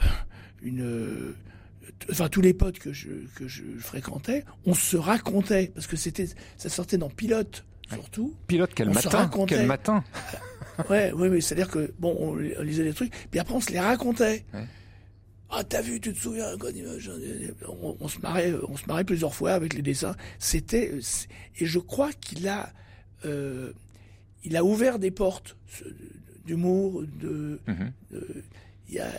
une, 0.62 1.34
enfin 2.10 2.28
tous 2.28 2.40
les 2.40 2.52
potes 2.54 2.78
que 2.78 2.92
je 2.92 3.08
que 3.36 3.46
je 3.48 3.62
fréquentais, 3.78 4.44
on 4.64 4.74
se 4.74 4.96
racontait 4.96 5.70
parce 5.74 5.86
que 5.86 5.96
c'était, 5.96 6.28
ça 6.56 6.68
sortait 6.68 6.98
dans 6.98 7.08
Pilote 7.10 7.64
surtout. 7.90 8.34
Pilote, 8.48 8.72
quel 8.74 8.88
On 8.88 8.92
matin. 8.92 9.08
Quel 9.58 9.66
matin 9.66 10.04
Ouais, 10.90 11.10
oui, 11.14 11.28
oui, 11.28 11.40
c'est-à-dire 11.40 11.68
que 11.68 11.94
bon, 11.98 12.14
on, 12.20 12.34
li- 12.36 12.52
on 12.58 12.62
lisait 12.62 12.84
des 12.84 12.92
trucs, 12.92 13.12
puis 13.30 13.40
après 13.40 13.54
on 13.54 13.60
se 13.60 13.70
les 13.70 13.80
racontait. 13.80 14.44
Ouais. 14.52 14.66
Ah, 15.48 15.62
t'as 15.62 15.80
vu, 15.80 16.00
tu 16.00 16.12
te 16.12 16.18
souviens 16.18 16.46
on, 17.68 17.96
on 18.00 18.08
se 18.08 18.18
marrait, 18.20 18.52
on 18.68 18.76
se 18.76 18.84
marrait 18.86 19.04
plusieurs 19.04 19.34
fois 19.34 19.52
avec 19.52 19.74
les 19.74 19.82
dessins. 19.82 20.16
C'était 20.38 20.98
c'est- 21.00 21.28
et 21.58 21.66
je 21.66 21.78
crois 21.78 22.12
qu'il 22.12 22.48
a, 22.48 22.72
euh, 23.24 23.72
il 24.44 24.56
a 24.56 24.64
ouvert 24.64 24.98
des 24.98 25.10
portes 25.12 25.56
d'humour, 26.44 27.02
de, 27.20 27.60
Mhm. 27.66 27.92
de- 28.12 28.44
il 28.88 28.98
a, 29.00 29.10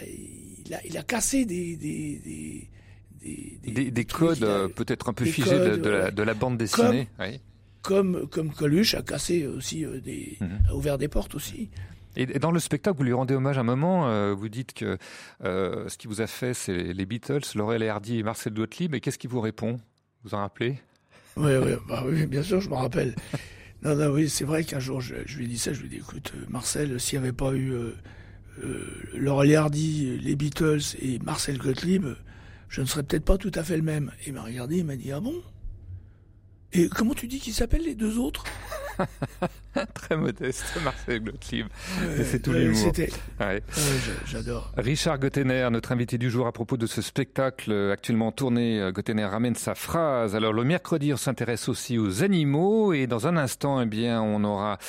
il 0.65 0.73
a, 0.73 0.86
il 0.86 0.97
a 0.97 1.03
cassé 1.03 1.45
des 1.45 1.75
des 1.75 2.19
des 2.23 2.69
des, 3.21 3.71
Des, 3.71 3.91
des 3.91 4.05
trucs, 4.05 4.30
codes 4.39 4.43
euh, 4.43 4.67
peut-être 4.69 5.09
un 5.09 5.13
peu 5.13 5.25
figés 5.25 5.49
de, 5.59 5.69
codes, 5.71 5.82
de 5.82 5.89
la, 5.89 6.03
ouais. 6.05 6.11
de 6.11 6.23
la 6.23 6.34
bande 6.34 6.57
dessinée. 6.57 7.07
oui. 7.19 7.39
comme 7.82 8.28
comme 8.30 8.51
Coluche 8.53 8.93
a 8.95 9.01
cassé 9.01 9.45
aussi 9.47 9.84
euh, 9.86 9.99
des, 10.01 10.38
Mhm. 10.41 10.59
a 10.69 10.75
ouvert 10.75 10.97
des 10.97 11.07
portes 11.07 11.36
aussi. 11.36 11.69
Et 12.20 12.39
dans 12.39 12.49
le 12.49 12.59
spectacle, 12.59 12.97
vous 12.97 13.03
lui 13.03 13.13
rendez 13.13 13.36
hommage 13.36 13.59
à 13.59 13.61
un 13.61 13.63
moment. 13.63 14.09
euh, 14.09 14.34
vous 14.34 14.49
dites 14.49 14.74
que 14.74 14.97
euh, 15.43 15.88
ce 15.88 15.97
qui 15.97 16.07
vous 16.07 16.20
a 16.20 16.26
fait, 16.26 16.55
c'est 16.55 16.91
les 16.91 17.05
Beatles, 17.05 17.43
Laurel 17.53 17.84
et 17.84 17.89
Hardy 17.89 18.18
et 18.18 18.24
Marcel 18.24 18.53
Gottlieb. 18.53 18.95
Et 18.95 19.01
qu'est-ce 19.01 19.20
qu'il 19.20 19.30
vous 19.30 19.39
répond? 19.39 19.80
Vous 20.24 20.34
en 20.34 20.39
rappelez? 20.39 20.80
Bah 21.36 22.03
oui, 22.07 22.26
bien 22.26 22.41
sûr, 22.41 22.59
je 22.59 22.70
me 22.70 22.74
rappelle. 22.74 23.13
Non, 23.84 23.95
non, 23.95 24.07
oui, 24.07 24.28
c'est 24.28 24.45
vrai 24.45 24.63
qu'un 24.63 24.80
jour, 24.80 24.99
je, 24.99 25.13
lui 25.38 25.45
ai 25.45 25.47
dit 25.47 25.59
ça, 25.59 25.72
je 25.74 25.82
lui 25.82 25.86
ai 25.86 25.89
dit, 25.89 25.97
écoute, 25.97 26.34
euh, 26.36 26.43
Marcel, 26.49 26.99
s'il 26.99 27.20
n'y 27.20 27.26
avait 27.26 27.34
pas 27.34 27.53
eu 27.53 27.72
euh, 27.74 27.93
Laurel 29.13 29.51
et 29.51 29.55
Hardy, 29.55 30.18
les 30.18 30.36
Beatles 30.36 30.82
et 30.99 31.20
Marcel 31.20 31.59
Gottlieb, 31.59 32.07
je 32.70 32.82
ne 32.82 32.88
serais 32.88 33.03
peut-être 33.03 33.26
pas 33.26 33.38
tout 33.38 33.51
à 33.53 33.63
fait 33.63 33.78
le 33.78 33.84
même. 33.84 34.11
Il 34.26 34.34
m'a 34.34 34.41
regardé, 34.41 34.78
il 34.78 34.86
m'a 34.86 34.95
dit, 34.95 35.11
ah 35.11 35.20
bon? 35.20 35.36
Et 36.74 36.89
comment 36.89 37.13
tu 37.13 37.28
dis 37.28 37.39
qu'ils 37.39 37.53
s'appellent 37.53 37.86
les 37.86 37.93
deux 37.93 38.18
autres? 38.18 38.43
Très 39.93 40.17
modeste, 40.17 40.65
Marcel 40.83 41.23
Gottlieb. 41.23 41.67
Euh, 42.01 42.23
c'est 42.25 42.41
tout 42.41 42.51
l'humour. 42.51 42.77
C'était, 42.77 43.09
Ouais. 43.39 43.61
j'adore. 44.25 44.71
Richard 44.77 45.19
Gottener, 45.19 45.67
notre 45.71 45.91
invité 45.91 46.17
du 46.17 46.29
jour 46.31 46.47
à 46.47 46.51
propos 46.51 46.77
de 46.77 46.87
ce 46.87 47.01
spectacle 47.01 47.71
euh, 47.71 47.93
actuellement 47.93 48.31
tourné, 48.31 48.79
euh, 48.81 48.91
Gottener 48.91 49.25
ramène 49.25 49.55
sa 49.55 49.75
phrase. 49.75 50.35
Alors 50.35 50.53
le 50.53 50.63
mercredi, 50.63 51.13
on 51.13 51.17
s'intéresse 51.17 51.69
aussi 51.69 51.97
aux 51.99 52.23
animaux 52.23 52.93
et 52.93 53.05
dans 53.05 53.27
un 53.27 53.37
instant, 53.37 53.81
eh 53.81 53.85
bien, 53.85 54.21
on 54.21 54.43
aura, 54.43 54.79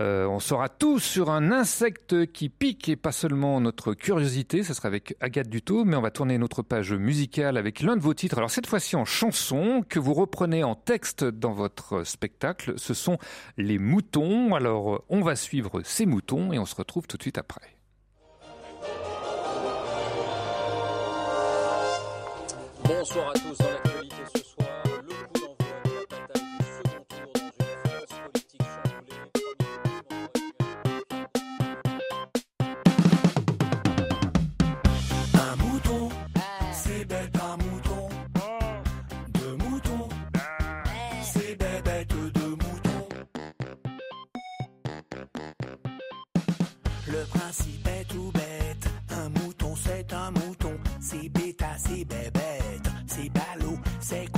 euh, 0.00 0.26
on 0.26 0.38
saura 0.38 0.68
tout 0.68 0.98
sur 1.00 1.30
un 1.30 1.50
insecte 1.50 2.26
qui 2.32 2.48
pique 2.48 2.88
et 2.88 2.96
pas 2.96 3.12
seulement 3.12 3.60
notre 3.60 3.94
curiosité. 3.94 4.62
Ce 4.62 4.74
sera 4.74 4.86
avec 4.88 5.16
Agathe 5.20 5.48
Dutot, 5.48 5.84
mais 5.84 5.96
on 5.96 6.02
va 6.02 6.10
tourner 6.12 6.38
notre 6.38 6.62
page 6.62 6.92
musicale 6.92 7.56
avec 7.56 7.80
l'un 7.80 7.96
de 7.96 8.02
vos 8.02 8.14
titres. 8.14 8.38
Alors 8.38 8.50
cette 8.50 8.66
fois-ci 8.66 8.94
en 8.94 9.04
chanson 9.04 9.82
que 9.88 9.98
vous 9.98 10.14
reprenez 10.14 10.62
en 10.62 10.76
texte 10.76 11.24
dans 11.24 11.52
votre 11.52 12.04
spectacle. 12.06 12.74
Ce 12.76 12.94
sont 12.94 13.18
les 13.56 13.78
moutons. 13.78 14.54
Alors 14.54 15.04
on 15.08 15.20
va 15.20 15.36
suivre 15.36 15.82
ces 15.82 16.06
moutons 16.06 16.52
et 16.52 16.58
on 16.58 16.66
se 16.66 16.74
retrouve 16.74 17.06
tout 17.06 17.16
de 17.16 17.22
suite 17.22 17.38
après. 17.38 17.76
Bonsoir 22.84 23.30
à 23.30 23.32
tous 23.34 23.89
Principe 47.50 47.88
est 47.88 48.04
tout 48.04 48.30
bête. 48.32 48.88
Un 49.10 49.28
mouton, 49.30 49.74
c'est 49.74 50.12
un 50.12 50.30
mouton. 50.30 50.78
C'est 51.00 51.28
bêta, 51.30 51.66
c'est 51.78 52.04
bébête. 52.04 52.88
C'est 53.08 53.28
ballot, 53.28 53.76
c'est 53.98 54.30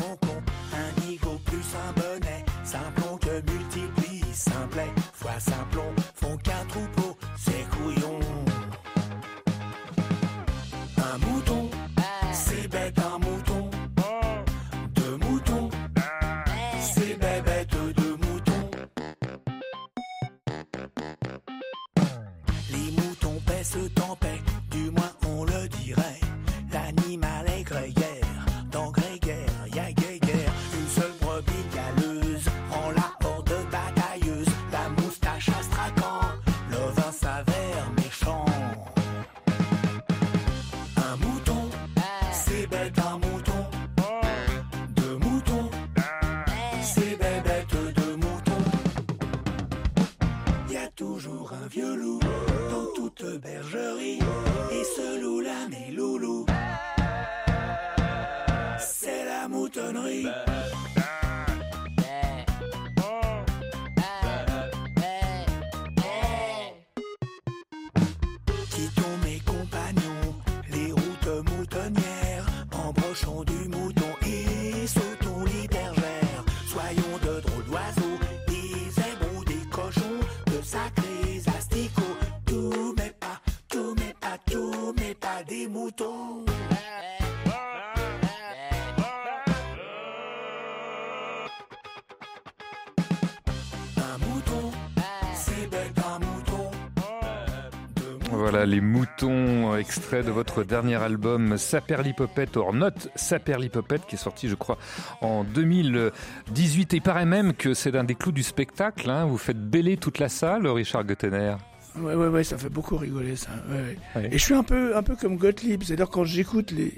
Voilà 98.42 98.66
les 98.66 98.80
moutons, 98.80 99.72
euh, 99.72 99.76
extrait 99.78 100.24
de 100.24 100.32
votre 100.32 100.64
dernier 100.64 100.96
album 100.96 101.56
Saperlipopette, 101.56 102.56
or 102.56 102.72
not 102.74 102.90
Saperlipopette, 103.14 104.04
qui 104.06 104.16
est 104.16 104.18
sorti, 104.18 104.48
je 104.48 104.56
crois, 104.56 104.78
en 105.20 105.44
2018. 105.44 106.92
Et 106.92 106.96
il 106.96 107.02
paraît 107.02 107.24
même 107.24 107.52
que 107.54 107.72
c'est 107.72 107.94
un 107.96 108.02
des 108.02 108.16
clous 108.16 108.32
du 108.32 108.42
spectacle. 108.42 109.08
hein. 109.08 109.26
Vous 109.26 109.38
faites 109.38 109.60
bêler 109.60 109.96
toute 109.96 110.18
la 110.18 110.28
salle, 110.28 110.66
Richard 110.66 111.04
Gottener. 111.04 111.54
Ouais, 111.96 112.14
ouais, 112.16 112.26
ouais, 112.26 112.42
ça 112.42 112.58
fait 112.58 112.68
beaucoup 112.68 112.96
rigoler 112.96 113.36
ça. 113.36 113.50
Ouais. 113.70 114.28
Et 114.32 114.38
je 114.38 114.42
suis 114.42 114.54
un 114.54 114.64
peu, 114.64 114.96
un 114.96 115.04
peu 115.04 115.14
comme 115.14 115.36
Gottlieb, 115.36 115.84
c'est-à-dire 115.84 116.08
quand 116.08 116.24
j'écoute 116.24 116.72
les, 116.72 116.92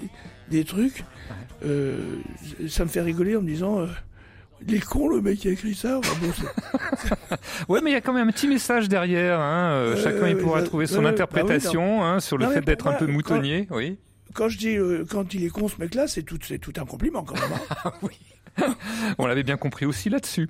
des 0.49 0.63
trucs, 0.65 1.03
euh, 1.63 1.97
ça 2.67 2.85
me 2.85 2.89
fait 2.89 3.01
rigoler 3.01 3.35
en 3.35 3.41
me 3.41 3.47
disant, 3.47 3.81
euh, 3.81 3.87
il 4.67 4.75
est 4.75 4.83
con 4.85 5.09
le 5.09 5.21
mec 5.21 5.39
qui 5.39 5.47
a 5.47 5.51
écrit 5.51 5.75
ça. 5.75 5.99
Ouais, 7.69 7.79
mais 7.83 7.91
il 7.91 7.93
y 7.93 7.97
a 7.97 8.01
quand 8.01 8.13
même 8.13 8.27
un 8.27 8.31
petit 8.31 8.47
message 8.47 8.89
derrière. 8.89 9.39
hein. 9.39 9.71
Euh, 9.71 10.03
Chacun 10.03 10.27
il 10.27 10.37
pourra 10.37 10.61
trouver 10.63 10.87
son 10.87 11.05
interprétation 11.05 11.81
bah 11.81 11.87
oui, 11.87 11.99
non. 11.99 12.03
hein, 12.05 12.19
sur 12.19 12.37
le 12.37 12.45
Non, 12.45 12.51
fait 12.51 12.61
d'être 12.61 12.87
un 12.87 12.93
peu 12.93 13.05
moutonnier. 13.07 13.67
Oui. 13.71 13.97
Quand 14.35 14.49
je 14.49 14.57
dis 14.57 14.75
euh, 14.75 15.05
quand 15.09 15.33
il 15.33 15.43
est 15.43 15.49
con 15.49 15.67
ce 15.67 15.77
mec-là, 15.79 16.07
c'est 16.07 16.23
tout, 16.23 16.37
c'est 16.43 16.59
tout 16.59 16.73
un 16.77 16.85
compliment 16.85 17.23
quand 17.23 17.35
même. 17.35 17.57
hein. 17.85 17.91
On 19.17 19.25
l'avait 19.25 19.43
bien 19.43 19.57
compris 19.57 19.85
aussi 19.85 20.09
là-dessus. 20.09 20.47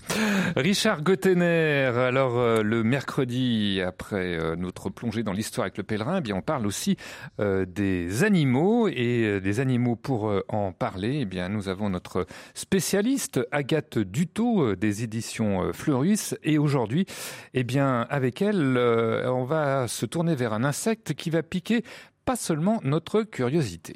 Richard 0.56 1.02
Gottener, 1.02 1.86
alors 1.86 2.38
euh, 2.38 2.62
le 2.62 2.84
mercredi, 2.84 3.82
après 3.82 4.38
euh, 4.38 4.56
notre 4.56 4.92
plongée 4.92 5.24
dans 5.24 5.32
l'histoire 5.34 5.66
avec 5.66 5.78
le 5.78 5.84
pèlerin, 5.84 6.20
eh 6.20 6.22
bien 6.22 6.36
on 6.36 6.44
parle 6.44 6.68
aussi 6.68 6.98
des 7.40 8.24
animaux 8.24 8.88
et 8.88 9.42
des 9.42 9.60
animaux 9.60 9.96
pour 9.96 10.32
en 10.50 10.72
parler. 10.72 11.20
Eh 11.22 11.26
bien 11.26 11.50
nous 11.50 11.68
avons 11.68 11.90
notre 11.90 12.28
spécialiste 12.54 13.40
Agathe 13.52 13.98
Dutot 13.98 14.76
des 14.76 15.04
éditions 15.04 15.74
Fleurus 15.74 16.36
et 16.44 16.60
aujourd'hui, 16.60 17.08
eh 17.56 17.64
bien 17.64 18.02
avec 18.10 18.42
elle, 18.44 18.78
on 18.78 19.46
va 19.46 19.88
se 19.88 20.06
tourner 20.06 20.36
vers 20.36 20.54
un 20.54 20.64
insecte 20.64 21.16
qui 21.16 21.32
va 21.32 21.42
piquer 21.42 21.84
pas 22.26 22.36
seulement 22.36 22.80
notre 22.84 23.22
curiosité. 23.22 23.96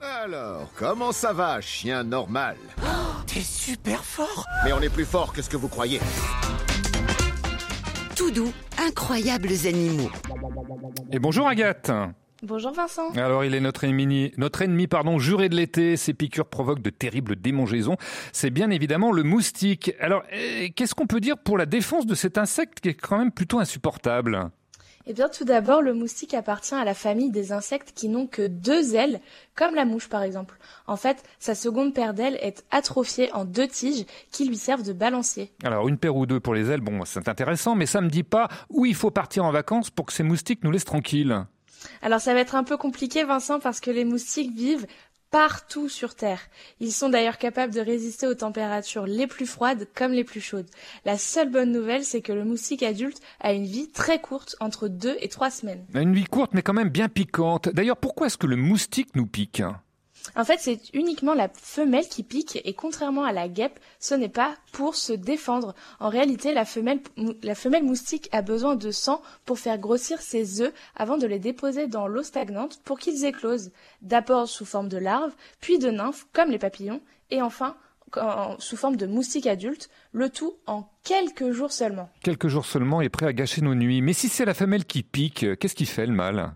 Alors, 0.00 0.70
comment 0.76 1.12
ça 1.12 1.34
va, 1.34 1.60
chien 1.60 2.04
normal? 2.04 2.56
T'es 3.26 3.40
super 3.40 4.02
fort 4.02 4.46
Mais 4.64 4.72
on 4.72 4.80
est 4.80 4.88
plus 4.88 5.04
fort 5.04 5.34
que 5.34 5.42
ce 5.42 5.50
que 5.50 5.58
vous 5.58 5.68
croyez. 5.68 6.00
Tout 8.16 8.30
doux, 8.30 8.52
incroyables 8.78 9.50
animaux. 9.66 10.10
Et 11.12 11.18
bonjour 11.18 11.46
Agathe. 11.46 11.90
Bonjour 12.42 12.72
Vincent. 12.72 13.10
Alors, 13.16 13.44
il 13.44 13.54
est 13.54 13.60
notre 13.60 13.84
ennemi, 13.84 14.32
notre 14.38 14.62
ennemi 14.62 14.86
pardon, 14.86 15.18
juré 15.18 15.50
de 15.50 15.56
l'été. 15.56 15.98
Ces 15.98 16.14
piqûres 16.14 16.48
provoquent 16.48 16.80
de 16.80 16.88
terribles 16.88 17.36
démangeaisons. 17.36 17.98
C'est 18.32 18.48
bien 18.48 18.70
évidemment 18.70 19.12
le 19.12 19.22
moustique. 19.22 19.92
Alors, 20.00 20.22
euh, 20.32 20.68
qu'est-ce 20.74 20.94
qu'on 20.94 21.06
peut 21.06 21.20
dire 21.20 21.36
pour 21.36 21.58
la 21.58 21.66
défense 21.66 22.06
de 22.06 22.14
cet 22.14 22.38
insecte 22.38 22.80
qui 22.80 22.88
est 22.88 22.94
quand 22.94 23.18
même 23.18 23.32
plutôt 23.32 23.58
insupportable? 23.58 24.50
Eh 25.10 25.12
bien, 25.12 25.28
tout 25.28 25.44
d'abord, 25.44 25.82
le 25.82 25.92
moustique 25.92 26.34
appartient 26.34 26.76
à 26.76 26.84
la 26.84 26.94
famille 26.94 27.32
des 27.32 27.50
insectes 27.50 27.90
qui 27.96 28.08
n'ont 28.08 28.28
que 28.28 28.46
deux 28.46 28.94
ailes, 28.94 29.20
comme 29.56 29.74
la 29.74 29.84
mouche 29.84 30.08
par 30.08 30.22
exemple. 30.22 30.56
En 30.86 30.94
fait, 30.94 31.24
sa 31.40 31.56
seconde 31.56 31.92
paire 31.92 32.14
d'ailes 32.14 32.38
est 32.40 32.64
atrophiée 32.70 33.28
en 33.32 33.44
deux 33.44 33.66
tiges 33.66 34.06
qui 34.30 34.46
lui 34.46 34.56
servent 34.56 34.84
de 34.84 34.92
balancier. 34.92 35.50
Alors, 35.64 35.88
une 35.88 35.98
paire 35.98 36.14
ou 36.14 36.26
deux 36.26 36.38
pour 36.38 36.54
les 36.54 36.70
ailes, 36.70 36.80
bon, 36.80 37.04
c'est 37.04 37.26
intéressant, 37.26 37.74
mais 37.74 37.86
ça 37.86 38.00
me 38.00 38.08
dit 38.08 38.22
pas 38.22 38.46
où 38.68 38.86
il 38.86 38.94
faut 38.94 39.10
partir 39.10 39.44
en 39.44 39.50
vacances 39.50 39.90
pour 39.90 40.06
que 40.06 40.12
ces 40.12 40.22
moustiques 40.22 40.62
nous 40.62 40.70
laissent 40.70 40.84
tranquilles. 40.84 41.44
Alors, 42.02 42.20
ça 42.20 42.32
va 42.32 42.38
être 42.38 42.54
un 42.54 42.62
peu 42.62 42.76
compliqué, 42.76 43.24
Vincent, 43.24 43.58
parce 43.58 43.80
que 43.80 43.90
les 43.90 44.04
moustiques 44.04 44.54
vivent 44.54 44.86
partout 45.30 45.88
sur 45.88 46.14
Terre. 46.14 46.40
Ils 46.80 46.92
sont 46.92 47.08
d'ailleurs 47.08 47.38
capables 47.38 47.72
de 47.72 47.80
résister 47.80 48.26
aux 48.26 48.34
températures 48.34 49.06
les 49.06 49.26
plus 49.26 49.46
froides 49.46 49.88
comme 49.94 50.12
les 50.12 50.24
plus 50.24 50.40
chaudes. 50.40 50.68
La 51.04 51.18
seule 51.18 51.50
bonne 51.50 51.72
nouvelle, 51.72 52.04
c'est 52.04 52.22
que 52.22 52.32
le 52.32 52.44
moustique 52.44 52.82
adulte 52.82 53.20
a 53.40 53.52
une 53.52 53.66
vie 53.66 53.88
très 53.88 54.20
courte, 54.20 54.56
entre 54.60 54.88
deux 54.88 55.16
et 55.20 55.28
trois 55.28 55.50
semaines. 55.50 55.84
Une 55.94 56.14
vie 56.14 56.24
courte, 56.24 56.52
mais 56.54 56.62
quand 56.62 56.72
même 56.72 56.88
bien 56.88 57.08
piquante. 57.08 57.68
D'ailleurs, 57.68 57.96
pourquoi 57.96 58.26
est-ce 58.26 58.38
que 58.38 58.46
le 58.46 58.56
moustique 58.56 59.14
nous 59.14 59.26
pique 59.26 59.62
En 60.36 60.44
fait, 60.44 60.58
c'est 60.60 60.80
uniquement 60.92 61.34
la 61.34 61.48
femelle 61.48 62.06
qui 62.08 62.22
pique 62.22 62.60
et 62.64 62.74
contrairement 62.74 63.24
à 63.24 63.32
la 63.32 63.48
guêpe, 63.48 63.80
ce 63.98 64.14
n'est 64.14 64.28
pas 64.28 64.54
pour 64.72 64.94
se 64.94 65.12
défendre. 65.12 65.74
En 65.98 66.08
réalité, 66.08 66.52
la 66.54 66.64
femelle, 66.64 67.00
moustique 67.82 68.28
a 68.32 68.42
besoin 68.42 68.76
de 68.76 68.90
sang 68.90 69.22
pour 69.44 69.58
faire 69.58 69.78
grossir 69.78 70.20
ses 70.20 70.60
œufs 70.60 70.72
avant 70.94 71.16
de 71.18 71.26
les 71.26 71.38
déposer 71.38 71.86
dans 71.86 72.06
l'eau 72.06 72.22
stagnante 72.22 72.80
pour 72.84 72.98
qu'ils 72.98 73.24
éclosent. 73.24 73.72
D'abord 74.02 74.48
sous 74.48 74.64
forme 74.64 74.88
de 74.88 74.98
larves, 74.98 75.32
puis 75.60 75.78
de 75.78 75.90
nymphes 75.90 76.26
comme 76.32 76.50
les 76.50 76.58
papillons 76.58 77.00
et 77.30 77.42
enfin 77.42 77.76
en- 78.16 78.58
sous 78.58 78.76
forme 78.76 78.96
de 78.96 79.06
moustiques 79.06 79.46
adultes, 79.46 79.88
le 80.12 80.30
tout 80.30 80.54
en 80.66 80.88
quelques 81.04 81.52
jours 81.52 81.70
seulement. 81.72 82.08
Quelques 82.22 82.48
jours 82.48 82.66
seulement 82.66 83.00
et 83.00 83.08
prêt 83.08 83.26
à 83.26 83.32
gâcher 83.32 83.62
nos 83.62 83.74
nuits. 83.76 84.02
Mais 84.02 84.12
si 84.12 84.28
c'est 84.28 84.44
la 84.44 84.54
femelle 84.54 84.84
qui 84.84 85.02
pique, 85.04 85.46
qu'est-ce 85.58 85.76
qui 85.76 85.86
fait 85.86 86.06
le 86.06 86.12
mal? 86.12 86.52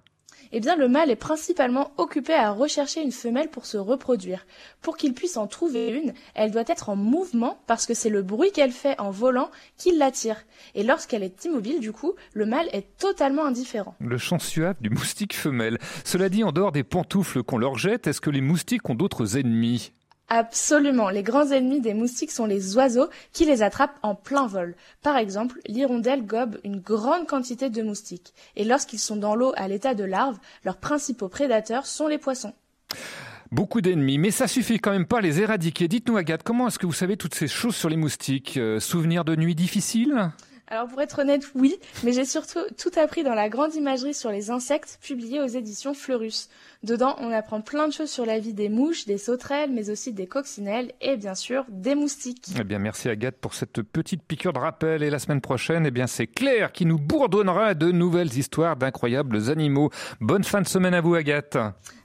Eh 0.57 0.61
bien, 0.61 0.77
le 0.77 0.87
mâle 0.87 1.11
est 1.11 1.17
principalement 1.17 1.91
occupé 1.97 2.33
à 2.33 2.53
rechercher 2.53 3.03
une 3.03 3.11
femelle 3.11 3.49
pour 3.49 3.67
se 3.67 3.77
reproduire. 3.77 4.47
Pour 4.83 4.97
qu'il 4.97 5.13
puisse 5.13 5.37
en 5.37 5.49
trouver 5.49 5.89
une, 5.89 6.15
elle 6.37 6.53
doit 6.53 6.63
être 6.69 6.91
en 6.91 6.95
mouvement 6.95 7.59
parce 7.67 7.87
que 7.87 7.93
c'est 7.93 8.09
le 8.09 8.23
bruit 8.23 8.53
qu'elle 8.53 8.71
fait 8.71 8.97
en 9.01 9.11
volant 9.11 9.51
qui 9.79 9.91
l'attire. 9.97 10.37
Et 10.77 10.85
lorsqu'elle 10.85 11.25
est 11.25 11.45
immobile, 11.45 11.81
du 11.81 11.91
coup, 11.91 12.13
le 12.35 12.47
mâle 12.47 12.69
est 12.71 12.97
totalement 12.99 13.45
indifférent. 13.45 13.97
Le 13.99 14.17
chant 14.17 14.39
suave 14.39 14.77
du 14.81 14.91
moustique 14.91 15.35
femelle. 15.35 15.81
Cela 16.05 16.29
dit, 16.29 16.45
en 16.45 16.53
dehors 16.53 16.71
des 16.71 16.85
pantoufles 16.85 17.43
qu'on 17.43 17.59
leur 17.59 17.77
jette, 17.77 18.07
est-ce 18.07 18.21
que 18.21 18.31
les 18.31 18.41
moustiques 18.41 18.89
ont 18.89 18.95
d'autres 18.95 19.37
ennemis? 19.37 19.91
Absolument. 20.29 21.11
Les 21.11 21.23
grands 21.23 21.51
ennemis 21.51 21.81
des 21.81 21.95
moustiques 21.95 22.31
sont 22.31 22.47
les 22.47 22.77
oiseaux 22.77 23.09
qui 23.33 23.45
les 23.45 23.63
attrapent 23.63 23.99
en 24.03 24.15
plein 24.15 24.47
vol. 24.47 24.75
Par 25.03 25.17
exemple, 25.17 25.61
l'hirondelle 25.67 26.25
gobe 26.25 26.59
une 26.65 26.81
grande 26.81 27.27
quantité 27.27 27.69
de 27.69 27.83
moustiques. 27.83 28.33
Et 28.57 28.65
lorsqu'ils 28.65 28.99
sont 28.99 29.17
dans 29.17 29.35
l'eau 29.35 29.53
à 29.57 29.69
l'état 29.69 29.95
de 29.95 30.05
larves, 30.05 30.39
leurs 30.65 30.79
principaux 30.79 31.29
prédateurs 31.29 31.87
sont 31.87 32.09
les 32.09 32.19
poissons. 32.19 32.55
Beaucoup 33.53 33.83
d'ennemis, 33.83 34.19
mais 34.19 34.31
ça 34.31 34.49
suffit 34.49 34.79
quand 34.79 34.91
même 34.91 35.07
pas 35.07 35.19
à 35.19 35.21
les 35.21 35.41
éradiquer. 35.41 35.87
Dites-nous 35.87 36.17
Agathe, 36.17 36.43
comment 36.43 36.69
est-ce 36.69 36.79
que 36.79 36.87
vous 36.87 36.93
savez 36.93 37.17
toutes 37.17 37.35
ces 37.35 37.47
choses 37.47 37.77
sur 37.77 37.89
les 37.89 37.97
moustiques? 37.97 38.57
Euh, 38.57 38.81
Souvenirs 38.81 39.25
de 39.25 39.37
nuits 39.37 39.55
difficiles? 39.55 40.33
Alors 40.69 40.89
pour 40.89 41.01
être 41.03 41.19
honnête, 41.19 41.47
oui, 41.55 41.77
mais 42.05 42.13
j'ai 42.13 42.25
surtout 42.25 42.61
tout 42.79 42.91
appris 42.99 43.23
dans 43.23 43.35
la 43.35 43.51
grande 43.51 43.75
imagerie 43.75 44.15
sur 44.15 44.31
les 44.31 44.51
insectes 44.51 44.99
publiée 45.03 45.41
aux 45.41 45.47
éditions 45.47 45.93
Fleurus. 45.93 46.49
Dedans, 46.83 47.17
on 47.19 47.31
apprend 47.33 47.61
plein 47.61 47.87
de 47.87 47.93
choses 47.93 48.11
sur 48.11 48.25
la 48.25 48.39
vie 48.39 48.55
des 48.55 48.71
mouches, 48.71 49.05
des 49.05 49.19
sauterelles, 49.19 49.71
mais 49.71 49.91
aussi 49.91 50.13
des 50.13 50.27
coccinelles 50.27 50.93
et 51.03 51.17
bien 51.17 51.35
sûr 51.35 51.67
des 51.69 51.95
moustiques. 51.95 52.49
Eh 52.59 52.65
bien, 52.65 52.79
merci 52.79 53.11
Agathe 53.11 53.37
pour 53.37 53.53
cette 53.53 53.83
petite 53.83 54.23
piqûre 54.23 54.55
de 54.55 54.59
rappel. 54.59 55.03
Et 55.03 55.11
la 55.11 55.19
semaine 55.19 55.43
prochaine, 55.43 55.85
eh 55.85 55.91
bien, 55.91 56.07
c'est 56.07 56.27
Claire 56.27 56.73
qui 56.73 56.87
nous 56.87 56.99
bourdonnera 56.99 57.75
de 57.75 57.93
nouvelles 57.93 58.37
histoires 58.39 58.77
d'incroyables 58.77 59.51
animaux. 59.51 59.91
Bonne 60.21 60.45
fin 60.45 60.63
de 60.63 60.69
semaine 60.69 60.95
à 60.95 61.03
vous, 61.03 61.15
Agathe. 61.15 61.59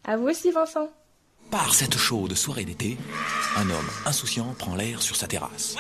À 0.04 0.18
vous 0.18 0.28
aussi, 0.28 0.52
Vincent. 0.52 0.90
Par 1.50 1.74
cette 1.74 1.98
chaude 1.98 2.36
soirée 2.36 2.66
d'été, 2.66 2.98
un 3.58 3.70
homme 3.70 3.90
insouciant 4.06 4.54
prend 4.60 4.76
l'air 4.76 5.02
sur 5.02 5.16
sa 5.16 5.28
terrasse. 5.28 5.76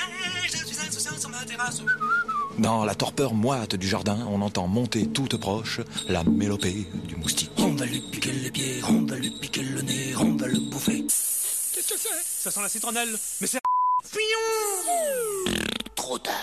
Dans 2.59 2.83
la 2.83 2.93
torpeur 2.93 3.33
moite 3.33 3.77
du 3.77 3.87
jardin, 3.87 4.27
on 4.29 4.41
entend 4.41 4.67
monter 4.67 5.07
toute 5.07 5.37
proche 5.37 5.79
la 6.09 6.25
mélopée 6.25 6.85
du 7.07 7.15
moustique. 7.15 7.51
On 7.57 7.69
va 7.69 7.85
lui 7.85 8.01
piquer 8.01 8.33
les 8.33 8.51
pieds, 8.51 8.81
on 8.89 9.05
va 9.05 9.15
lui 9.15 9.29
piquer 9.29 9.63
le 9.63 9.81
nez, 9.81 10.13
on 10.19 10.35
va 10.35 10.47
le 10.47 10.59
bouffer. 10.59 11.03
Qu'est-ce 11.03 11.93
que 11.93 11.97
c'est? 11.97 12.09
Ça 12.21 12.51
sent 12.51 12.61
la 12.61 12.67
citronnelle. 12.67 13.17
Mais 13.39 13.47
c'est 13.47 13.59
Trop 15.95 16.17
tard. 16.17 16.33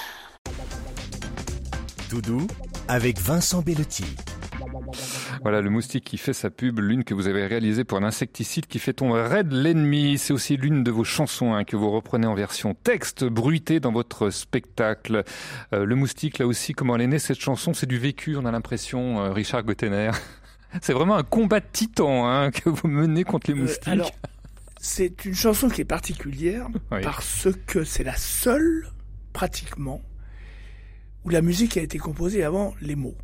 Tout 2.09 2.23
doux 2.23 2.47
avec 2.89 3.21
Vincent 3.21 3.61
Bellotti. 3.61 4.05
Voilà 5.43 5.61
le 5.61 5.71
moustique 5.71 6.05
qui 6.05 6.19
fait 6.19 6.33
sa 6.33 6.51
pub, 6.51 6.79
l'une 6.81 7.05
que 7.05 7.15
vous 7.15 7.27
avez 7.29 7.47
réalisée 7.47 7.85
pour 7.85 7.99
un 7.99 8.03
insecticide 8.05 8.67
qui 8.67 8.79
fait 8.79 8.93
tomber 8.93 9.21
raide 9.23 9.53
l'ennemi. 9.53 10.19
C'est 10.19 10.33
aussi 10.33 10.57
l'une 10.57 10.83
de 10.85 10.91
vos 10.91 11.05
chansons 11.05 11.55
hein, 11.55 11.65
que 11.65 11.77
vous 11.77 11.91
reprenez 11.91 12.27
en 12.27 12.35
version 12.35 12.75
texte, 12.75 13.25
bruitée 13.25 13.81
dans 13.81 13.93
votre 13.93 14.31
spectacle. 14.31 15.25
Euh, 15.73 15.85
le 15.85 15.95
moustique, 15.95 16.39
là 16.39 16.47
aussi, 16.47 16.73
comment 16.73 16.97
elle 16.97 17.03
est 17.03 17.07
née 17.07 17.19
cette 17.19 17.41
chanson? 17.41 17.75
C'est 17.75 17.87
du 17.87 17.99
vécu, 17.99 18.37
on 18.37 18.45
a 18.45 18.51
l'impression, 18.51 19.21
euh, 19.21 19.33
Richard 19.33 19.63
Gottener. 19.65 20.11
C'est 20.83 20.93
vraiment 20.93 21.17
un 21.17 21.23
combat 21.23 21.61
de 21.61 21.67
titan 21.73 22.29
hein, 22.29 22.51
que 22.51 22.69
vous 22.69 22.89
menez 22.89 23.25
contre 23.25 23.51
les 23.51 23.57
Euh, 23.59 23.63
moustiques. 23.63 23.89
alors, 23.89 24.11
c'est 24.79 25.25
une 25.25 25.35
chanson 25.35 25.69
qui 25.69 25.81
est 25.81 25.85
particulière 25.87 26.67
Oui. 26.91 27.01
parce 27.03 27.49
que 27.67 27.83
c'est 27.83 28.05
la 28.05 28.15
seule, 28.17 28.89
pratiquement, 29.33 30.03
où 31.25 31.31
la 31.31 31.41
musique 31.41 31.77
a 31.77 31.81
été 31.83 31.99
composée 31.99 32.45
avant 32.45 32.75
les 32.81 32.95
mots. 32.95 33.17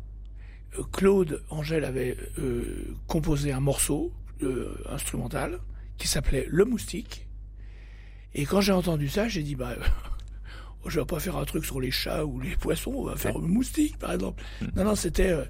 Claude 0.91 1.43
Angèle 1.49 1.85
avait 1.85 2.17
euh, 2.39 2.95
composé 3.07 3.51
un 3.51 3.59
morceau 3.59 4.11
euh, 4.41 4.75
instrumental 4.89 5.59
qui 5.97 6.07
s'appelait 6.07 6.45
Le 6.49 6.65
Moustique. 6.65 7.27
Et 8.33 8.45
quand 8.45 8.61
j'ai 8.61 8.71
entendu 8.71 9.09
ça, 9.09 9.27
j'ai 9.27 9.43
dit, 9.43 9.55
bah, 9.55 9.75
je 10.85 10.99
vais 10.99 11.05
pas 11.05 11.19
faire 11.19 11.37
un 11.37 11.45
truc 11.45 11.65
sur 11.65 11.79
les 11.79 11.91
chats 11.91 12.25
ou 12.25 12.39
les 12.39 12.55
poissons, 12.55 12.93
on 12.95 13.03
va 13.03 13.15
faire 13.15 13.37
le 13.37 13.47
moustique, 13.47 13.97
par 13.97 14.13
exemple. 14.13 14.43
Hmm. 14.61 14.67
Non, 14.75 14.83
non, 14.85 14.95
c'était... 14.95 15.31
euh, 15.31 15.45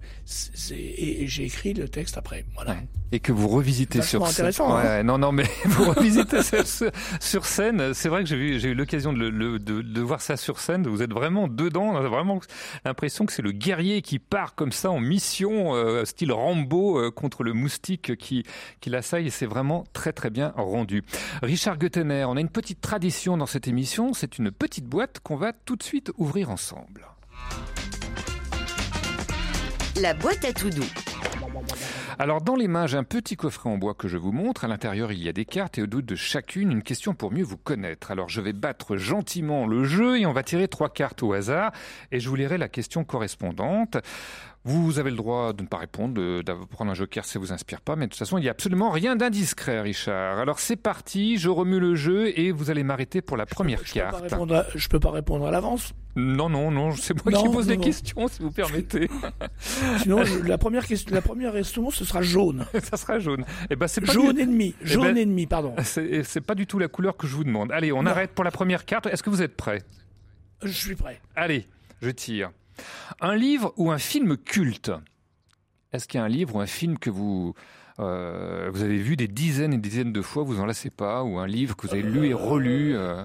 et, 0.72 1.24
et 1.24 1.28
j'ai 1.28 1.46
écrit 1.46 1.74
le 1.74 1.88
texte 1.88 2.18
après. 2.18 2.46
Voilà. 2.56 2.78
Et 3.14 3.20
que 3.20 3.32
vous 3.32 3.48
revisitez 3.48 4.02
sur 4.02 4.26
scène. 4.26 4.48
intéressant, 4.48 4.76
hein. 4.76 4.84
Ouais, 4.84 5.04
non, 5.04 5.20
non, 5.20 5.32
mais 5.32 5.46
vous 5.66 5.92
revisitez 5.92 6.42
sur, 6.42 6.90
sur 7.20 7.46
scène. 7.46 7.94
C'est 7.94 8.10
vrai 8.10 8.24
que 8.24 8.30
j'ai 8.30 8.70
eu 8.70 8.74
l'occasion 8.74 9.14
de, 9.14 10.02
voir 10.02 10.20
ça 10.20 10.36
sur 10.36 10.60
scène. 10.60 10.88
Vous 10.88 11.04
êtes 11.04 11.14
vraiment 11.14 11.48
dedans. 11.48 11.84
On 11.84 11.96
a 11.96 12.02
vraiment 12.02 12.40
l'impression 12.86 13.28
que 13.28 13.32
c'est 13.32 13.44
le 13.44 13.52
guerrier 13.52 14.02
qui 14.02 14.18
part 14.18 14.56
comme 14.56 14.72
ça 14.72 14.90
en 14.90 15.00
mission, 15.00 15.76
euh, 15.76 16.06
style 16.06 16.32
Rambo, 16.32 16.98
euh, 16.98 17.12
contre 17.12 17.44
le 17.44 17.54
moustique 17.54 18.16
qui, 18.16 18.46
qui 18.82 18.90
l'assaille. 18.90 19.28
Et 19.28 19.30
c'est 19.30 19.46
vraiment 19.46 19.84
très, 19.94 20.12
très 20.12 20.32
bien 20.32 20.52
rendu. 20.58 21.04
Richard 21.44 21.78
Gottener, 21.78 22.26
on 22.26 22.36
a 22.36 22.42
une 22.42 22.50
petite 22.50 22.82
tradition 22.82 23.38
dans 23.38 23.46
cette 23.46 23.68
émission. 23.68 24.14
C'est 24.14 24.40
une 24.40 24.50
petite 24.50 24.86
boîte 24.86 25.20
qu'on 25.24 25.36
va 25.36 25.54
tout 25.54 25.76
de 25.76 25.84
suite 25.84 26.12
ouvrir 26.18 26.50
ensemble. 26.50 27.08
La 30.02 30.14
boîte 30.14 30.44
à 30.44 30.54
tout 30.54 30.70
doux. 30.70 30.84
Alors 32.20 32.42
dans 32.42 32.56
les 32.56 32.68
mains, 32.68 32.88
j'ai 32.88 32.98
un 32.98 33.04
petit 33.04 33.36
coffret 33.36 33.70
en 33.70 33.78
bois 33.78 33.94
que 33.94 34.08
je 34.08 34.18
vous 34.18 34.32
montre. 34.32 34.66
À 34.66 34.68
l'intérieur, 34.68 35.12
il 35.12 35.24
y 35.24 35.30
a 35.30 35.34
des 35.34 35.46
cartes 35.46 35.78
et 35.78 35.82
au 35.82 35.88
doute 35.88 36.06
de 36.06 36.16
chacune, 36.16 36.72
une 36.72 36.84
question 36.84 37.14
pour 37.14 37.32
mieux 37.32 37.44
vous 37.44 37.58
connaître. 37.58 38.12
Alors 38.12 38.30
je 38.30 38.42
vais 38.42 38.54
battre 38.54 38.98
gentiment 38.98 39.66
le 39.66 39.84
jeu 39.84 40.20
et 40.20 40.26
on 40.26 40.34
va 40.34 40.44
tirer 40.44 40.68
trois 40.68 40.90
cartes 40.90 41.24
au 41.24 41.34
hasard 41.34 41.72
et 42.12 42.20
je 42.20 42.30
vous 42.30 42.36
lirai 42.36 42.58
la 42.58 42.70
question 42.70 43.04
correspondante. 43.04 43.98
Vous 44.66 44.98
avez 44.98 45.10
le 45.10 45.18
droit 45.18 45.52
de 45.52 45.62
ne 45.62 45.68
pas 45.68 45.76
répondre, 45.78 46.14
de, 46.14 46.42
de 46.42 46.54
prendre 46.70 46.90
un 46.90 46.94
joker 46.94 47.26
si 47.26 47.32
ça 47.32 47.40
vous 47.40 47.52
inspire 47.52 47.82
pas, 47.82 47.98
mais 47.98 48.06
de 48.06 48.12
toute 48.12 48.20
façon, 48.20 48.38
il 48.38 48.42
n'y 48.44 48.48
a 48.48 48.52
absolument 48.52 48.92
rien 48.92 49.18
d'indiscret, 49.18 49.82
Richard. 49.82 50.40
Alors 50.40 50.60
c'est 50.60 50.78
parti, 50.78 51.38
je 51.38 51.50
remue 51.50 51.82
le 51.82 51.96
jeu 51.96 52.32
et 52.40 52.52
vous 52.54 52.70
allez 52.72 52.84
m'arrêter 52.84 53.22
pour 53.22 53.36
la 53.36 53.46
première 53.46 53.80
Je 53.84 53.94
peux 53.94 54.00
pas 54.00 54.22
carte. 54.30 54.52
à, 54.54 54.66
je 54.74 54.88
peux 54.88 55.02
pas 55.02 55.12
répondre 55.12 55.46
à 55.46 55.52
l'avance. 55.52 55.94
Non, 56.16 56.48
non, 56.48 56.72
non, 56.72 56.94
c'est 56.94 57.14
moi 57.26 57.34
qui 57.44 57.50
pose 57.50 57.68
non. 57.68 57.78
questions, 57.82 58.28
si 58.30 58.42
vous 58.42 58.52
permettez. 58.54 59.10
Sinon, 60.00 60.24
je- 60.24 60.40
la 60.48 60.58
première 60.58 60.86
question, 60.88 61.14
la 61.14 61.22
première 61.22 61.52
question, 61.52 61.90
ce 61.92 62.06
sera 62.06 62.22
jaune. 62.22 62.66
ça 62.84 62.96
sera 62.96 63.20
jaune. 63.20 63.44
Eh 63.70 63.76
ben, 63.76 63.88
c'est 63.88 64.00
pas 64.00 64.14
Jaune 64.14 64.34
du- 64.36 64.42
ennemi, 64.44 64.76
Eh 64.82 64.86
jaune 64.88 65.04
ben, 65.14 65.18
ennemi, 65.18 65.46
pardon. 65.46 65.76
C'est 65.84 66.40
pas 66.42 66.56
du 66.56 66.68
tout 66.68 66.80
la 66.80 66.88
couleur 66.88 67.18
que 67.18 67.28
je 67.28 67.36
vous 67.36 67.44
demande. 67.44 67.72
Allez, 67.74 67.92
on 67.92 68.04
Non. 68.04 68.12
arrête 68.12 68.32
pour 68.32 68.44
la 68.46 68.52
première 68.52 68.86
carte. 68.86 69.08
Est-ce 69.08 69.24
que 69.24 69.30
vous 69.30 69.42
êtes 69.42 69.58
prêts? 69.58 69.82
Je 70.64 70.72
suis 70.72 70.96
prêt. 70.96 71.20
Allez, 71.36 71.68
je 72.02 72.10
tire. 72.12 72.52
Un 73.22 73.36
livre 73.36 73.74
ou 73.78 73.92
un 73.92 73.98
film 73.98 74.38
culte? 74.38 74.92
Est-ce 75.92 76.08
qu'il 76.08 76.18
y 76.20 76.22
a 76.22 76.26
un 76.26 76.30
livre 76.30 76.56
ou 76.56 76.60
un 76.60 76.66
film 76.66 76.98
que 76.98 77.10
vous, 77.10 77.54
euh, 78.00 78.70
vous 78.74 78.82
avez 78.82 78.98
vu 78.98 79.16
des 79.16 79.28
dizaines 79.28 79.74
et 79.74 79.78
des 79.78 79.90
dizaines 79.90 80.14
de 80.14 80.22
fois, 80.22 80.44
vous 80.44 80.60
en 80.60 80.66
lassez 80.66 80.90
pas 80.90 81.24
Ou 81.24 81.38
un 81.38 81.48
livre 81.48 81.76
que 81.76 81.88
vous 81.88 81.94
avez 81.94 82.02
lu 82.04 82.28
et 82.28 82.34
relu 82.34 82.96
euh 82.96 83.24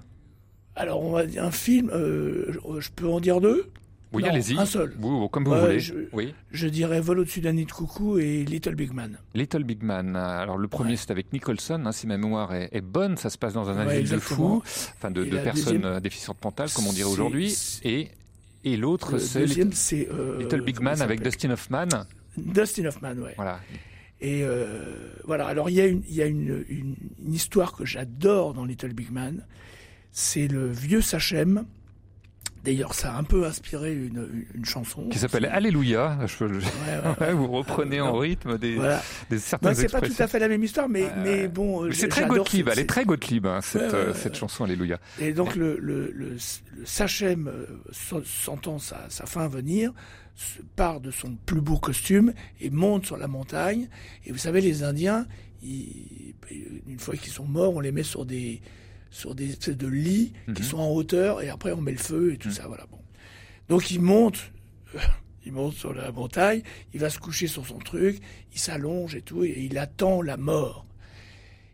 Alors, 0.77 1.03
on 1.03 1.13
va 1.13 1.25
dire 1.27 1.45
un 1.45 1.51
film, 1.51 1.91
euh, 1.93 2.53
je- 2.79 2.91
peux 2.91 3.09
en 3.09 3.21
dire 3.21 3.41
deux? 3.41 3.71
Oui, 4.13 4.25
allez-y. 4.27 4.57
Un 4.59 4.65
seul. 4.65 4.95
Oui, 5.03 5.29
comme 5.31 5.45
vous 5.45 5.55
voulez. 5.55 5.81
je- 5.81 5.95
Oui. 6.15 6.35
Je 6.51 6.67
dirais 6.67 6.99
Vol 7.01 7.19
au-dessus 7.21 7.43
d'un 7.43 7.53
nid 7.53 7.67
de 7.67 7.73
coucou 7.73 8.19
et 8.19 8.43
Little 8.45 8.75
Big 8.75 8.91
Man. 8.95 9.19
Little 9.35 9.65
Big 9.65 9.83
Man. 9.83 10.17
Alors 10.17 10.57
le 10.57 10.67
premier 10.67 10.97
c'est 10.97 11.11
avec 11.11 11.31
Nicholson, 11.35 11.83
hein, 11.85 11.93
si 11.93 12.07
ma 12.07 12.17
mémoire 12.17 12.55
est, 12.55 12.71
est 12.73 12.81
bonne, 12.81 13.19
ça 13.19 13.29
se 13.29 13.37
passe 13.37 13.53
dans 13.53 13.69
un 13.69 13.87
Ouais, 13.87 13.97
asile 13.99 14.09
de 14.09 14.19
fous, 14.19 14.63
enfin 14.65 15.11
de, 15.11 15.25
de 15.25 15.37
personnes 15.39 15.75
deuxième- 15.75 15.85
euh, 15.85 16.01
déficientes 16.01 16.43
mentales, 16.43 16.71
comme 16.75 16.87
on 16.87 16.93
dirait 16.95 17.11
aujourd'hui. 17.11 17.55
Et 17.85 18.09
et 18.65 18.77
l'autre 18.77 19.19
c'est 19.19 19.45
Little, 19.45 19.71
euh, 20.11 20.39
Little 20.39 20.63
Big 20.63 20.81
Man 20.81 21.01
avec 21.01 21.23
Dustin 21.23 21.51
Hoffman. 21.51 21.89
Dustin 22.37 22.87
Hoffman, 22.87 23.17
ouais. 23.17 23.35
Voilà. 23.37 23.61
Et 24.21 24.43
euh, 24.43 25.13
voilà. 25.25 25.47
Alors 25.47 25.71
il 25.71 25.77
y 25.77 25.81
a 25.81 25.87
une, 25.87 26.03
il 26.09 26.15
y 26.15 26.23
a 26.23 26.27
une, 26.27 26.65
une, 26.69 26.97
une 27.25 27.33
histoire 27.33 27.73
que 27.73 27.85
j'adore 27.85 28.55
dans 28.55 28.65
Little 28.65 28.93
Big 28.93 29.11
Man. 29.11 29.45
C'est 30.13 30.49
le 30.49 30.71
vieux 30.71 31.01
Sachem. 31.03 31.67
D'ailleurs, 32.69 32.93
ça 32.93 33.15
a 33.15 33.19
un 33.19 33.25
peu 33.25 33.47
inspiré 33.47 33.95
une, 33.95 34.47
une 34.55 34.65
chanson 34.67 35.09
Qui 35.09 35.19
s'appelle 35.19 35.47
Alléluia. 35.47 36.19
Je, 36.27 36.29
je- 36.37 36.45
ouais. 37.21 37.33
vous 37.33 37.49
reprenez 37.49 38.01
en 38.03 38.13
rythme 38.19 38.59
des, 38.59 38.75
Voilà. 38.75 39.03
des 39.31 39.39
certaines 39.39 39.75
c'est 39.75 39.91
pas 39.91 40.03
tout 40.03 40.13
à 40.19 40.27
fait 40.27 40.39
la 40.39 40.49
même 40.49 40.63
histoire, 40.63 40.87
mais, 40.87 41.07
mais 41.25 41.49
bon. 41.49 41.85
Mais 41.85 41.95
C'est 41.95 42.09
très 42.09 42.27
Gottlieb, 42.27 42.69
elle 42.71 42.79
est 42.81 42.85
très 42.89 43.07
Gottlieb, 43.07 43.47
hein, 43.47 43.61
cette, 43.63 43.95
euh, 43.95 44.13
cette 44.13 44.35
chanson 44.37 44.65
Alléluia. 44.65 44.99
Et 45.19 45.33
donc 45.33 45.57
le, 45.57 45.79
le, 45.81 46.13
le, 46.15 46.37
le 46.77 46.85
Sachem, 46.85 47.49
euh, 47.49 47.65
sen- 47.91 48.23
sentant 48.27 48.79
sa, 48.79 49.07
sa 49.09 49.25
fin 49.25 49.49
venir, 49.49 49.93
part 50.77 51.01
de 51.01 51.11
son 51.11 51.37
plus 51.47 51.63
beau 51.63 51.79
costume 51.79 52.35
et 52.61 52.69
monte 52.69 53.07
sur 53.07 53.17
la 53.17 53.29
montagne. 53.29 53.89
Et 54.27 54.33
vous 54.33 54.37
savez, 54.39 54.61
les 54.61 54.83
Indiens, 54.83 55.27
ils- 55.63 56.35
une 56.87 56.99
fois 56.99 57.17
qu'ils 57.17 57.33
sont 57.33 57.47
morts, 57.47 57.75
on 57.75 57.81
les 57.81 57.93
met 57.93 58.03
sur 58.03 58.27
des 58.27 58.61
sur 59.11 59.35
des 59.35 59.51
espèces 59.51 59.77
de 59.77 59.87
lits 59.89 60.33
qui 60.55 60.63
Mhm. 60.63 60.69
sont 60.69 60.79
en 60.79 60.91
hauteur 60.91 61.43
et 61.43 61.49
après 61.49 61.73
on 61.73 61.81
met 61.81 61.93
le 61.93 61.99
feu 61.99 62.33
et 62.35 62.37
tout 62.39 62.51
ça. 62.51 62.67
Voilà. 62.67 62.87
Bon. 62.91 62.99
Donc 63.69 63.91
il 63.91 64.01
monte. 64.01 64.53
Il 65.47 65.53
monte 65.53 65.73
sur 65.75 65.95
la 65.95 66.13
montagne, 66.13 66.61
il 66.93 67.01
va 67.01 67.09
se 67.09 67.19
coucher 67.19 67.47
sur 67.47 67.67
son 67.67 67.79
truc, 67.79 68.21
il 68.53 68.59
s'allonge 68.59 69.15
et 69.15 69.23
tout, 69.23 69.45
et 69.45 69.55
il 69.63 69.79
attend 69.79 70.21
la 70.21 70.37
mort. 70.37 70.85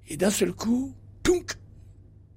Et 0.07 0.17
d'un 0.17 0.31
seul 0.31 0.53
coup, 0.53 0.95
tounk, 1.25 1.55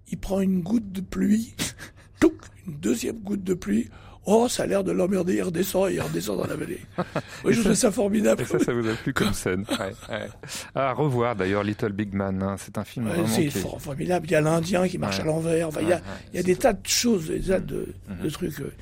il 0.09 0.17
prend 0.17 0.39
une 0.41 0.61
goutte 0.61 0.91
de 0.91 1.01
pluie, 1.01 1.53
touk, 2.19 2.33
une 2.65 2.77
deuxième 2.77 3.19
goutte 3.19 3.43
de 3.43 3.53
pluie. 3.53 3.87
Oh, 4.29 4.49
ça 4.49 4.63
a 4.63 4.65
l'air 4.65 4.83
de 4.83 4.91
l'emmerder, 4.91 5.35
il 5.35 5.41
redescend 5.41 5.89
et 5.89 5.93
il 5.95 6.01
redescend 6.01 6.37
dans 6.37 6.47
la 6.47 6.55
vallée. 6.57 6.81
Oui, 7.45 7.53
je 7.53 7.61
trouve 7.61 7.73
ça 7.75 7.91
formidable. 7.91 8.41
Et 8.41 8.45
ça, 8.45 8.59
ça 8.59 8.73
vous 8.73 8.85
a 8.87 8.93
plu 8.93 9.13
comme 9.13 9.31
scène. 9.33 9.63
Ouais, 9.79 9.93
ouais. 10.09 10.27
À 10.75 10.91
revoir 10.91 11.35
d'ailleurs 11.37 11.63
Little 11.63 11.93
Big 11.93 12.13
Man. 12.13 12.43
hein, 12.43 12.55
C'est 12.57 12.77
un 12.77 12.83
film 12.83 13.07
Ouais, 13.07 13.25
c'est 13.27 13.49
formidable. 13.79 14.25
Il 14.27 14.31
y 14.31 14.35
a 14.35 14.41
l'Indien 14.41 14.87
qui 14.89 14.97
marche 14.97 15.21
à 15.21 15.23
l'envers. 15.23 15.69
Enfin, 15.69 15.79
il 15.81 15.87
y 15.87 15.93
a, 15.93 15.95
Ouais, 15.95 16.01
ouais, 16.01 16.07
il 16.33 16.37
y 16.37 16.39
a 16.39 16.43
des 16.43 16.55
tas 16.57 16.73
de 16.73 16.85
choses, 16.85 17.27
des 17.29 17.39
tas 17.39 17.59
de, 17.61 17.93
de 18.21 18.29
trucs. 18.29 18.59
euh. 18.59 18.73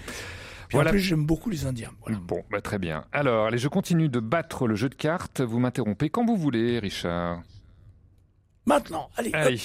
Puis 0.67 0.77
Voilà. 0.77 0.89
en 0.89 0.93
plus, 0.93 0.99
j'aime 0.99 1.27
beaucoup 1.27 1.51
les 1.51 1.67
Indiens. 1.67 1.91
Bon, 2.27 2.43
bah, 2.49 2.59
très 2.59 2.79
bien. 2.79 3.05
Alors, 3.11 3.45
allez, 3.45 3.59
je 3.59 3.67
continue 3.67 4.09
de 4.09 4.19
battre 4.19 4.67
le 4.67 4.73
jeu 4.75 4.89
de 4.89 4.95
cartes. 4.95 5.41
Vous 5.41 5.59
m'interrompez 5.59 6.09
quand 6.09 6.25
vous 6.25 6.37
voulez, 6.37 6.79
Richard. 6.79 7.43
Maintenant, 8.65 9.09
allez. 9.15 9.29
Allez. 9.33 9.61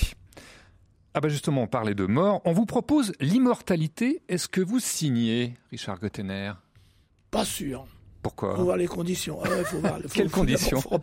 Ah 1.14 1.20
bah 1.20 1.28
justement, 1.28 1.62
on 1.62 1.66
parlait 1.66 1.94
de 1.94 2.06
mort. 2.06 2.40
On 2.44 2.52
vous 2.52 2.66
propose 2.66 3.12
l'immortalité. 3.20 4.22
Est-ce 4.28 4.48
que 4.48 4.61
vous 4.61 4.78
signez, 4.78 5.54
Richard 5.70 5.98
Gottener? 5.98 6.52
Pas 7.30 7.44
sûr. 7.44 7.86
Pourquoi? 8.22 8.54
Faut 8.56 8.64
voir 8.64 8.76
les 8.76 8.86
conditions. 8.86 9.38
Ah 9.44 9.48
ouais, 9.48 9.64
faut 9.64 9.78
voir. 9.80 9.98
Faut, 10.02 10.08
Quelles 10.08 10.28
faut- 10.28 10.40
conditions? 10.40 10.80
faut, 10.80 11.00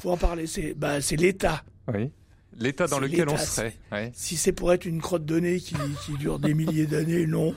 faut 0.00 0.10
en 0.10 0.16
parler. 0.16 0.46
C'est 0.46 0.74
bah, 0.74 1.00
c'est 1.00 1.16
l'État. 1.16 1.62
Oui. 1.92 2.10
L'état 2.58 2.86
dans 2.86 2.98
lequel 2.98 3.28
on 3.28 3.36
serait. 3.36 3.76
Ouais. 3.92 4.10
Si 4.14 4.36
c'est 4.36 4.52
pour 4.52 4.72
être 4.72 4.86
une 4.86 5.00
crotte 5.02 5.26
de 5.26 5.38
nez 5.38 5.60
qui, 5.60 5.74
qui 6.06 6.12
dure 6.14 6.38
des 6.38 6.54
milliers 6.54 6.86
d'années, 6.86 7.26
non. 7.26 7.54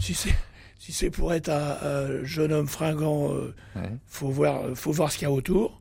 Si 0.00 0.14
c'est 0.14 0.34
si 0.78 0.92
c'est 0.92 1.10
pour 1.10 1.32
être 1.34 1.50
un, 1.50 1.76
un 1.82 2.24
jeune 2.24 2.52
homme 2.52 2.66
fringant, 2.68 3.32
euh, 3.34 3.54
faut 4.06 4.30
voir 4.30 4.62
faut 4.74 4.92
voir 4.92 5.12
ce 5.12 5.18
qu'il 5.18 5.28
y 5.28 5.30
a 5.30 5.32
autour. 5.32 5.80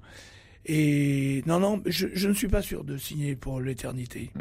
Et 0.66 1.44
non 1.46 1.60
non, 1.60 1.82
je, 1.86 2.08
je 2.14 2.30
ne 2.30 2.34
suis 2.34 2.48
pas 2.48 2.62
sûr 2.62 2.86
de 2.86 2.96
signer 2.96 3.36
pour 3.36 3.60
l'éternité. 3.60 4.32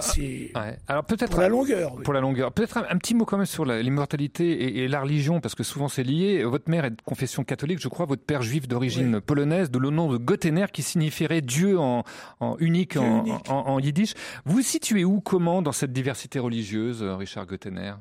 c'est 0.00 0.50
Ouais. 0.56 0.76
Alors 0.88 1.04
peut-être 1.04 1.30
pour 1.30 1.40
la 1.40 1.48
longueur. 1.48 1.94
oui. 1.94 2.02
Pour 2.02 2.12
la 2.12 2.20
longueur. 2.20 2.50
Peut-être 2.52 2.78
un, 2.78 2.86
un 2.90 2.96
petit 2.98 3.14
mot 3.14 3.24
quand 3.24 3.36
même 3.36 3.46
sur 3.46 3.64
l'immortalité 3.64 4.50
et, 4.50 4.78
et 4.84 4.88
la 4.88 5.00
religion, 5.00 5.40
parce 5.40 5.54
que 5.54 5.62
souvent 5.62 5.86
c'est 5.88 6.02
lié. 6.02 6.42
Votre 6.42 6.68
mère 6.68 6.84
est 6.86 6.90
de 6.90 7.00
confession 7.02 7.44
catholique, 7.44 7.78
je 7.80 7.86
crois, 7.88 8.04
votre 8.06 8.24
père 8.24 8.42
juif 8.42 8.66
d'origine 8.66 9.20
polonaise, 9.20 9.70
de 9.70 9.78
le 9.78 9.90
nom 9.90 10.10
de 10.12 10.16
Gottener, 10.16 10.66
qui 10.72 10.82
signifierait 10.82 11.40
Dieu 11.40 11.78
en, 11.78 12.02
en 12.40 12.56
unique, 12.58 12.92
Dieu 12.92 13.00
en, 13.02 13.24
unique. 13.24 13.48
en- 13.48 13.66
en 13.68 13.78
yiddish. 13.78 14.14
Vous 14.44 14.56
vous 14.56 14.62
situez 14.62 15.04
où, 15.04 15.20
comment, 15.20 15.62
dans 15.62 15.72
cette 15.72 15.92
diversité 15.92 16.40
religieuse, 16.40 17.02
euh, 17.02 17.14
Richard 17.14 17.46
Gottener 17.46 17.92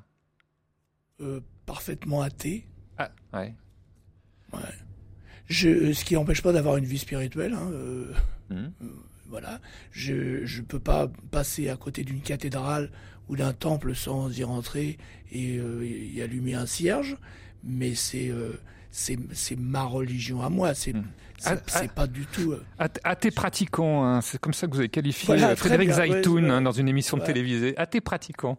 Euh, 1.21 1.39
parfaitement 1.67 2.21
athée. 2.21 2.65
Ah, 2.97 3.11
ouais. 3.33 3.53
Ouais. 4.53 4.59
Je, 5.49 5.91
ce 5.93 6.05
qui 6.05 6.13
n'empêche 6.13 6.41
pas 6.41 6.53
d'avoir 6.53 6.77
une 6.77 6.85
vie 6.85 6.99
spirituelle. 6.99 7.53
Hein, 7.53 7.69
euh, 7.73 8.13
Mmh. 8.51 8.55
euh, 8.55 8.87
voilà. 9.29 9.59
Je 9.91 10.43
je 10.45 10.61
peux 10.63 10.79
pas 10.79 11.07
passer 11.31 11.69
à 11.69 11.75
côté 11.77 12.03
d'une 12.03 12.21
cathédrale 12.21 12.89
ou 13.27 13.35
d'un 13.35 13.53
temple 13.53 13.93
sans 13.93 14.35
y 14.35 14.43
rentrer 14.43 14.97
et 15.31 15.57
euh, 15.57 15.85
y 15.85 16.21
allumer 16.21 16.55
un 16.55 16.65
cierge. 16.65 17.15
Mais 17.63 17.93
c'est 17.93 18.29
euh, 18.29 18.53
c'est 18.91 19.19
c'est 19.33 19.55
ma 19.59 19.83
religion 19.83 20.41
à 20.41 20.49
moi. 20.49 20.73
C'est 20.73 20.93
Ah, 20.95 21.01
c'est 21.67 21.91
pas 21.91 22.07
du 22.07 22.25
tout. 22.25 22.51
euh, 22.51 22.63
Ath- 22.79 22.99
Athée 23.03 23.31
pratiquant, 23.31 24.03
hein, 24.05 24.21
c'est 24.21 24.39
comme 24.39 24.53
ça 24.53 24.67
que 24.67 24.71
vous 24.73 24.79
avez 24.79 24.89
qualifié 24.89 25.27
Voilà, 25.27 25.49
euh, 25.49 25.55
Frédéric 25.55 25.87
bien, 25.89 25.97
Zaitoun 25.97 26.43
ouais. 26.45 26.49
hein, 26.51 26.61
dans 26.61 26.71
une 26.71 26.87
émission 26.87 27.17
de 27.17 27.23
télévisée. 27.23 27.73
Athée 27.77 28.01
pratiquant. 28.01 28.57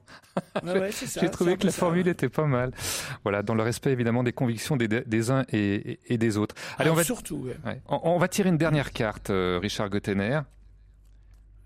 Ouais, 0.64 0.90
J'ai 1.20 1.28
trouvé 1.30 1.56
que 1.56 1.66
la 1.66 1.72
ça, 1.72 1.78
formule 1.78 2.08
était 2.08 2.28
pas 2.28 2.46
mal. 2.46 2.72
Voilà, 3.22 3.42
dans 3.42 3.54
le 3.54 3.62
respect 3.62 3.92
évidemment 3.92 4.22
des 4.22 4.32
convictions 4.32 4.76
des, 4.76 4.88
des 4.88 5.30
uns 5.30 5.44
et, 5.50 5.58
et- 5.92 6.00
et 6.14 6.18
des 6.18 6.36
autres. 6.36 6.54
Allez, 6.78 6.88
Ah, 6.90 6.92
on 6.92 6.96
va 6.96 7.04
surtout. 7.04 7.46
On, 7.88 8.00
on 8.04 8.18
va 8.18 8.28
tirer 8.28 8.48
une 8.48 8.58
dernière 8.58 8.92
carte, 8.92 9.30
euh, 9.30 9.58
Richard 9.60 9.90
Gottener. 9.90 10.40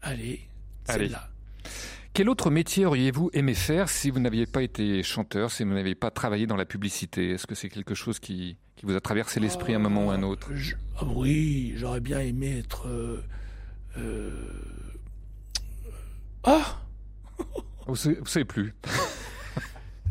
Allez, 0.03 0.41
Allez. 0.89 1.09
celle-là. 1.09 1.29
Quel 2.15 2.29
autre 2.29 2.49
métier 2.51 2.87
auriez-vous 2.87 3.31
aimé 3.33 3.55
faire 3.55 3.89
si 3.89 4.11
vous 4.11 4.21
n'aviez 4.21 4.47
pas 4.47 4.63
été 4.63 5.03
chanteur, 5.03 5.51
si 5.51 5.65
vous 5.65 5.75
n'aviez 5.75 5.97
pas 5.97 6.13
travaillé 6.13 6.47
dans 6.47 6.55
la 6.57 6.65
publicité? 6.65 7.31
Est-ce 7.31 7.47
que 7.47 7.57
c'est 7.57 7.69
quelque 7.69 7.95
chose 7.97 8.21
qui, 8.21 8.57
qui 8.77 8.87
vous 8.87 8.95
a 8.95 9.01
traversé 9.01 9.41
l'esprit 9.41 9.73
à 9.75 9.77
un 9.77 9.81
moment 9.81 10.07
ou 10.07 10.11
à 10.11 10.15
un 10.15 10.23
autre? 10.23 10.49
Je- 10.55 10.77
ah 11.01 11.05
oui, 11.07 11.73
j'aurais 11.77 11.99
bien 12.01 12.21
aimé 12.21 12.59
être. 12.61 12.87
euh, 12.87 13.21
euh, 13.99 14.31
Ah 16.45 16.81
Vous 17.89 17.97
savez, 17.97 18.15
vous 18.21 18.27
savez 18.27 18.45
plus. 18.45 18.75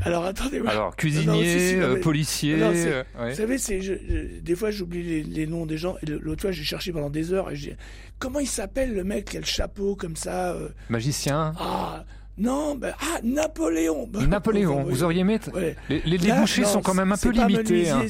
Alors 0.01 0.25
attendez. 0.25 0.61
Alors, 0.67 0.95
cuisinier, 0.95 1.79
policier, 2.01 2.57
Non, 2.57 2.71
c'est- 2.73 2.91
euh, 2.91 3.03
ouais. 3.19 3.29
Vous 3.31 3.35
savez, 3.37 3.57
c'est 3.57 3.81
je- 3.81 3.93
je- 3.93 4.39
des 4.41 4.55
fois 4.55 4.69
j'oublie 4.71 5.01
les, 5.03 5.23
les 5.23 5.47
noms 5.47 5.65
des 5.65 5.77
gens. 5.77 5.95
L'autre 6.07 6.41
fois, 6.41 6.51
j'ai 6.51 6.63
cherché 6.63 6.91
pendant 6.91 7.09
des 7.09 7.31
heures 7.31 7.51
et 7.51 7.55
j'ai 7.55 7.77
comment 8.19 8.39
il 8.39 8.47
s'appelle 8.47 8.93
le 8.93 9.03
mec 9.03 9.25
qui 9.29 9.37
a 9.37 9.39
le 9.39 9.45
chapeau 9.45 9.95
comme 9.95 10.15
ça 10.17 10.51
euh, 10.53 10.69
Magicien 10.89 11.53
Ah 11.57 12.03
non, 12.37 12.73
ben, 12.75 12.93
ah 12.99 13.19
Napoléon. 13.23 14.09
Napoléon, 14.27 14.83
vous 14.83 15.03
auriez 15.03 15.21
aimé 15.21 15.39
Ouais. 15.53 15.75
Les, 15.87 16.01
les 16.01 16.17
Là, 16.17 16.35
débouchés 16.35 16.65
sont 16.65 16.81
quand 16.81 16.95
même 16.95 17.11
un 17.11 17.17
peu 17.17 17.29
limités. 17.29 17.89
hein, 17.91 18.05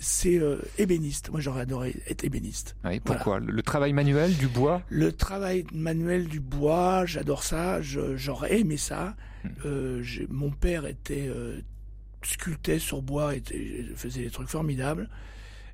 c'est 0.00 0.38
euh, 0.38 0.56
ébéniste. 0.78 1.30
Moi, 1.30 1.40
j'aurais 1.40 1.60
adoré 1.60 1.94
être 2.08 2.24
ébéniste. 2.24 2.74
Oui, 2.84 3.00
pourquoi? 3.00 3.38
Le, 3.40 3.52
le 3.52 3.62
travail 3.62 3.92
manuel, 3.92 4.34
du 4.34 4.48
bois? 4.48 4.82
Le 4.88 5.12
travail 5.12 5.64
manuel 5.74 6.26
du 6.26 6.40
bois, 6.40 7.04
j'adore 7.06 7.42
ça, 7.44 7.82
je- 7.82 8.16
j'aurais 8.16 8.58
aimé 8.60 8.78
ça. 8.78 9.14
Hmm. 9.44 9.48
Euh, 9.66 10.04
mon 10.30 10.50
père 10.50 10.86
était 10.86 11.28
euh, 11.28 11.60
sculptait 12.22 12.78
sur 12.78 13.02
bois, 13.02 13.36
était, 13.36 13.84
faisait 13.94 14.22
des 14.22 14.30
trucs 14.30 14.48
formidables. 14.48 15.08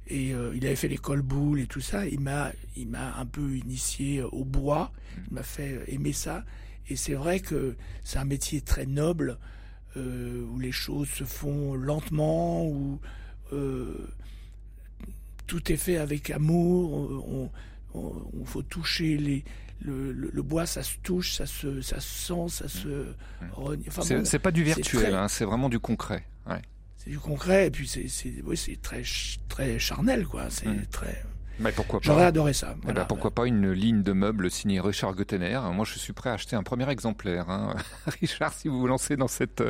Et 0.09 0.35
euh, 0.35 0.53
il 0.57 0.67
avait 0.67 0.77
fait 0.77 0.89
l'école 0.89 1.23
boule 1.23 1.61
et 1.61 1.67
tout 1.67 1.81
ça. 1.81 2.07
Il 2.07 2.21
m'a, 2.21 2.53
il 2.77 2.89
m'a 2.89 3.17
un 3.17 3.27
peu 3.27 3.57
initié 3.57 4.23
au 4.23 4.45
bois. 4.45 4.93
Il 5.29 5.35
m'a 5.35 5.43
fait 5.43 5.85
aimer 5.89 6.13
ça. 6.13 6.45
Et 6.89 6.97
c'est 6.97 7.15
vrai 7.15 7.39
que 7.41 7.77
c'est 8.03 8.19
un 8.19 8.25
métier 8.25 8.61
très 8.61 8.87
noble 8.87 9.39
euh, 9.97 10.45
où 10.51 10.59
les 10.59 10.73
choses 10.73 11.09
se 11.09 11.25
font 11.25 11.75
lentement, 11.75 12.67
où 12.67 13.01
euh, 13.53 14.09
tout 15.47 15.71
est 15.73 15.77
fait 15.77 15.97
avec 15.97 16.31
amour. 16.31 16.93
On, 16.93 17.51
on, 17.95 18.31
on 18.41 18.45
faut 18.45 18.63
toucher 18.63 19.17
les, 19.17 19.45
le, 19.81 20.13
le, 20.13 20.31
le, 20.33 20.43
bois, 20.43 20.67
ça 20.67 20.83
se 20.83 20.97
touche, 21.03 21.35
ça 21.35 21.47
se, 21.47 21.81
ça 21.81 22.01
se 22.01 22.27
sent, 22.27 22.49
ça 22.49 22.69
se. 22.69 23.07
Enfin, 23.89 24.03
c'est 24.03 24.39
bon, 24.39 24.43
pas 24.43 24.51
du 24.51 24.63
virtuel, 24.63 25.17
c'est 25.29 25.45
hein, 25.45 25.47
vraiment 25.47 25.69
du 25.69 25.81
concret. 25.81 26.25
Ouais. 26.47 26.63
C'est 26.97 27.11
du 27.11 27.19
concret, 27.19 27.69
et 27.69 27.71
puis 27.71 27.89
c'est, 27.89 28.07
oui, 28.45 28.57
c'est 28.57 28.81
très, 28.81 29.03
très 29.49 29.79
charnel, 29.79 30.27
quoi. 30.27 30.51
C'est 30.51 30.69
mmh. 30.69 30.87
très. 30.91 31.25
Mais 31.61 31.73
pourquoi 31.73 32.01
pas 32.01 32.07
J'aurais 32.07 32.25
adoré 32.25 32.55
ça. 32.55 32.75
Voilà. 32.83 33.01
Eh 33.01 33.03
ben 33.03 33.05
pourquoi 33.05 33.31
pas 33.31 33.47
une 33.47 33.71
ligne 33.71 34.03
de 34.03 34.13
meubles 34.13 34.51
signée 34.51 34.81
Richard 34.81 35.15
Gottener 35.15 35.61
Moi, 35.73 35.85
je 35.85 35.99
suis 35.99 36.15
prêt 36.15 36.31
à 36.31 36.35
acheter 36.35 36.57
un 36.57 36.63
premier 36.63 36.89
exemplaire. 36.89 37.51
Hein. 37.51 37.75
Richard, 38.21 38.55
si 38.55 38.69
vous 38.69 38.81
vous 38.81 38.87
lancez 38.87 39.17
dans 39.17 39.29
cette 39.29 39.63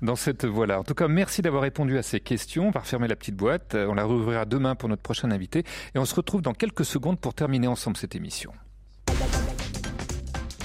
dans 0.00 0.16
cette 0.16 0.46
voie-là. 0.46 0.80
En 0.80 0.84
tout 0.84 0.94
cas, 0.94 1.06
merci 1.06 1.42
d'avoir 1.42 1.62
répondu 1.62 1.98
à 1.98 2.02
ces 2.02 2.20
questions. 2.20 2.68
On 2.68 2.70
va 2.70 2.80
refermer 2.80 3.08
la 3.08 3.16
petite 3.16 3.36
boîte. 3.36 3.74
On 3.74 3.94
la 3.94 4.04
rouvrira 4.04 4.46
demain 4.46 4.74
pour 4.74 4.88
notre 4.88 5.02
prochain 5.02 5.30
invité, 5.30 5.64
et 5.94 5.98
on 5.98 6.06
se 6.06 6.14
retrouve 6.14 6.40
dans 6.40 6.54
quelques 6.54 6.86
secondes 6.86 7.20
pour 7.20 7.34
terminer 7.34 7.66
ensemble 7.66 7.98
cette 7.98 8.14
émission. 8.14 8.52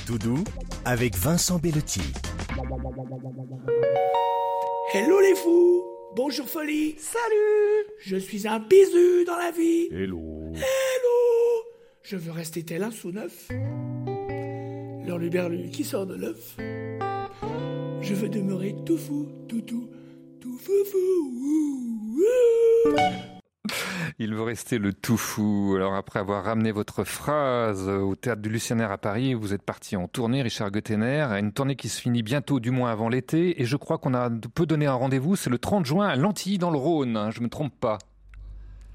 Doudou 0.09 0.43
avec 0.85 1.15
Vincent 1.15 1.59
Bellotti. 1.59 2.01
Hello 4.91 5.19
les 5.21 5.35
fous 5.35 5.83
Bonjour 6.15 6.49
Folie 6.49 6.95
Salut 6.97 7.85
Je 7.99 8.15
suis 8.15 8.47
un 8.47 8.57
bisu 8.57 9.23
dans 9.27 9.37
la 9.37 9.51
vie 9.51 9.87
Hello 9.91 10.51
Hello 10.55 11.63
Je 12.01 12.15
veux 12.15 12.31
rester 12.31 12.63
tel 12.63 12.81
un 12.81 12.89
sous 12.89 13.11
neuf. 13.11 13.49
L'horluberlu 15.05 15.69
qui 15.69 15.83
sort 15.83 16.07
de 16.07 16.15
l'œuf. 16.15 16.57
Je 18.01 18.13
veux 18.15 18.29
demeurer 18.29 18.75
tout 18.87 18.97
fou, 18.97 19.27
tout 19.47 19.61
tout, 19.61 19.91
tout 20.41 20.57
fou 20.57 20.85
fou. 20.91 21.29
Il 24.19 24.35
veut 24.35 24.43
rester 24.43 24.77
le 24.77 24.93
tout 24.93 25.17
fou. 25.17 25.73
Alors 25.75 25.95
après 25.95 26.19
avoir 26.19 26.43
ramené 26.43 26.71
votre 26.71 27.03
phrase 27.03 27.87
au 27.87 28.15
théâtre 28.15 28.41
du 28.41 28.49
Lucianaire 28.49 28.91
à 28.91 28.97
Paris, 28.97 29.33
vous 29.33 29.53
êtes 29.53 29.63
parti 29.63 29.95
en 29.95 30.07
tournée, 30.07 30.41
Richard 30.41 30.71
Gottener, 30.71 31.23
une 31.39 31.51
tournée 31.51 31.75
qui 31.75 31.89
se 31.89 32.01
finit 32.01 32.23
bientôt, 32.23 32.59
du 32.59 32.71
moins 32.71 32.91
avant 32.91 33.09
l'été. 33.09 33.61
Et 33.61 33.65
je 33.65 33.77
crois 33.77 33.97
qu'on 33.97 34.13
a 34.13 34.29
peut 34.29 34.65
donner 34.65 34.87
un 34.87 34.93
rendez-vous, 34.93 35.35
c'est 35.35 35.49
le 35.49 35.57
30 35.59 35.85
juin 35.85 36.07
à 36.07 36.15
Lantilly 36.15 36.57
dans 36.57 36.71
le 36.71 36.77
Rhône. 36.77 37.17
Hein, 37.17 37.31
je 37.31 37.41
me 37.41 37.49
trompe 37.49 37.73
pas. 37.79 37.97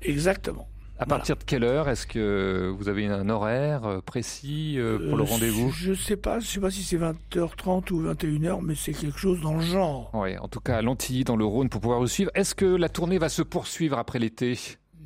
Exactement. 0.03 0.69
À 0.99 1.07
partir 1.07 1.37
de 1.37 1.43
quelle 1.43 1.65
heure 1.65 1.89
Est-ce 1.89 2.07
que 2.07 2.73
vous 2.77 2.89
avez 2.89 3.07
un 3.07 3.29
horaire 3.29 3.85
euh, 3.85 4.01
précis 4.01 4.77
euh, 4.79 5.09
pour 5.09 5.17
le 5.17 5.25
rendez-vous 5.25 5.73
Je 5.73 5.93
sais 5.93 6.17
pas, 6.17 6.39
je 6.39 6.47
sais 6.47 6.61
pas 6.61 6.71
si 6.71 6.85
c'est 6.85 6.99
20h30 6.99 7.93
ou 7.93 8.03
21h, 8.03 8.61
mais 8.63 8.75
c'est 8.77 8.93
quelque 8.93 9.19
chose 9.19 9.41
dans 9.41 9.55
le 9.55 9.61
genre. 9.61 10.11
Oui, 10.15 10.39
en 10.39 10.47
tout 10.47 10.61
cas 10.61 10.79
à 10.79 10.83
Lantilly 10.83 11.25
dans 11.25 11.37
le 11.37 11.45
Rhône 11.45 11.69
pour 11.69 11.81
pouvoir 11.81 12.01
le 12.01 12.07
suivre. 12.07 12.31
Est-ce 12.35 12.55
que 12.55 12.65
la 12.65 12.89
tournée 12.89 13.19
va 13.19 13.29
se 13.29 13.43
poursuivre 13.43 13.99
après 13.99 14.21
l'été? 14.21 14.57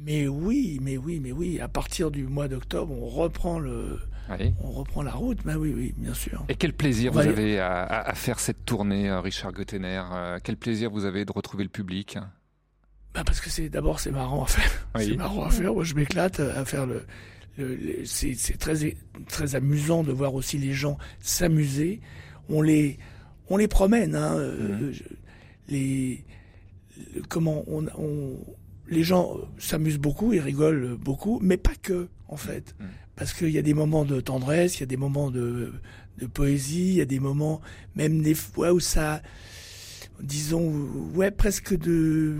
Mais 0.05 0.29
oui, 0.29 0.79
mais 0.83 0.99
oui, 0.99 1.21
mais 1.23 1.33
oui. 1.33 1.59
À 1.59 1.69
partir 1.69 2.11
du 2.11 2.27
mois 2.27 2.49
d'octobre, 2.49 2.93
on 2.93 3.07
reprend 3.07 3.59
le, 3.59 3.99
oui. 4.39 4.53
on 4.63 4.71
reprend 4.71 5.03
la 5.03 5.13
route. 5.13 5.39
Mais 5.47 5.55
oui, 5.55 5.73
oui, 5.75 5.95
bien 5.97 6.15
sûr. 6.15 6.45
Et 6.51 6.55
quel 6.55 6.75
plaisir 6.75 7.13
vous 7.13 7.19
avez 7.21 7.59
à, 7.59 7.85
à, 7.85 8.15
faire 8.15 8.41
cette 8.41 8.67
tournée, 8.67 9.09
euh, 9.09 9.21
Richard 9.21 9.53
Gottener 9.53 10.03
Quel 10.45 10.59
plaisir 10.59 10.91
vous 10.91 11.07
avez 11.07 11.25
de 11.25 11.33
retrouver 11.33 11.65
le 11.65 11.71
public? 11.71 12.19
Bah 13.15 13.23
parce 13.25 13.41
que 13.41 13.51
c'est 13.51 13.69
d'abord 13.69 14.01
c'est 14.01 14.11
marrant 14.11 14.45
à 14.45 14.47
faire. 14.47 14.89
Oui. 14.95 15.07
C'est 15.07 15.17
marrant 15.17 15.45
à 15.45 15.51
faire. 15.51 15.75
Moi, 15.75 15.85
je 15.85 15.95
m'éclate 15.95 16.41
à 16.41 16.65
faire 16.65 16.87
le. 16.87 17.05
le, 17.57 17.75
le 17.75 18.05
c'est 18.05 18.35
très 18.59 18.97
très 19.29 19.55
amusant 19.55 20.03
de 20.03 20.13
voir 20.13 20.35
aussi 20.35 20.59
les 20.59 20.73
gens 20.73 20.99
s'amuser. 21.21 22.01
On 22.49 22.63
les 22.63 22.99
on 23.49 23.57
les 23.57 23.69
promène. 23.69 24.15
Hein, 24.15 24.39
mmh. 24.39 24.93
les 25.69 26.25
comment 27.29 27.65
on, 27.67 27.87
on 27.97 28.37
les 28.91 29.03
gens 29.03 29.37
s'amusent 29.59 29.99
beaucoup, 29.99 30.33
ils 30.33 30.41
rigolent 30.41 30.97
beaucoup, 30.97 31.39
mais 31.43 31.57
pas 31.57 31.75
que, 31.81 32.09
en 32.29 32.37
fait. 32.37 32.75
Mmh. 32.79 32.85
Parce 33.17 33.33
qu'il 33.33 33.51
y 33.51 33.59
a 33.59 33.63
des 33.63 33.75
moments 33.75 34.05
de 34.05 34.21
tendresse, 34.21 34.79
il 34.79 34.81
y 34.81 34.83
a 34.85 34.87
des 34.87 34.97
moments 34.97 35.31
de, 35.31 35.73
de 36.19 36.27
poésie, 36.27 36.89
il 36.89 36.95
y 36.95 37.01
a 37.01 37.05
des 37.05 37.21
moments, 37.21 37.61
même 37.97 38.23
des 38.23 38.35
fois 38.35 38.73
où 38.73 38.81
ça, 38.81 39.23
disons, 40.21 40.89
ouais, 41.15 41.31
presque 41.31 41.77
de, 41.77 42.37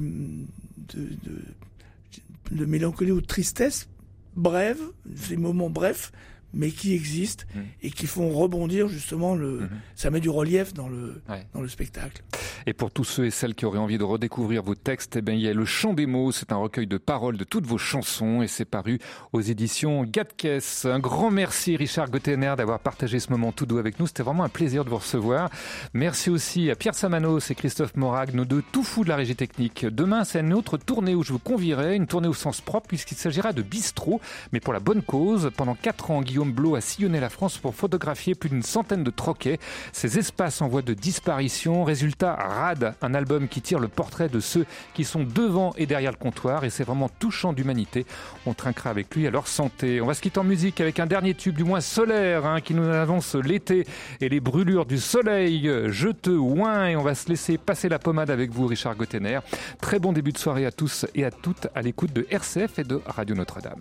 de, 2.51 2.65
mélancolie 2.65 3.13
ou 3.13 3.21
de 3.21 3.27
tristesse, 3.27 3.89
brève, 4.37 4.81
ces 5.17 5.37
moments 5.37 5.71
brefs, 5.71 6.13
mais 6.55 6.71
qui 6.71 6.95
existent 6.95 7.45
mmh. 7.55 7.61
et 7.83 7.91
qui 7.91 8.07
font 8.07 8.31
rebondir 8.31 8.89
justement 8.89 9.35
le. 9.35 9.61
Mmh. 9.61 9.69
Ça 9.95 10.11
met 10.11 10.21
du 10.21 10.31
relief 10.31 10.75
dans 10.75 10.89
le 10.89 11.23
ouais. 11.29 11.47
dans 11.55 11.61
le 11.61 11.69
spectacle. 11.69 12.23
Et 12.67 12.73
pour 12.73 12.91
tous 12.91 13.05
ceux 13.05 13.27
et 13.27 13.31
celles 13.31 13.55
qui 13.55 13.65
auraient 13.65 13.79
envie 13.79 13.99
de 13.99 14.05
redécouvrir 14.05 14.63
vos 14.63 14.75
textes, 14.75 15.17
eh 15.17 15.23
bien 15.23 15.35
il 15.35 15.41
y 15.41 15.49
a 15.49 15.55
le 15.55 15.65
Chant 15.65 15.95
des 15.95 16.07
mots. 16.07 16.33
C'est 16.33 16.53
un 16.53 16.57
recueil 16.57 16.87
de 16.87 16.99
paroles 16.99 17.37
de 17.37 17.45
toutes 17.45 17.67
vos 17.67 17.79
chansons 17.79 18.43
et 18.43 18.49
c'est 18.49 18.65
paru 18.65 18.99
aux 19.33 19.41
éditions 19.41 20.05
Gatkes. 20.05 20.85
Un 20.85 20.99
grand 20.99 21.31
merci 21.31 21.77
Richard 21.77 22.11
Gottener 22.11 22.55
d'avoir 22.57 22.81
partagé 22.81 23.21
ce 23.21 23.31
moment 23.31 23.53
tout 23.53 23.67
doux 23.67 23.79
avec 23.79 23.99
nous. 23.99 24.07
C'était 24.07 24.23
vraiment 24.23 24.45
un 24.45 24.49
plaisir 24.49 24.85
de 24.85 24.91
vous 24.91 24.97
recevoir. 24.97 25.51
Merci 25.93 26.31
aussi 26.31 26.71
à 26.71 26.77
Pierre 26.77 26.95
Samanos 26.95 27.51
et 27.51 27.55
Christophe 27.55 27.97
Morag, 27.97 28.35
nos 28.35 28.45
deux 28.45 28.63
tout 28.73 28.83
fous 28.83 29.05
de 29.05 29.09
la 29.09 29.17
régie 29.17 29.37
technique. 29.37 29.85
Demain, 29.87 30.25
c'est 30.25 30.41
une 30.41 30.55
autre 30.55 30.77
tournée 30.77 31.15
où 31.15 31.23
je 31.23 31.33
vous 31.33 31.39
convierai, 31.39 31.97
une 31.97 32.07
tournée 32.07 32.29
au 32.29 32.35
sens 32.35 32.61
propre 32.61 32.89
puisqu'il 32.89 33.17
s'agira 33.17 33.53
de 33.53 33.63
bistrot, 33.63 34.21
mais 34.53 34.61
pour 34.61 34.73
la 34.73 34.81
bonne 34.81 35.03
cause. 35.03 35.51
Pendant 35.57 35.75
quatre 35.75 36.11
ans, 36.11 36.23
Guillaume 36.23 36.38
Blot 36.47 36.77
a 36.77 36.81
sillonné 36.81 37.21
la 37.21 37.29
France 37.29 37.59
pour 37.59 37.75
photographier 37.75 38.35
plus 38.35 38.49
d'une 38.49 38.63
centaine 38.63 39.05
de 39.05 39.11
troquets. 39.11 39.59
Ces 39.93 40.19
espaces 40.19 40.63
en 40.63 40.69
voie 40.69 40.83
de 40.83 40.95
disparition. 40.95 41.85
Résultat, 41.85 42.35
Rad, 42.35 42.95
un 43.03 43.15
album 43.15 43.49
qui 43.49 43.61
tire 43.61 43.79
le 43.79 43.89
portrait 43.89 44.29
de 44.29 44.41
ceux 44.41 44.67
qui 44.95 45.05
sont 45.05 45.23
devant 45.23 45.73
et 45.77 45.87
derrière 45.87 46.13
le 46.13 46.17
comptoir. 46.17 46.65
Et 46.65 46.71
c'est 46.71 46.85
vraiment 46.85 47.09
touchant 47.09 47.53
d'humanité. 47.53 48.07
On 48.47 48.55
trinquera 48.55 48.91
avec 48.91 49.15
lui 49.15 49.27
à 49.27 49.31
leur 49.31 49.49
santé. 49.49 50.01
On 50.01 50.07
va 50.07 50.15
se 50.15 50.21
quitter 50.21 50.39
en 50.39 50.45
musique 50.45 50.81
avec 50.81 51.01
un 51.01 51.07
dernier 51.07 51.35
tube, 51.35 51.57
du 51.57 51.65
moins 51.65 51.81
solaire, 51.81 52.47
hein, 52.47 52.61
qui 52.61 52.75
nous 52.75 52.89
annonce 52.89 53.35
l'été 53.35 53.87
et 54.21 54.29
les 54.29 54.41
brûlures 54.41 54.87
du 54.87 54.99
soleil. 54.99 55.71
Je 55.89 56.09
te 56.09 56.31
ouin 56.31 56.89
et 56.89 56.97
on 56.97 57.03
va 57.03 57.15
se 57.15 57.29
laisser 57.29 57.59
passer 57.59 57.89
la 57.89 57.99
pommade 57.99 58.31
avec 58.31 58.51
vous, 58.51 58.67
Richard 58.67 58.97
Gottener. 58.97 59.41
Très 59.81 59.99
bon 59.99 60.13
début 60.13 60.33
de 60.33 60.39
soirée 60.39 60.67
à 60.67 60.73
tous 60.73 61.07
et 61.15 61.25
à 61.25 61.31
toutes 61.31 61.69
à 61.75 61.83
l'écoute 61.83 62.13
de 62.13 62.27
RCF 62.31 62.79
et 62.79 62.85
de 62.85 63.01
Radio 63.07 63.35
Notre-Dame. 63.35 63.81